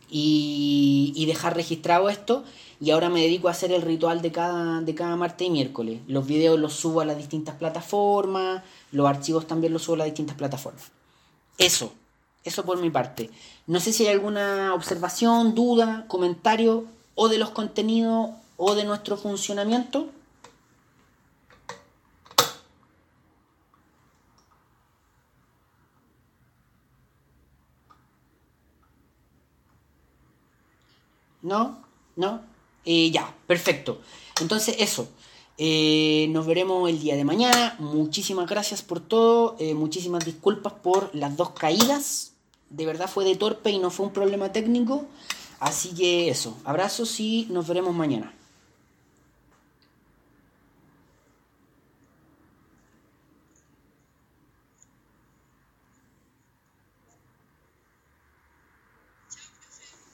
y, 0.09 1.13
y, 1.17 1.27
dejar 1.27 1.57
registrado 1.57 2.09
esto. 2.09 2.45
Y 2.81 2.93
ahora 2.93 3.11
me 3.11 3.21
dedico 3.21 3.49
a 3.49 3.51
hacer 3.51 3.73
el 3.73 3.83
ritual 3.83 4.23
de 4.23 4.33
cada, 4.33 4.81
de 4.81 4.95
cada 4.95 5.17
martes 5.17 5.47
y 5.47 5.51
miércoles. 5.51 6.01
Los 6.07 6.27
videos 6.27 6.59
los 6.59 6.73
subo 6.73 7.01
a 7.01 7.05
las 7.05 7.19
distintas 7.19 7.57
plataformas, 7.57 8.63
los 8.93 9.07
archivos 9.07 9.47
también 9.47 9.73
los 9.73 9.83
subo 9.83 9.97
a 9.97 9.99
las 9.99 10.07
distintas 10.07 10.37
plataformas. 10.37 10.85
Eso, 11.59 11.93
eso 12.45 12.65
por 12.65 12.81
mi 12.81 12.91
parte. 12.91 13.29
No 13.67 13.81
sé 13.81 13.93
si 13.93 14.07
hay 14.07 14.15
alguna 14.15 14.73
observación, 14.75 15.55
duda, 15.55 16.07
comentario 16.09 16.87
o 17.23 17.29
de 17.29 17.37
los 17.37 17.51
contenidos 17.51 18.31
o 18.57 18.75
de 18.75 18.85
nuestro 18.85 19.15
funcionamiento. 19.19 20.09
¿No? 31.43 31.85
¿No? 32.17 32.41
Eh, 32.87 33.11
ya, 33.11 33.35
perfecto. 33.47 34.01
Entonces 34.41 34.77
eso. 34.79 35.07
Eh, 35.59 36.27
nos 36.31 36.47
veremos 36.47 36.89
el 36.89 37.01
día 37.01 37.17
de 37.17 37.25
mañana. 37.25 37.77
Muchísimas 37.81 38.49
gracias 38.49 38.81
por 38.81 39.01
todo. 39.01 39.57
Eh, 39.59 39.75
muchísimas 39.75 40.25
disculpas 40.25 40.73
por 40.73 41.15
las 41.15 41.37
dos 41.37 41.51
caídas. 41.51 42.33
De 42.71 42.87
verdad 42.87 43.11
fue 43.11 43.27
de 43.27 43.37
torpe 43.37 43.71
y 43.71 43.79
no 43.79 43.91
fue 43.91 44.07
un 44.07 44.13
problema 44.15 44.53
técnico. 44.53 45.05
Así 45.61 45.95
que 45.95 46.31
eso, 46.31 46.57
abrazos 46.65 47.21
y 47.21 47.47
nos 47.51 47.69
veremos 47.69 47.95
mañana. 47.95 48.33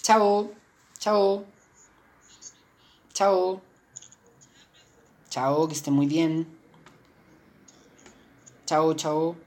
Chao, 0.03 0.51
chao, 0.99 1.45
chao, 3.13 3.61
chao, 5.31 5.69
que 5.69 5.75
esté 5.75 5.91
muy 5.91 6.07
bien. 6.07 6.47
Chao, 8.67 8.95
chao. 8.95 9.46